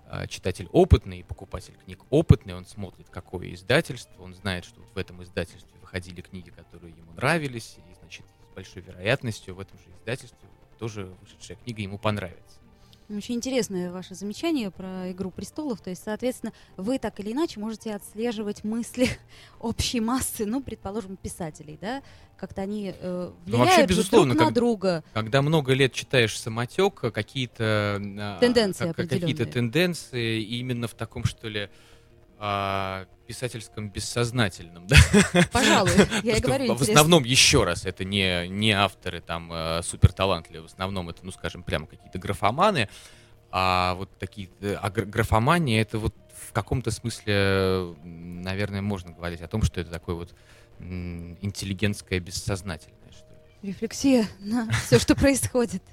а, 0.08 0.28
читатель 0.28 0.68
опытный, 0.72 1.24
покупатель 1.24 1.74
книг 1.84 2.00
опытный, 2.12 2.54
он 2.54 2.66
смотрит, 2.66 3.08
какое 3.10 3.52
издательство, 3.56 4.22
он 4.22 4.36
знает, 4.36 4.64
что 4.64 4.80
вот 4.80 4.90
в 4.94 4.98
этом 5.00 5.24
издательстве 5.24 5.76
выходили 5.82 6.22
книги, 6.22 6.52
которые 6.52 6.94
ему 6.94 7.12
нравились, 7.14 7.78
большой 8.56 8.82
вероятностью 8.82 9.54
в 9.56 9.60
этом 9.60 9.78
же 9.80 9.86
издательстве 10.00 10.48
тоже 10.80 11.12
вышедшая 11.22 11.58
книга 11.64 11.82
ему 11.82 11.98
понравится. 11.98 12.60
Очень 13.08 13.36
интересное 13.36 13.92
ваше 13.92 14.16
замечание 14.16 14.72
про 14.72 15.12
«Игру 15.12 15.30
престолов». 15.30 15.80
То 15.80 15.92
есть, 15.92 16.02
соответственно, 16.04 16.54
вы 16.76 16.98
так 16.98 17.20
или 17.20 17.34
иначе 17.34 17.60
можете 17.60 17.94
отслеживать 17.94 18.64
мысли 18.64 19.08
общей 19.60 20.00
массы, 20.00 20.44
ну, 20.48 20.60
предположим, 20.64 21.16
писателей, 21.16 21.78
да? 21.80 22.02
Как-то 22.36 22.64
они 22.64 22.96
э, 23.00 23.32
Ну, 23.46 23.58
вообще, 23.60 23.74
влияют 23.74 23.88
друг 23.90 24.00
безусловно, 24.00 24.34
на 24.34 24.46
как- 24.46 24.54
друга. 24.56 25.04
Когда 25.14 25.44
много 25.44 25.74
лет 25.74 25.94
читаешь 25.94 26.38
самотек, 26.40 26.96
какие-то 26.96 28.02
а, 28.02 28.40
Тенденции 28.40 28.92
как- 28.92 29.08
какие-то 29.08 29.46
тенденции 29.46 30.42
именно 30.42 30.88
в 30.88 30.96
таком 30.96 31.26
что 31.26 31.48
ли 31.48 31.70
а, 32.38 33.06
писательском 33.28 33.90
бессознательном, 33.90 34.88
да? 34.88 34.98
Пожалуй, 35.52 35.92
я 36.24 36.38
и 36.38 36.42
говорю, 36.42 36.74
в- 36.76 36.82
основном 36.82 37.24
еще 37.24 37.64
раз 37.64 37.86
это 37.86 38.04
не 38.04 38.48
не 38.48 38.72
авторы 38.72 39.22
там 39.22 39.52
э, 39.52 39.82
супер 39.84 40.12
талантливые, 40.14 40.64
в 40.64 40.66
основном 40.72 41.10
это, 41.10 41.20
ну 41.26 41.32
скажем, 41.32 41.64
прямо 41.64 41.88
какие-то 41.88 42.20
графоманы, 42.20 42.88
а 43.52 43.96
вот 43.96 44.10
такие 44.20 44.50
э, 44.62 44.76
а 44.82 44.90
гра- 44.90 45.06
графомания 45.06 45.82
это 45.82 45.98
вот 45.98 46.14
в 46.48 46.52
каком-то 46.52 46.92
смысле, 46.92 47.96
наверное, 48.04 48.82
можно 48.82 49.12
говорить 49.12 49.42
о 49.42 49.48
том, 49.48 49.64
что 49.64 49.82
это 49.82 49.90
такое 49.92 50.16
вот 50.16 50.36
интеллигентское 51.42 52.20
бессознательное, 52.20 53.12
что 53.12 53.28
ли. 53.62 53.70
Рефлексия 53.72 54.28
на 54.40 54.70
все, 54.86 55.00
что 55.00 55.16
происходит. 55.16 55.84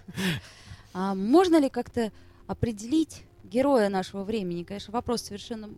А 0.93 1.15
можно 1.15 1.59
ли 1.59 1.71
как-то 1.71 2.13
определить 2.47 3.23
героя 3.45 3.89
нашего 3.89 4.25
времени? 4.25 4.63
Конечно, 4.65 4.93
вопрос 4.93 5.23
совершенно... 5.23 5.71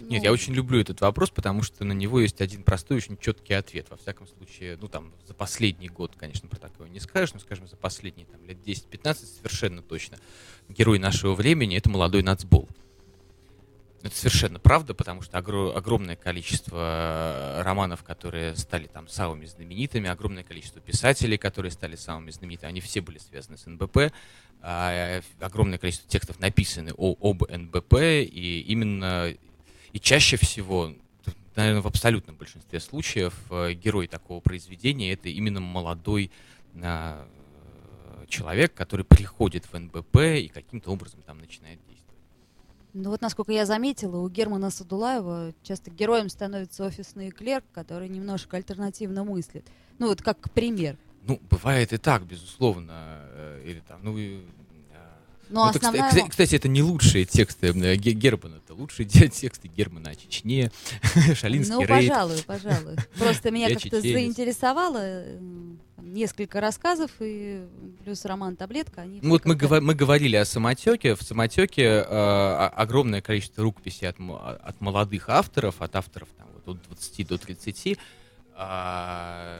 Нет, 0.00 0.20
ну, 0.20 0.24
я 0.24 0.32
очень 0.32 0.54
люблю 0.54 0.80
этот 0.80 1.00
вопрос, 1.00 1.30
потому 1.30 1.62
что 1.62 1.84
на 1.84 1.92
него 1.92 2.20
есть 2.20 2.40
один 2.40 2.62
простой, 2.62 2.96
очень 2.96 3.16
четкий 3.18 3.54
ответ. 3.54 3.86
Во 3.90 3.96
всяком 3.96 4.26
случае, 4.26 4.78
ну 4.80 4.88
там 4.88 5.12
за 5.26 5.34
последний 5.34 5.88
год, 5.88 6.14
конечно, 6.16 6.48
про 6.48 6.58
такое 6.58 6.88
не 6.88 7.00
скажешь, 7.00 7.34
но, 7.34 7.40
скажем, 7.40 7.68
за 7.68 7.76
последние 7.76 8.26
там, 8.26 8.44
лет 8.46 8.58
10-15 8.64 9.14
совершенно 9.38 9.82
точно. 9.82 10.18
Герой 10.68 10.98
нашего 10.98 11.34
времени— 11.34 11.76
это 11.78 11.90
молодой 11.90 12.22
нацбол. 12.22 12.68
Это 14.02 14.16
совершенно 14.16 14.58
правда, 14.58 14.94
потому 14.94 15.22
что 15.22 15.38
огро- 15.38 15.72
огромное 15.72 16.16
количество 16.16 17.58
э, 17.58 17.62
романов, 17.62 18.02
которые 18.02 18.56
стали 18.56 18.88
там 18.88 19.06
самыми 19.06 19.44
знаменитыми, 19.44 20.10
огромное 20.10 20.42
количество 20.42 20.80
писателей, 20.80 21.38
которые 21.38 21.70
стали 21.70 21.94
самыми 21.94 22.32
знаменитыми, 22.32 22.68
они 22.68 22.80
все 22.80 23.00
были 23.00 23.18
связаны 23.18 23.58
с 23.58 23.66
НБП. 23.66 24.12
А, 24.60 25.18
э, 25.18 25.22
огромное 25.38 25.78
количество 25.78 26.08
текстов 26.10 26.40
написаны 26.40 26.92
о, 26.96 27.14
об 27.20 27.48
НБП, 27.48 27.94
и 28.00 28.64
именно 28.66 29.34
и 29.92 30.00
чаще 30.00 30.36
всего, 30.36 30.92
наверное, 31.56 31.82
в 31.82 31.86
абсолютном 31.86 32.36
большинстве 32.36 32.80
случаев, 32.80 33.34
э, 33.50 33.72
герой 33.74 34.06
такого 34.06 34.40
произведения 34.40 35.12
это 35.12 35.28
именно 35.28 35.60
молодой 35.60 36.30
а, 36.82 37.28
человек, 38.28 38.72
который 38.74 39.04
приходит 39.04 39.66
в 39.66 39.78
НБП 39.78 40.16
и 40.16 40.48
каким-то 40.48 40.90
образом 40.90 41.20
там 41.22 41.38
начинает 41.38 41.78
действовать. 41.86 42.02
Ну 42.94 43.10
вот, 43.10 43.20
насколько 43.20 43.52
я 43.52 43.66
заметила, 43.66 44.18
у 44.18 44.28
Германа 44.28 44.70
Садулаева 44.70 45.54
часто 45.62 45.90
героем 45.90 46.28
становится 46.28 46.84
офисный 46.84 47.30
клерк, 47.30 47.64
который 47.72 48.08
немножко 48.08 48.56
альтернативно 48.56 49.24
мыслит. 49.24 49.66
Ну 49.98 50.08
вот 50.08 50.22
как 50.22 50.50
пример. 50.52 50.96
Ну, 51.24 51.40
бывает 51.50 51.92
и 51.92 51.98
так, 51.98 52.24
безусловно. 52.24 53.20
э, 53.32 53.62
Или 53.66 53.80
там, 53.86 54.00
ну, 54.02 54.18
Но 55.52 55.64
ну, 55.64 55.70
это, 55.70 55.78
кста- 55.78 55.88
основная... 55.88 56.10
кста- 56.10 56.30
кстати, 56.30 56.56
это 56.56 56.68
не 56.68 56.82
лучшие 56.82 57.24
тексты 57.24 57.68
э, 57.68 57.96
Ге- 57.96 58.12
Германа, 58.12 58.56
это 58.64 58.74
лучшие 58.74 59.06
те- 59.06 59.28
тексты 59.28 59.68
Германа 59.68 60.10
о 60.10 60.14
Чечне, 60.14 60.70
Шалинский 61.34 61.74
Ну, 61.74 61.80
рейд. 61.80 62.08
пожалуй, 62.08 62.42
пожалуй. 62.46 62.96
Просто 63.18 63.50
меня 63.50 63.68
как-то 63.74 64.00
заинтересовало 64.00 65.00
э, 65.02 65.38
несколько 65.98 66.60
рассказов 66.60 67.10
и 67.20 67.64
плюс 68.02 68.24
роман 68.24 68.56
«Таблетка». 68.56 69.02
Они 69.02 69.20
Ну, 69.22 69.30
вот 69.30 69.44
мы, 69.44 69.54
гова- 69.54 69.80
мы 69.80 69.94
говорили 69.94 70.36
о 70.36 70.44
самотеке. 70.44 71.14
В 71.14 71.22
самотеке 71.22 71.82
э, 71.82 72.02
огромное 72.74 73.20
количество 73.20 73.62
рукописей 73.62 74.08
от, 74.08 74.16
от 74.18 74.80
молодых 74.80 75.28
авторов, 75.28 75.80
от 75.80 75.94
авторов 75.96 76.28
там, 76.38 76.46
вот, 76.64 76.76
от 76.76 76.82
20 76.88 77.26
до 77.28 77.38
30. 77.38 77.98
А, 78.54 79.58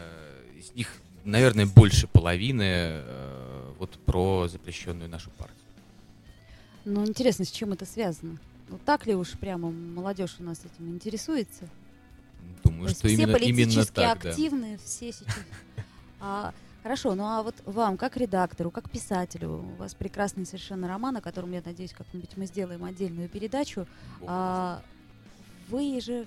из 0.57 0.73
них, 0.75 0.89
наверное, 1.25 1.67
больше 1.67 2.07
половины 2.07 2.63
э, 2.67 3.73
вот 3.79 3.99
про 4.05 4.49
запрещенную 4.49 5.09
нашу 5.09 5.31
партию. 5.31 5.59
Ну, 6.85 7.07
интересно, 7.07 7.45
с 7.45 7.51
чем 7.51 7.73
это 7.73 7.87
связано? 7.87 8.39
Ну, 8.69 8.79
так 8.85 9.07
ли 9.07 9.15
уж 9.15 9.33
прямо 9.33 9.71
молодежь 9.71 10.37
у 10.39 10.43
нас 10.43 10.61
этим 10.61 10.91
интересуется? 10.91 11.69
Думаю, 12.65 12.89
что 12.89 12.99
все 13.01 13.09
именно, 13.09 13.37
именно 13.37 13.39
политически 13.39 13.95
так, 13.95 14.23
да. 14.23 14.31
активны, 14.31 14.79
все 14.85 15.13
сейчас. 15.13 15.37
А, 16.25 16.55
хорошо, 16.85 17.17
ну 17.17 17.25
а 17.25 17.43
вот 17.43 17.57
вам, 17.67 17.97
как 17.97 18.17
редактору, 18.17 18.71
как 18.71 18.89
писателю, 18.89 19.59
у 19.59 19.75
вас 19.75 19.95
прекрасный 19.95 20.47
совершенно 20.47 20.87
роман, 20.87 21.17
о 21.17 21.21
котором, 21.21 21.51
я 21.51 21.61
надеюсь, 21.65 21.93
как-нибудь 21.93 22.31
мы 22.37 22.47
сделаем 22.47 22.85
отдельную 22.85 23.29
передачу. 23.29 23.87
А, 24.23 24.83
вы 25.69 26.01
же 26.01 26.27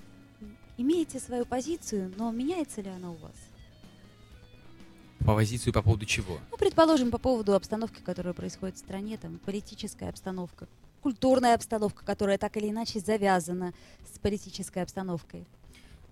имеете 0.76 1.18
свою 1.18 1.46
позицию, 1.46 2.12
но 2.16 2.30
меняется 2.30 2.82
ли 2.82 2.90
она 2.90 3.10
у 3.10 3.16
вас? 3.16 3.32
По 5.24 5.34
позицию 5.34 5.72
по 5.72 5.82
поводу 5.82 6.04
чего? 6.06 6.38
Ну, 6.50 6.56
предположим, 6.56 7.10
по 7.10 7.18
поводу 7.18 7.54
обстановки, 7.54 8.00
которая 8.04 8.32
происходит 8.34 8.76
в 8.76 8.78
стране, 8.78 9.16
там, 9.16 9.38
политическая 9.44 10.08
обстановка, 10.08 10.68
культурная 11.02 11.54
обстановка, 11.54 12.04
которая 12.04 12.38
так 12.38 12.56
или 12.56 12.68
иначе 12.70 13.00
завязана 13.00 13.72
с 14.14 14.18
политической 14.18 14.82
обстановкой. 14.82 15.44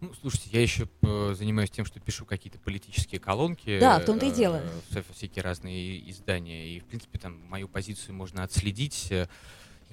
Ну, 0.01 0.13
слушайте, 0.21 0.51
я 0.53 0.61
еще 0.61 0.89
э, 1.03 1.35
занимаюсь 1.39 1.71
тем, 1.71 1.85
что 1.85 2.01
пишу 2.01 2.25
какие-то 2.25 2.59
политические 2.59 3.21
колонки. 3.21 3.79
Да, 3.79 4.01
в 4.01 4.05
том-то 4.05 4.27
и 4.27 4.31
дело. 4.33 4.57
э, 4.57 4.69
в 4.91 4.97
вся- 4.97 5.05
всякие 5.15 5.43
разные 5.43 6.11
издания. 6.11 6.69
И, 6.69 6.81
в 6.81 6.85
принципе, 6.85 7.19
там 7.19 7.39
мою 7.49 7.69
позицию 7.69 8.15
можно 8.15 8.43
отследить. 8.43 9.07
э, 9.11 9.29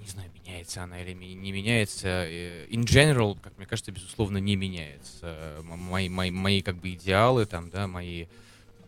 Не 0.03 0.07
знаю, 0.07 0.29
меняется 0.33 0.81
она 0.83 0.99
или 1.03 1.13
не 1.13 1.51
меняется. 1.51 2.07
Э, 2.07 2.65
In 2.69 2.83
general, 2.85 3.37
как 3.39 3.55
мне 3.57 3.67
кажется, 3.67 3.91
безусловно, 3.91 4.39
не 4.39 4.55
меняется. 4.55 5.19
Э, 5.21 5.61
Мои, 5.61 6.09
мои, 6.09 6.31
мои 6.31 6.61
как 6.61 6.77
бы 6.77 6.91
идеалы, 6.93 7.45
там, 7.45 7.69
да, 7.69 7.87
мои 7.87 8.25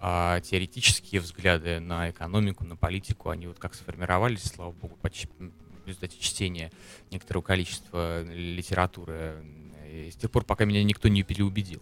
а, 0.06 0.42
теоретические 0.42 1.22
взгляды 1.22 1.80
на 1.80 2.10
экономику, 2.10 2.66
на 2.66 2.76
политику, 2.76 3.30
они 3.30 3.48
вот 3.48 3.58
как 3.58 3.74
сформировались, 3.74 4.44
слава 4.44 4.74
богу, 4.74 4.98
по 5.02 5.10
ч- 5.10 5.30
м, 5.40 5.54
в 5.86 5.88
результате 5.88 6.20
чтения 6.20 6.74
некоторого 7.10 7.42
количества 7.42 8.22
литературы. 8.24 9.46
И 9.90 10.12
с 10.12 10.18
тех 10.18 10.30
пор, 10.30 10.44
пока 10.44 10.66
меня 10.66 10.84
никто 10.84 11.08
не 11.08 11.24
переубедил. 11.24 11.82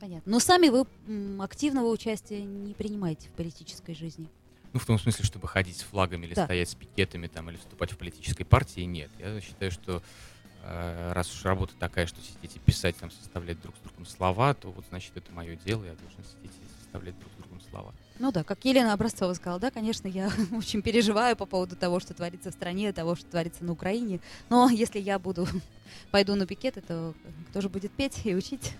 Понятно. 0.00 0.32
Но 0.32 0.40
сами 0.40 0.68
вы 0.70 0.86
активного 1.42 1.88
участия 1.88 2.40
не 2.42 2.72
принимаете 2.72 3.28
в 3.28 3.32
политической 3.32 3.94
жизни. 3.94 4.30
Ну, 4.72 4.80
в 4.80 4.86
том 4.86 4.98
смысле, 4.98 5.22
чтобы 5.26 5.48
ходить 5.48 5.76
с 5.76 5.82
флагами 5.82 6.24
или 6.24 6.34
Да. 6.34 6.44
стоять 6.46 6.70
с 6.70 6.74
пикетами 6.74 7.26
там, 7.26 7.50
или 7.50 7.58
вступать 7.58 7.92
в 7.92 7.98
политической 7.98 8.44
партии, 8.44 8.80
нет. 8.82 9.10
Я 9.18 9.38
считаю, 9.42 9.70
что 9.70 10.02
э, 10.62 11.12
раз 11.12 11.30
уж 11.34 11.44
работа 11.44 11.74
такая, 11.78 12.06
что 12.06 12.20
сидеть 12.22 12.56
и 12.56 12.58
писать, 12.58 12.96
там, 12.96 13.10
составлять 13.10 13.60
друг 13.60 13.76
с 13.76 13.80
другом 13.80 14.06
слова, 14.06 14.54
то 14.54 14.70
вот, 14.70 14.84
значит, 14.88 15.16
это 15.16 15.30
мое 15.32 15.56
дело, 15.56 15.84
я 15.84 15.94
должен 15.94 16.24
сидеть 16.24 16.52
и 16.62 16.67
составлять 16.88 17.18
друг 17.18 17.32
с 17.32 17.36
другом 17.36 17.60
слова. 17.60 17.94
Ну 18.18 18.32
да, 18.32 18.42
как 18.42 18.64
Елена 18.64 18.92
Образцова 18.92 19.34
сказала, 19.34 19.60
да, 19.60 19.70
конечно, 19.70 20.08
я 20.08 20.30
очень 20.52 20.82
переживаю 20.82 21.36
по 21.36 21.46
поводу 21.46 21.76
того, 21.76 22.00
что 22.00 22.14
творится 22.14 22.50
в 22.50 22.54
стране, 22.54 22.92
того, 22.92 23.14
что 23.14 23.26
творится 23.26 23.64
на 23.64 23.72
Украине. 23.72 24.20
Но 24.48 24.68
если 24.70 24.98
я 24.98 25.18
буду, 25.18 25.46
пойду 26.10 26.34
на 26.34 26.46
пикеты, 26.46 26.80
то 26.80 27.14
кто 27.50 27.60
же 27.60 27.68
будет 27.68 27.92
петь 27.92 28.20
и 28.24 28.34
учить? 28.34 28.72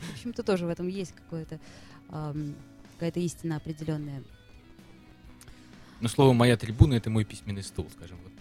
В 0.00 0.12
общем-то, 0.14 0.42
тоже 0.42 0.66
в 0.66 0.68
этом 0.68 0.88
есть 0.88 1.12
какое-то, 1.12 1.60
какая-то 2.08 3.20
истина 3.20 3.56
определенная. 3.56 4.22
Но 6.00 6.08
слово 6.08 6.32
«моя 6.32 6.56
трибуна»— 6.56 6.94
это 6.96 7.10
мой 7.10 7.24
письменный 7.24 7.62
стол, 7.62 7.88
скажем 7.96 8.18
вот. 8.24 8.32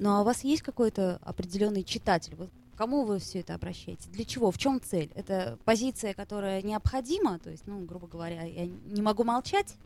Ну 0.00 0.10
а 0.10 0.22
у 0.22 0.24
вас 0.24 0.42
есть 0.42 0.62
какой-то 0.62 1.20
определенный 1.22 1.84
читатель? 1.84 2.34
Вот 2.34 2.50
кому 2.74 3.04
вы 3.04 3.18
все 3.18 3.40
это 3.40 3.54
обращаете? 3.54 4.08
Для 4.10 4.24
чего? 4.24 4.50
В 4.50 4.58
чем 4.58 4.80
цель? 4.80 5.10
Это 5.14 5.58
позиция, 5.64 6.14
которая 6.14 6.62
необходима? 6.62 7.38
То 7.38 7.50
есть, 7.50 7.64
ну, 7.66 7.80
грубо 7.84 8.06
говоря, 8.06 8.42
я 8.42 8.66
не 8.66 9.02
могу 9.02 9.24
молчать? 9.24 9.76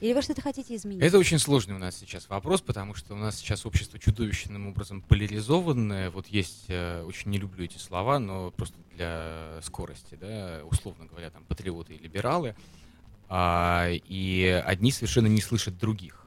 Или 0.00 0.12
вы 0.12 0.22
что-то 0.22 0.42
хотите 0.42 0.76
изменить? 0.76 1.02
Это 1.02 1.18
очень 1.18 1.38
сложный 1.38 1.74
у 1.74 1.78
нас 1.78 1.96
сейчас 1.96 2.28
вопрос, 2.28 2.60
потому 2.60 2.94
что 2.94 3.14
у 3.14 3.16
нас 3.16 3.36
сейчас 3.36 3.64
общество 3.64 3.98
чудовищным 3.98 4.68
образом 4.68 5.00
поляризованное. 5.00 6.10
Вот 6.10 6.26
есть, 6.26 6.66
э, 6.68 7.02
очень 7.02 7.30
не 7.30 7.38
люблю 7.38 7.64
эти 7.64 7.78
слова, 7.78 8.18
но 8.18 8.50
просто 8.50 8.76
для 8.94 9.58
скорости, 9.62 10.16
да, 10.20 10.60
условно 10.64 11.06
говоря, 11.06 11.30
там 11.30 11.44
патриоты 11.44 11.94
и 11.94 11.98
либералы. 11.98 12.54
А, 13.28 13.88
и 13.90 14.62
одни 14.64 14.92
совершенно 14.92 15.26
не 15.26 15.40
слышат 15.40 15.78
других. 15.78 16.25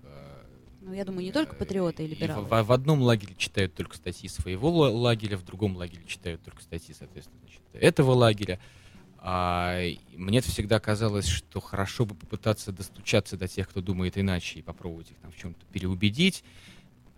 Ну, 0.82 0.94
я 0.94 1.04
думаю, 1.04 1.24
не 1.24 1.32
только 1.32 1.56
патриоты 1.56 2.06
и 2.06 2.08
либералы. 2.08 2.46
в, 2.46 2.64
в 2.64 2.72
одном 2.72 3.02
лагере 3.02 3.36
читают 3.36 3.74
только 3.76 3.98
статьи 3.98 4.30
своего 4.30 4.70
ла- 4.70 4.90
лагеря, 4.90 5.38
в 5.38 5.44
другом 5.44 5.76
лагере 5.76 6.04
читают 6.06 6.42
только 6.44 6.62
статьи, 6.62 6.96
соответственно, 6.98 7.40
значит, 7.42 7.62
этого 7.74 8.12
лагеря. 8.12 8.60
А, 9.18 9.82
и 9.82 10.00
мне 10.16 10.40
всегда 10.40 10.80
казалось, 10.80 11.28
что 11.28 11.60
хорошо 11.60 12.06
бы 12.06 12.16
попытаться 12.16 12.72
достучаться 12.72 13.36
до 13.38 13.48
тех, 13.50 13.68
кто 13.70 13.82
думает 13.82 14.18
иначе, 14.18 14.60
и 14.60 14.62
попробовать 14.62 15.12
их 15.12 15.18
там 15.18 15.32
в 15.32 15.38
чем-то 15.38 15.66
переубедить. 15.74 16.44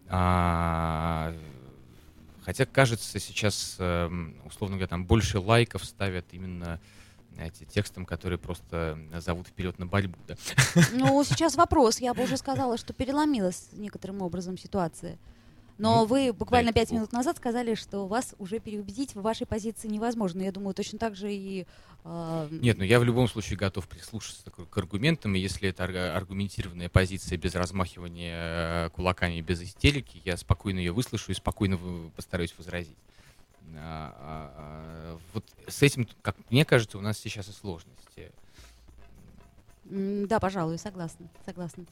А, 0.07 1.33
хотя, 2.41 2.65
кажется, 2.65 3.19
сейчас, 3.19 3.75
эм, 3.77 4.35
условно 4.45 4.77
говоря, 4.77 4.87
там 4.87 5.05
больше 5.05 5.37
лайков 5.39 5.85
ставят 5.85 6.25
именно 6.31 6.79
знаете, 7.41 7.65
текстом, 7.65 8.05
которые 8.05 8.37
просто 8.37 8.99
зовут 9.17 9.47
вперед 9.47 9.79
на 9.79 9.87
борьбу. 9.87 10.17
Да? 10.27 10.35
Ну, 10.93 11.23
сейчас 11.23 11.55
вопрос. 11.55 11.99
Я 11.99 12.13
бы 12.13 12.23
уже 12.23 12.37
сказала, 12.37 12.77
что 12.77 12.93
переломилась 12.93 13.69
некоторым 13.73 14.21
образом 14.21 14.59
ситуация. 14.59 15.17
Но 15.79 16.01
Ну, 16.01 16.05
вы 16.05 16.31
буквально 16.31 16.71
пять 16.71 16.91
минут 16.91 17.11
назад 17.11 17.37
сказали, 17.37 17.73
что 17.73 18.05
вас 18.05 18.35
уже 18.37 18.59
переубедить 18.59 19.15
в 19.15 19.21
вашей 19.21 19.47
позиции 19.47 19.87
невозможно. 19.87 20.43
Я 20.43 20.51
думаю, 20.51 20.75
точно 20.75 20.99
так 20.99 21.15
же 21.15 21.33
и... 21.33 21.65
а, 22.03 22.47
Нет, 22.51 22.77
ну 22.77 22.83
я 22.83 22.99
в 22.99 23.03
любом 23.03 23.27
случае 23.27 23.57
готов 23.57 23.87
прислушаться 23.87 24.51
к, 24.51 24.69
к 24.69 24.77
аргументам, 24.77 25.33
и 25.33 25.39
если 25.39 25.69
это 25.69 25.85
аргументированная 26.15 26.89
позиция 26.89 27.39
без 27.39 27.55
размахивания 27.55 28.35
э, 28.37 28.89
кулаками, 28.91 29.41
без 29.41 29.63
истерики, 29.63 30.21
я 30.23 30.37
спокойно 30.37 30.77
ее 30.77 30.91
выслушаю 30.91 31.35
и 31.35 31.37
спокойно 31.37 31.79
постараюсь 32.15 32.53
возразить. 32.55 32.97
А, 33.77 34.15
а, 34.17 34.53
а, 34.55 35.19
вот 35.33 35.45
с 35.67 35.81
этим, 35.81 36.07
как 36.21 36.35
мне 36.49 36.65
кажется, 36.65 36.97
у 36.97 37.01
нас 37.01 37.17
сейчас 37.17 37.47
и 37.47 37.51
сложности. 37.51 38.31
Да, 39.85 40.39
пожалуй, 40.39 40.77
согласна. 40.77 41.27
согласна. 41.45 41.85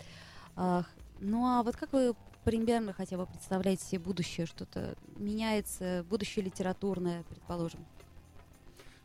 Ну, 1.21 1.45
а 1.45 1.63
вот 1.63 1.75
как 1.75 1.91
вы 1.91 2.15
примерно 2.45 2.93
хотя 2.93 3.17
бы 3.17 3.25
представляете 3.25 3.85
себе 3.85 3.99
будущее? 3.99 4.45
Что-то 4.45 4.95
меняется, 5.17 6.05
будущее 6.09 6.45
литературное, 6.45 7.23
предположим? 7.23 7.85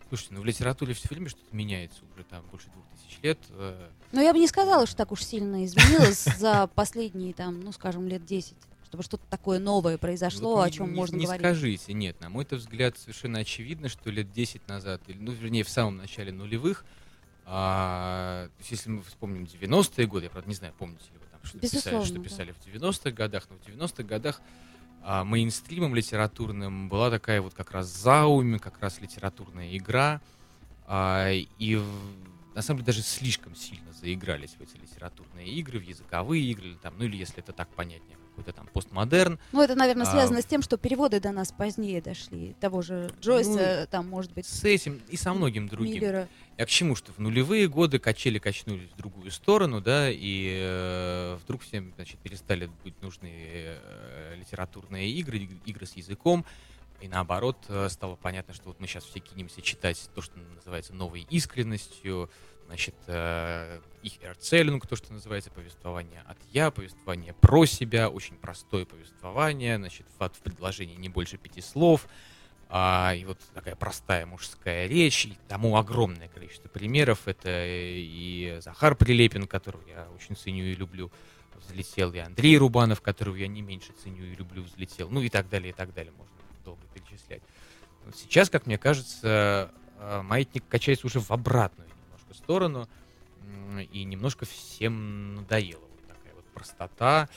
Слушайте, 0.09 0.35
ну 0.35 0.43
в 0.43 0.45
литературе 0.45 0.95
все 0.95 1.09
время 1.09 1.29
что-то 1.29 1.55
меняется 1.57 2.03
уже 2.15 2.25
там 2.25 2.45
больше 2.51 2.69
двух 2.71 2.85
тысяч 2.95 3.19
лет. 3.23 3.39
э, 3.51 3.89
Но 4.13 4.21
я 4.21 4.33
бы 4.33 4.39
не 4.39 4.47
сказала, 4.47 4.87
что 4.87 4.97
так 4.97 5.11
уж 5.11 5.25
сильно 5.25 5.65
изменилось 5.65 6.25
за 6.39 6.67
последние, 6.75 7.35
там, 7.35 7.61
ну, 7.61 7.73
скажем, 7.73 8.07
лет 8.07 8.25
10, 8.25 8.55
чтобы 8.95 9.03
что-то 9.05 9.25
такое 9.29 9.59
новое 9.59 9.99
произошло, 9.99 10.55
Вот 10.57 10.63
о 10.63 10.67
не- 10.67 10.73
чем 10.73 10.91
не, 10.91 10.95
можно 10.97 11.17
не 11.17 11.25
говорить. 11.25 11.41
скажите, 11.47 11.93
нет, 11.93 12.21
на 12.21 12.29
мой 12.29 12.47
взгляд, 12.51 12.97
совершенно 12.99 13.41
очевидно, 13.41 13.89
что 13.89 14.11
лет 14.11 14.33
10 14.33 14.67
назад, 14.69 15.03
или, 15.09 15.19
ну, 15.19 15.33
вернее, 15.33 15.65
в 15.65 15.69
самом 15.69 15.97
начале 15.99 16.33
нулевых, 16.33 16.85
а, 17.47 18.47
то 18.49 18.59
есть 18.61 18.71
если 18.71 18.91
мы 18.91 19.03
вспомним 19.03 19.45
90-е 19.45 20.07
годы, 20.07 20.25
я, 20.25 20.31
правда, 20.31 20.49
не 20.49 20.55
знаю, 20.57 20.73
помните 20.79 21.05
ли 21.13 21.19
вы 21.19 21.27
там, 21.31 21.41
что 21.45 21.59
писали, 21.59 21.77
Безусловно, 21.77 22.07
что 22.07 22.15
да. 22.19 22.23
писали 22.23 22.53
в 22.53 22.67
90-х 22.67 23.11
годах, 23.11 23.47
но 23.51 23.57
в 23.57 23.61
90-х 23.69 24.03
годах 24.05 24.41
а, 25.03 25.23
мейнстримом 25.25 25.95
литературным 25.95 26.89
была 26.89 27.11
такая 27.11 27.43
вот 27.43 27.53
как 27.53 27.71
раз 27.73 27.89
зауми, 27.89 28.57
как 28.57 28.81
раз 28.81 29.01
литературная 29.01 29.77
игра, 29.77 30.23
а, 30.87 31.31
и 31.31 31.77
в- 31.77 31.85
на 32.55 32.63
самом 32.63 32.79
деле 32.79 32.87
даже 32.87 33.03
слишком 33.03 33.55
сильно 33.55 33.93
заигрались 33.93 34.55
в 34.59 34.63
эти 34.63 34.77
литературные 34.81 35.47
игры, 35.49 35.79
в 35.79 35.83
языковые 35.83 36.43
игры, 36.45 36.77
там, 36.81 36.95
ну 36.97 37.05
или 37.05 37.17
если 37.19 37.39
это 37.41 37.53
так 37.53 37.69
понятнее, 37.69 38.17
какой-то 38.35 38.53
там 38.53 38.67
постмодерн, 38.67 39.39
Ну, 39.53 39.63
это, 39.63 39.75
наверное, 39.77 40.07
А, 40.07 40.11
связано 40.11 40.43
с 40.43 40.45
тем, 40.45 40.61
что 40.63 40.77
переводы 40.77 41.21
до 41.21 41.31
нас 41.31 41.53
позднее 41.53 42.01
дошли. 42.03 42.55
Того 42.61 42.83
же 42.83 43.11
Джойса, 43.21 43.87
там, 43.91 44.09
может 44.09 44.33
быть, 44.33 44.47
с 44.47 44.65
этим 44.65 45.01
и 45.09 45.17
со 45.17 45.33
многим 45.35 45.69
другим. 45.69 45.95
Миллера. 45.95 46.29
Я 46.59 46.67
к 46.67 46.69
чему, 46.69 46.95
что 46.97 47.13
в 47.13 47.19
нулевые 47.19 47.69
годы 47.69 47.99
качели 47.99 48.39
качнулись 48.39 48.89
в 48.91 48.97
другую 48.97 49.31
сторону, 49.31 49.81
да, 49.81 50.09
и 50.11 50.59
э, 50.61 51.39
вдруг 51.45 51.63
всем, 51.63 51.93
значит, 51.97 52.19
перестали 52.19 52.69
быть 52.83 53.01
нужны 53.03 53.31
э, 53.33 54.35
литературные 54.37 55.09
игры, 55.11 55.39
иг- 55.39 55.51
игры 55.67 55.87
с 55.87 55.95
языком, 55.97 56.45
И 57.01 57.09
наоборот, 57.09 57.59
э, 57.69 57.89
стало 57.91 58.17
понятно, 58.17 58.55
что 58.55 58.69
вот 58.69 58.81
мы 58.81 58.87
сейчас 58.87 59.05
все 59.05 59.19
кинемся 59.21 59.61
читать 59.63 60.09
то, 60.15 60.23
что 60.23 60.39
называется 60.57 60.95
новой 60.95 61.27
искренностью, 61.29 62.31
значит, 62.67 62.95
э, 63.07 63.81
их 64.03 64.15
Erzählung, 64.23 64.81
то, 64.87 64.97
что 64.97 65.13
называется 65.13 65.51
повествование 65.51 66.23
от 66.27 66.39
я, 66.53 66.71
повествование 66.71 67.35
про 67.35 67.67
себя, 67.67 68.11
очень 68.11 68.37
простое 68.37 68.85
повествование, 68.85 69.77
значит, 69.77 70.07
в, 70.19 70.29
в 70.29 70.39
предложении 70.41 70.97
не 70.97 71.09
больше 71.09 71.39
пяти 71.39 71.61
слов, 71.61 72.07
а, 72.69 73.15
и 73.15 73.25
вот 73.25 73.39
такая 73.55 73.77
простая 73.77 74.27
мужская 74.27 74.87
речь, 74.87 75.27
и 75.27 75.39
тому 75.49 75.77
огромное 75.77 76.29
количество 76.29 76.69
примеров. 76.69 77.29
Это 77.29 77.65
и 77.67 78.59
Захар 78.61 78.95
Прилепин, 78.97 79.47
которого 79.47 79.83
я 79.89 80.09
очень 80.15 80.37
ценю 80.37 80.65
и 80.65 80.75
люблю, 80.75 81.11
взлетел, 81.55 82.13
и 82.13 82.19
Андрей 82.19 82.59
Рубанов, 82.59 83.01
которого 83.01 83.37
я 83.37 83.47
не 83.47 83.63
меньше 83.63 83.93
ценю 84.03 84.25
и 84.25 84.35
люблю, 84.35 84.63
взлетел, 84.65 85.09
ну 85.11 85.21
и 85.21 85.29
так 85.29 85.49
далее, 85.49 85.71
и 85.71 85.73
так 85.73 85.95
далее, 85.95 86.13
можно 86.17 86.35
долго 86.65 86.83
перечислять. 86.93 87.43
Сейчас, 88.15 88.51
как 88.51 88.67
мне 88.67 88.77
кажется, 88.77 89.71
э, 89.99 90.23
маятник 90.23 90.65
качается 90.69 91.07
уже 91.07 91.21
в 91.21 91.31
обратную 91.31 91.89
немножко 92.35 92.37
сторону, 92.37 92.89
и 93.93 94.05
немножко 94.05 94.47
всем 94.47 95.35
надоело 95.35 95.81
вот 95.81 96.09
такая 96.09 96.35
вот 96.35 96.45
простота, 96.47 97.29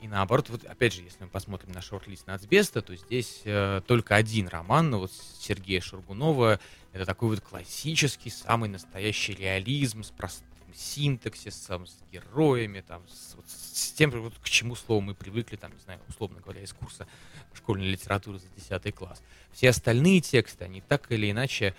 и 0.00 0.08
наоборот, 0.08 0.50
вот 0.50 0.64
опять 0.64 0.92
же, 0.92 1.02
если 1.02 1.24
мы 1.24 1.30
посмотрим 1.30 1.72
на 1.72 1.80
шорт-лист 1.80 2.26
Нацбеста, 2.26 2.82
то 2.82 2.94
здесь 2.94 3.40
э, 3.44 3.80
только 3.86 4.16
один 4.16 4.48
роман, 4.48 4.90
но 4.90 5.00
вот 5.00 5.12
Сергея 5.38 5.80
Шургунова, 5.80 6.60
это 6.92 7.06
такой 7.06 7.30
вот 7.30 7.40
классический, 7.40 8.28
самый 8.28 8.68
настоящий 8.68 9.32
реализм 9.34 10.02
с 10.02 10.10
простым 10.10 10.46
синтаксисом, 10.74 11.86
с 11.86 11.96
героями, 12.12 12.82
там, 12.86 13.02
с, 13.08 13.34
вот, 13.34 13.46
с 13.48 13.92
тем, 13.92 14.10
вот, 14.10 14.34
к 14.42 14.48
чему 14.48 14.74
слову 14.74 15.00
мы 15.00 15.14
привыкли, 15.14 15.56
там, 15.56 15.72
не 15.72 15.80
знаю, 15.80 16.00
условно 16.08 16.40
говоря, 16.40 16.62
из 16.62 16.72
курса 16.74 17.06
школьной 17.54 17.86
литературы 17.86 18.38
за 18.38 18.48
10 18.56 18.94
класс. 18.94 19.22
Все 19.52 19.70
остальные 19.70 20.20
тексты, 20.20 20.64
они 20.64 20.82
так 20.82 21.10
или 21.12 21.30
иначе 21.30 21.74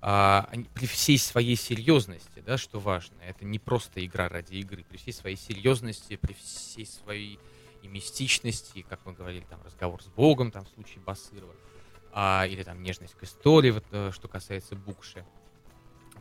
а, 0.00 0.48
при 0.74 0.86
всей 0.86 1.18
своей 1.18 1.56
серьезности, 1.56 2.42
да, 2.44 2.56
что 2.56 2.78
важно, 2.78 3.16
это 3.26 3.44
не 3.44 3.58
просто 3.58 4.04
игра 4.04 4.28
ради 4.28 4.54
игры, 4.54 4.84
при 4.88 4.96
всей 4.96 5.12
своей 5.12 5.36
серьезности, 5.36 6.16
при 6.16 6.34
всей 6.34 6.86
своей 6.86 7.38
и 7.82 7.88
мистичности, 7.88 8.84
как 8.88 9.00
мы 9.04 9.12
говорили, 9.12 9.44
там 9.48 9.60
разговор 9.64 10.02
с 10.02 10.06
Богом, 10.06 10.50
там 10.50 10.64
в 10.64 10.68
случае 10.68 11.00
Басырова, 11.00 11.54
а, 12.12 12.46
или 12.48 12.62
там 12.62 12.82
нежность 12.82 13.14
к 13.14 13.22
истории, 13.24 13.70
вот, 13.70 13.84
э, 13.90 14.10
что 14.12 14.28
касается 14.28 14.74
Букши. 14.74 15.24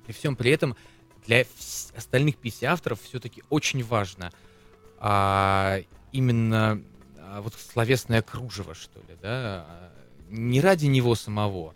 При 0.06 0.14
всем 0.14 0.36
при 0.36 0.52
этом 0.52 0.76
для 1.26 1.46
остальных 1.96 2.38
пяти 2.38 2.66
авторов 2.66 3.02
все-таки 3.02 3.44
очень 3.50 3.84
важно 3.84 4.32
а, 5.00 5.80
именно 6.12 6.82
а, 7.18 7.42
вот 7.42 7.54
словесное 7.54 8.22
кружево, 8.22 8.74
что 8.74 9.00
ли, 9.02 9.18
да, 9.22 9.66
а, 9.68 9.92
не 10.30 10.62
ради 10.62 10.86
него 10.86 11.16
самого, 11.16 11.76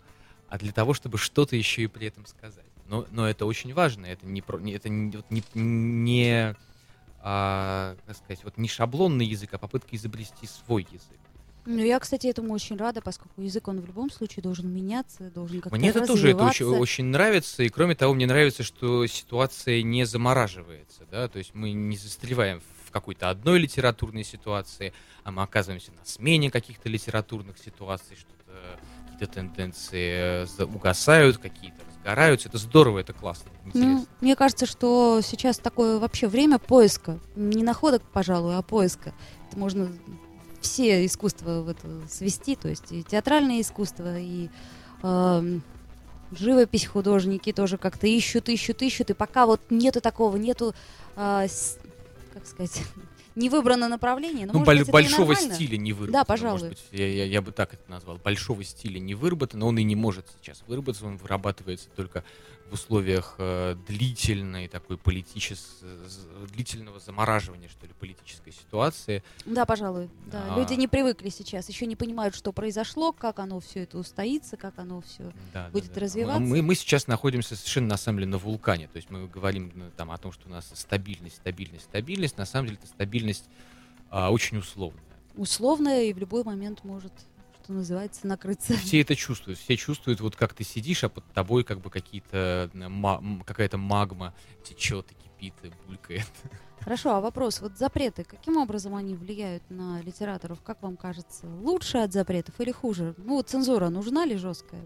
а 0.52 0.58
для 0.58 0.70
того, 0.70 0.92
чтобы 0.92 1.16
что-то 1.16 1.56
еще 1.56 1.80
и 1.80 1.86
при 1.86 2.08
этом 2.08 2.26
сказать. 2.26 2.66
Но, 2.86 3.06
но 3.10 3.26
это 3.26 3.46
очень 3.46 3.72
важно, 3.72 4.04
это 4.04 4.26
не, 4.26 4.42
это 4.74 4.90
не, 4.90 5.16
не, 5.30 5.42
не 5.54 6.54
а, 7.20 7.96
как 8.04 8.16
сказать, 8.18 8.44
вот 8.44 8.58
не 8.58 8.68
шаблонный 8.68 9.24
язык, 9.24 9.48
а 9.54 9.58
попытка 9.58 9.96
изобрести 9.96 10.46
свой 10.46 10.82
язык. 10.82 11.18
Ну, 11.64 11.78
я, 11.78 11.98
кстати, 11.98 12.26
этому 12.26 12.52
очень 12.52 12.76
рада, 12.76 13.00
поскольку 13.00 13.40
язык, 13.40 13.66
он 13.66 13.80
в 13.80 13.86
любом 13.86 14.10
случае 14.10 14.42
должен 14.42 14.68
меняться, 14.68 15.30
должен 15.30 15.62
как-то 15.62 15.78
Мне 15.78 15.88
это 15.88 16.06
тоже 16.06 16.32
это 16.32 16.44
очень, 16.44 16.66
очень 16.66 17.06
нравится, 17.06 17.62
и 17.62 17.70
кроме 17.70 17.94
того, 17.94 18.12
мне 18.12 18.26
нравится, 18.26 18.62
что 18.62 19.06
ситуация 19.06 19.82
не 19.82 20.04
замораживается, 20.04 21.06
да, 21.10 21.28
то 21.28 21.38
есть 21.38 21.54
мы 21.54 21.72
не 21.72 21.96
застреваем 21.96 22.60
в 22.84 22.90
какой-то 22.90 23.30
одной 23.30 23.58
литературной 23.58 24.24
ситуации, 24.24 24.92
а 25.24 25.30
мы 25.30 25.44
оказываемся 25.44 25.92
на 25.92 26.04
смене 26.04 26.50
каких-то 26.50 26.90
литературных 26.90 27.56
ситуаций, 27.56 28.16
что-то 28.16 28.52
какие-то 29.12 29.34
тенденции 29.34 30.46
э, 30.58 30.64
угасают, 30.64 31.38
какие-то 31.38 31.78
разгораются. 31.88 32.48
Это 32.48 32.58
здорово, 32.58 33.00
это 33.00 33.12
классно, 33.12 33.50
Ну, 33.74 34.06
мне 34.20 34.36
кажется, 34.36 34.66
что 34.66 35.20
сейчас 35.22 35.58
такое 35.58 35.98
вообще 35.98 36.28
время 36.28 36.58
поиска. 36.58 37.18
Не 37.36 37.62
находок, 37.62 38.02
пожалуй, 38.12 38.56
а 38.56 38.62
поиска. 38.62 39.12
Это 39.48 39.58
можно 39.58 39.88
все 40.60 41.04
искусства 41.04 41.62
в 41.62 41.68
это 41.68 41.86
свести, 42.08 42.56
то 42.56 42.68
есть 42.68 42.90
и 42.90 43.02
театральное 43.02 43.60
искусство, 43.60 44.18
и 44.18 44.48
э, 45.02 45.58
живопись 46.30 46.86
художники 46.86 47.52
тоже 47.52 47.78
как-то 47.78 48.06
ищут, 48.06 48.48
ищут, 48.48 48.80
ищут, 48.82 49.10
и 49.10 49.14
пока 49.14 49.46
вот 49.46 49.60
нету 49.70 50.00
такого, 50.00 50.36
нету, 50.36 50.74
э, 51.16 51.46
с, 51.48 51.78
как 52.32 52.46
сказать, 52.46 52.80
не 53.34 53.48
выбрано 53.48 53.88
направление. 53.88 54.46
Но, 54.46 54.54
ну, 54.54 54.58
может 54.60 54.82
быть, 54.82 54.92
большого 54.92 55.34
стиля 55.34 55.76
не 55.76 55.92
выработано. 55.92 56.20
Да, 56.20 56.24
пожалуй. 56.24 56.60
Может 56.60 56.68
быть, 56.68 56.84
я, 56.92 57.08
я, 57.08 57.24
я 57.24 57.42
бы 57.42 57.52
так 57.52 57.74
это 57.74 57.90
назвал. 57.90 58.18
Большого 58.18 58.64
стиля 58.64 58.98
не 58.98 59.14
выработано, 59.14 59.66
он 59.66 59.78
и 59.78 59.82
не 59.82 59.96
может 59.96 60.26
сейчас 60.40 60.62
выработаться, 60.66 61.06
он 61.06 61.16
вырабатывается 61.16 61.88
только 61.96 62.24
в 62.70 62.74
условиях 62.74 63.34
э, 63.38 63.76
длительной 63.86 64.68
такой 64.68 64.96
политической, 64.96 65.86
длительного 66.52 67.00
замораживания, 67.00 67.68
что 67.68 67.86
ли, 67.86 67.92
политической 67.98 68.52
ситуации. 68.52 69.22
Да, 69.44 69.66
пожалуй. 69.66 70.08
Да. 70.30 70.54
А... 70.54 70.58
Люди 70.58 70.74
не 70.74 70.88
привыкли 70.88 71.28
сейчас, 71.28 71.68
еще 71.68 71.86
не 71.86 71.96
понимают, 71.96 72.34
что 72.34 72.52
произошло, 72.52 73.12
как 73.12 73.38
оно 73.38 73.60
все 73.60 73.84
это 73.84 73.98
устоится, 73.98 74.56
как 74.56 74.78
оно 74.78 75.00
все 75.02 75.32
да, 75.52 75.68
будет 75.70 75.88
да, 75.88 75.94
да. 75.94 76.00
развиваться. 76.00 76.40
Мы, 76.40 76.62
мы 76.62 76.74
сейчас 76.74 77.06
находимся 77.06 77.56
совершенно, 77.56 77.88
на 77.88 77.96
самом 77.96 78.18
деле, 78.18 78.30
на 78.30 78.38
вулкане. 78.38 78.88
То 78.88 78.96
есть 78.96 79.10
мы 79.10 79.26
говорим 79.26 79.72
ну, 79.74 79.90
там, 79.96 80.10
о 80.10 80.18
том, 80.18 80.32
что 80.32 80.48
у 80.48 80.50
нас 80.50 80.70
стабильность, 80.74 81.36
стабильность, 81.36 81.84
стабильность. 81.84 82.38
На 82.38 82.46
самом 82.46 82.66
деле 82.66 82.78
это 82.82 82.88
стабильность 82.88 83.44
а, 84.10 84.30
очень 84.30 84.58
условная. 84.58 85.02
Условная 85.36 86.04
и 86.04 86.12
в 86.12 86.18
любой 86.18 86.44
момент 86.44 86.84
может 86.84 87.12
что 87.62 87.72
называется, 87.72 88.26
накрыться. 88.26 88.76
Все 88.76 89.00
это 89.00 89.14
чувствуют, 89.14 89.58
все 89.58 89.76
чувствуют, 89.76 90.20
вот 90.20 90.36
как 90.36 90.54
ты 90.54 90.64
сидишь, 90.64 91.04
а 91.04 91.08
под 91.08 91.24
тобой 91.32 91.64
как 91.64 91.80
бы 91.80 91.90
какие-то, 91.90 92.70
какая-то 93.46 93.78
магма 93.78 94.34
течет 94.64 95.12
и 95.12 95.14
кипит, 95.14 95.54
и 95.62 95.70
булькает. 95.86 96.26
Хорошо, 96.80 97.14
а 97.14 97.20
вопрос, 97.20 97.60
вот 97.60 97.78
запреты, 97.78 98.24
каким 98.24 98.56
образом 98.56 98.96
они 98.96 99.14
влияют 99.14 99.62
на 99.70 100.00
литераторов? 100.02 100.60
Как 100.62 100.82
вам 100.82 100.96
кажется, 100.96 101.46
лучше 101.46 101.98
от 101.98 102.12
запретов 102.12 102.58
или 102.58 102.72
хуже? 102.72 103.14
Ну, 103.18 103.36
вот 103.36 103.48
цензура 103.48 103.88
нужна 103.88 104.24
ли 104.24 104.36
жесткая? 104.36 104.82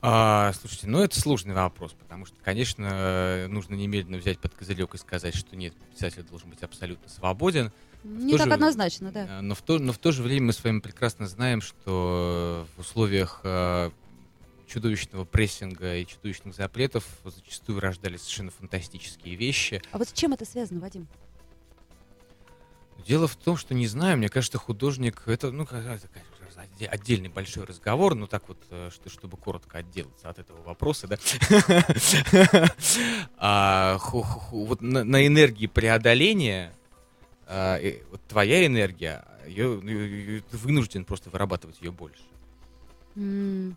А, 0.00 0.52
слушайте, 0.54 0.86
ну 0.86 1.00
это 1.00 1.20
сложный 1.20 1.54
вопрос, 1.54 1.92
потому 1.92 2.24
что, 2.24 2.36
конечно, 2.42 3.46
нужно 3.48 3.74
немедленно 3.74 4.16
взять 4.18 4.38
под 4.38 4.54
козырек 4.54 4.94
и 4.94 4.98
сказать, 4.98 5.34
что 5.34 5.56
нет, 5.56 5.74
писатель 5.92 6.22
должен 6.22 6.50
быть 6.50 6.62
абсолютно 6.62 7.08
свободен. 7.08 7.70
Не 8.04 8.36
так 8.36 8.48
же, 8.48 8.52
однозначно, 8.52 9.10
да. 9.10 9.26
А, 9.28 9.40
но 9.40 9.54
в, 9.54 9.62
то, 9.62 9.78
но 9.78 9.92
в 9.92 9.98
то 9.98 10.12
же 10.12 10.22
время 10.22 10.46
мы 10.46 10.52
с 10.52 10.62
вами 10.62 10.80
прекрасно 10.80 11.26
знаем, 11.26 11.62
что 11.62 12.66
в 12.76 12.80
условиях 12.80 13.40
э, 13.44 13.90
чудовищного 14.66 15.24
прессинга 15.24 15.96
и 15.96 16.06
чудовищных 16.06 16.54
запретов 16.54 17.06
зачастую 17.24 17.80
рождались 17.80 18.20
совершенно 18.20 18.50
фантастические 18.50 19.36
вещи. 19.36 19.82
А 19.90 19.98
вот 19.98 20.08
с 20.08 20.12
чем 20.12 20.34
это 20.34 20.44
связано, 20.44 20.80
Вадим? 20.80 21.08
Дело 23.06 23.26
в 23.26 23.36
том, 23.36 23.56
что 23.56 23.74
не 23.74 23.86
знаю, 23.86 24.18
мне 24.18 24.28
кажется, 24.28 24.58
художник 24.58 25.22
это, 25.26 25.50
ну, 25.50 25.64
это, 25.64 25.98
отдельный 26.90 27.28
большой 27.28 27.64
разговор, 27.64 28.14
ну 28.14 28.26
так 28.26 28.48
вот, 28.48 28.58
э, 28.70 28.90
что, 28.92 29.08
чтобы 29.08 29.36
коротко 29.36 29.78
отделаться 29.78 30.28
от 30.28 30.38
этого 30.38 30.62
вопроса, 30.62 31.08
да. 31.08 31.18
а, 33.36 33.98
вот 34.50 34.80
на 34.80 35.26
энергии 35.26 35.66
преодоления 35.66 36.72
а, 37.46 37.80
вот 38.10 38.20
твоя 38.28 38.66
энергия, 38.66 39.24
ее, 39.46 39.80
ее, 39.82 40.42
ты 40.42 40.56
вынужден 40.56 41.04
просто 41.04 41.30
вырабатывать 41.30 41.80
ее 41.80 41.92
больше. 41.92 42.22
Mm. 43.16 43.74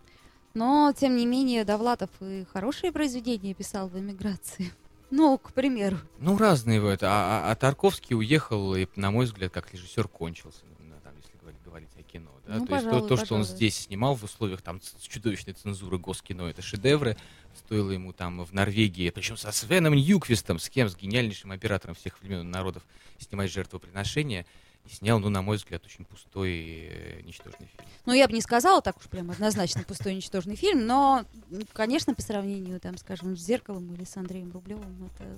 Но, 0.53 0.91
тем 0.97 1.15
не 1.15 1.27
менее, 1.27 1.65
Довлатов 1.65 2.09
и 2.19 2.45
хорошие 2.51 2.91
произведения 2.91 3.53
писал 3.53 3.87
в 3.87 3.97
эмиграции. 3.97 4.71
Ну, 5.09 5.37
к 5.37 5.53
примеру. 5.53 5.99
Ну, 6.19 6.37
разные 6.37 6.81
вот. 6.81 7.01
А, 7.01 7.07
а, 7.47 7.51
а 7.51 7.55
Тарковский 7.55 8.13
уехал, 8.13 8.75
и, 8.75 8.87
на 8.97 9.09
мой 9.09 9.25
взгляд, 9.25 9.53
как 9.53 9.73
режиссер 9.73 10.09
кончился, 10.09 10.65
ну, 10.81 10.95
там, 11.01 11.13
если 11.15 11.37
говорить, 11.37 11.61
говорить 11.63 11.89
о 11.97 12.03
кино. 12.17 12.31
Да? 12.47 12.55
Ну, 12.55 12.65
то 12.65 12.75
есть 12.75 12.89
то, 12.89 13.01
то 13.01 13.17
что 13.17 13.35
он 13.35 13.43
здесь 13.43 13.77
снимал 13.81 14.15
в 14.15 14.23
условиях 14.23 14.61
там 14.61 14.79
чудовищной 15.01 15.53
цензуры 15.53 15.97
госкино, 15.97 16.43
это 16.43 16.61
шедевры. 16.61 17.17
Стоило 17.55 17.91
ему 17.91 18.13
там 18.13 18.43
в 18.43 18.53
Норвегии, 18.53 19.09
причем 19.09 19.37
со 19.37 19.51
Свеном 19.51 19.93
Ньюквистом, 19.95 20.59
с 20.59 20.69
кем, 20.69 20.89
с 20.89 20.95
гениальнейшим 20.95 21.51
оператором 21.51 21.95
всех 21.95 22.21
времен 22.21 22.49
народов, 22.49 22.83
снимать 23.19 23.51
жертвоприношения. 23.51 24.45
И 24.85 24.89
снял, 24.89 25.19
ну, 25.19 25.27
на 25.27 25.41
мой 25.41 25.57
взгляд, 25.57 25.83
очень 25.85 26.05
пустой 26.05 26.51
и 26.51 26.89
э, 26.89 27.21
ничтожный 27.23 27.67
фильм. 27.67 27.89
Ну, 28.05 28.13
я 28.13 28.25
бы 28.25 28.33
не 28.33 28.41
сказала 28.41 28.81
так 28.81 28.95
уж 28.97 29.07
прям 29.07 29.29
однозначно 29.31 29.83
пустой 29.83 30.13
и 30.13 30.15
ничтожный 30.15 30.55
фильм, 30.55 30.85
но, 30.85 31.25
конечно, 31.73 32.13
по 32.13 32.21
сравнению, 32.21 32.79
там, 32.79 32.97
скажем, 32.97 33.35
с 33.35 33.41
«Зеркалом» 33.41 33.93
или 33.93 34.05
с 34.05 34.15
Андреем 34.15 34.49
Рублевым, 34.53 35.09
это 35.13 35.37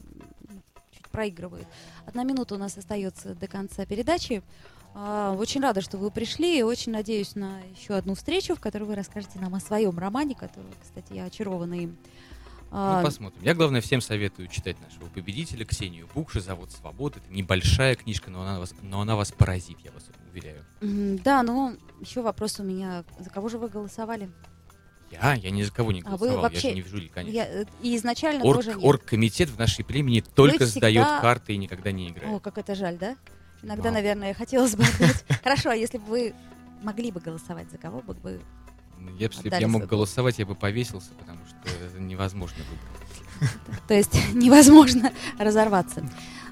чуть 0.91 1.07
проигрывает. 1.07 1.65
Одна 2.05 2.23
минута 2.23 2.55
у 2.55 2.57
нас 2.59 2.77
остается 2.77 3.34
до 3.34 3.47
конца 3.47 3.88
передачи. 3.88 4.43
А, 4.96 5.34
очень 5.38 5.62
рада, 5.62 5.82
что 5.82 5.98
вы 5.98 6.12
пришли, 6.12 6.60
и 6.60 6.64
очень 6.64 6.92
надеюсь 6.92 7.36
на 7.36 7.60
еще 7.76 7.94
одну 7.96 8.16
встречу, 8.16 8.56
в 8.56 8.60
которой 8.60 8.84
вы 8.84 8.96
расскажете 8.96 9.40
нам 9.40 9.56
о 9.56 9.60
своем 9.60 9.98
романе, 9.98 10.36
который, 10.36 10.72
кстати, 10.82 11.14
я 11.14 11.26
очарована 11.26 11.74
им. 11.76 11.98
А, 12.72 13.00
Ну, 13.00 13.06
посмотрим. 13.06 13.42
Я, 13.44 13.56
главное, 13.56 13.82
всем 13.82 14.00
советую 14.02 14.48
читать 14.48 14.78
нашего 14.82 15.08
победителя 15.10 15.66
Ксению 15.66 16.08
Букши 16.14 16.40
«Завод 16.42 16.72
свободы». 16.72 17.20
Это 17.24 17.34
небольшая 17.34 17.96
книжка, 17.96 18.30
но 18.30 18.42
она 18.42 18.60
вас, 18.60 18.74
но 18.82 19.02
она 19.02 19.16
вас 19.16 19.32
поразит, 19.32 19.78
я 19.84 19.92
вас 19.92 20.06
уверяю. 20.32 20.64
Да, 21.24 21.42
ну, 21.44 21.76
еще 22.00 22.22
вопрос 22.22 22.60
у 22.60 22.64
меня. 22.64 23.04
За 23.20 23.30
кого 23.30 23.50
же 23.50 23.58
вы 23.58 23.70
голосовали? 23.70 24.30
Я? 25.12 25.34
Я 25.34 25.50
ни 25.50 25.64
за 25.64 25.72
кого 25.72 25.92
не 25.92 26.02
А 26.02 26.12
вы 26.12 26.18
голосовал, 26.18 26.36
я 26.36 26.42
вообще- 26.42 26.70
же 26.70 26.76
не 26.76 26.82
в 26.84 26.88
жюри, 26.88 27.08
конечно. 27.08 27.36
Я, 27.36 27.48
э, 27.48 27.66
и 27.82 27.96
изначально 27.96 28.44
Орг, 28.44 28.58
тоже 28.64 28.76
нет. 28.76 28.86
оргкомитет 28.86 29.50
в 29.50 29.58
нашей 29.58 29.84
племени 29.84 30.20
только 30.22 30.66
всегда- 30.66 30.80
сдает 30.90 31.08
карты 31.22 31.54
и 31.54 31.58
никогда 31.58 31.92
не 31.92 32.10
играет. 32.10 32.32
О, 32.36 32.40
как 32.40 32.60
это 32.60 32.76
жаль, 32.76 32.98
да? 33.00 33.16
Иногда, 33.62 33.84
Да. 33.86 33.91
наверное, 33.91 34.34
хотелось 34.34 34.76
бы 34.76 34.84
отдать. 34.84 35.24
Хорошо, 35.43 35.70
а 35.72 35.76
если 35.76 35.97
бы 35.97 36.05
вы 36.05 36.34
могли 36.82 37.12
бы 37.12 37.20
голосовать, 37.20 37.70
за 37.72 37.78
кого 37.78 38.01
бы 38.01 38.16
вы... 38.24 38.39
Ну, 38.97 39.12
я, 39.18 39.28
если 39.28 39.49
бы 39.49 39.55
я 39.55 39.68
мог 39.68 39.86
голосовать, 39.86 40.39
я 40.39 40.45
бы 40.45 40.55
повесился, 40.55 41.10
потому 41.20 41.39
что 41.45 41.57
это 41.86 41.99
невозможно 41.99 42.57
выбрать. 42.70 43.60
То 43.88 43.93
есть 43.93 44.14
невозможно 44.34 45.12
разорваться. 45.38 46.03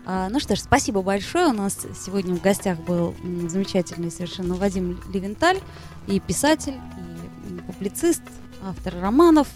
А, 0.05 0.29
ну 0.29 0.39
что 0.39 0.55
ж, 0.55 0.59
спасибо 0.59 1.01
большое. 1.01 1.47
У 1.47 1.53
нас 1.53 1.85
сегодня 2.05 2.33
в 2.35 2.41
гостях 2.41 2.79
был 2.79 3.13
замечательный 3.49 4.09
совершенно 4.11 4.55
Вадим 4.55 5.01
Левенталь, 5.13 5.59
и 6.07 6.19
писатель, 6.21 6.75
и 7.49 7.59
публицист, 7.61 8.21
автор 8.63 8.95
романов, 8.99 9.47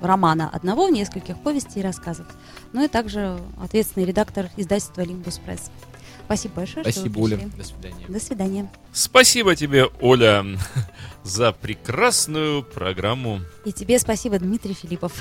романа 0.00 0.48
одного, 0.48 0.88
нескольких 0.88 1.38
повестей 1.40 1.80
и 1.80 1.84
рассказов. 1.84 2.26
Ну 2.72 2.84
и 2.84 2.88
также 2.88 3.40
ответственный 3.60 4.06
редактор 4.06 4.48
издательства 4.56 5.02
«Лимбус 5.02 5.38
Пресс». 5.38 5.70
Спасибо 6.26 6.54
большое, 6.56 6.84
что 6.84 6.92
Спасибо, 6.92 7.18
Оля. 7.20 7.36
До 7.56 7.64
свидания. 7.64 8.04
До 8.08 8.20
свидания. 8.20 8.70
Спасибо 8.92 9.54
тебе, 9.54 9.86
Оля, 10.00 10.44
за 11.22 11.52
прекрасную 11.52 12.64
программу. 12.64 13.40
И 13.64 13.72
тебе 13.72 13.98
спасибо, 14.00 14.38
Дмитрий 14.38 14.74
Филиппов. 14.74 15.12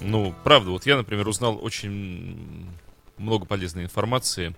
Ну, 0.00 0.32
правда, 0.44 0.70
вот 0.70 0.86
я, 0.86 0.96
например, 0.96 1.26
узнал 1.28 1.58
очень 1.60 2.66
много 3.18 3.44
полезной 3.44 3.84
информации, 3.84 4.54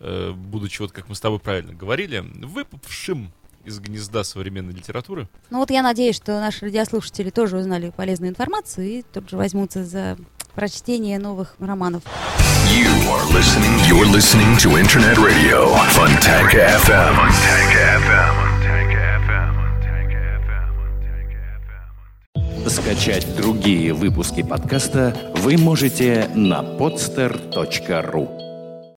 э, 0.00 0.30
будучи, 0.30 0.80
вот 0.80 0.92
как 0.92 1.08
мы 1.08 1.14
с 1.16 1.20
тобой 1.20 1.38
правильно 1.38 1.74
говорили, 1.74 2.20
выпавшим 2.20 3.32
из 3.64 3.80
гнезда 3.80 4.22
современной 4.22 4.72
литературы. 4.72 5.28
Ну 5.50 5.58
вот 5.58 5.70
я 5.70 5.82
надеюсь, 5.82 6.16
что 6.16 6.40
наши 6.40 6.66
радиослушатели 6.66 7.30
тоже 7.30 7.58
узнали 7.58 7.90
полезную 7.90 8.30
информацию 8.30 8.86
и 8.86 9.02
тут 9.02 9.28
же 9.28 9.36
возьмутся 9.36 9.84
за 9.84 10.16
прочтение 10.56 11.18
новых 11.18 11.54
романов. 11.60 12.02
You 12.68 12.88
are 13.12 13.26
listening. 13.32 13.78
You're 13.86 14.10
listening 14.10 14.56
to 14.56 14.76
Internet 14.76 15.18
Radio 15.18 15.68
Funtank 15.94 16.54
FM. 16.54 17.14
Funtank 17.14 17.72
FM. 18.02 18.46
Скачать 22.68 23.36
другие 23.36 23.92
выпуски 23.92 24.42
подкаста 24.42 25.14
вы 25.36 25.56
можете 25.56 26.28
на 26.34 26.62
podster.ru 26.62 28.45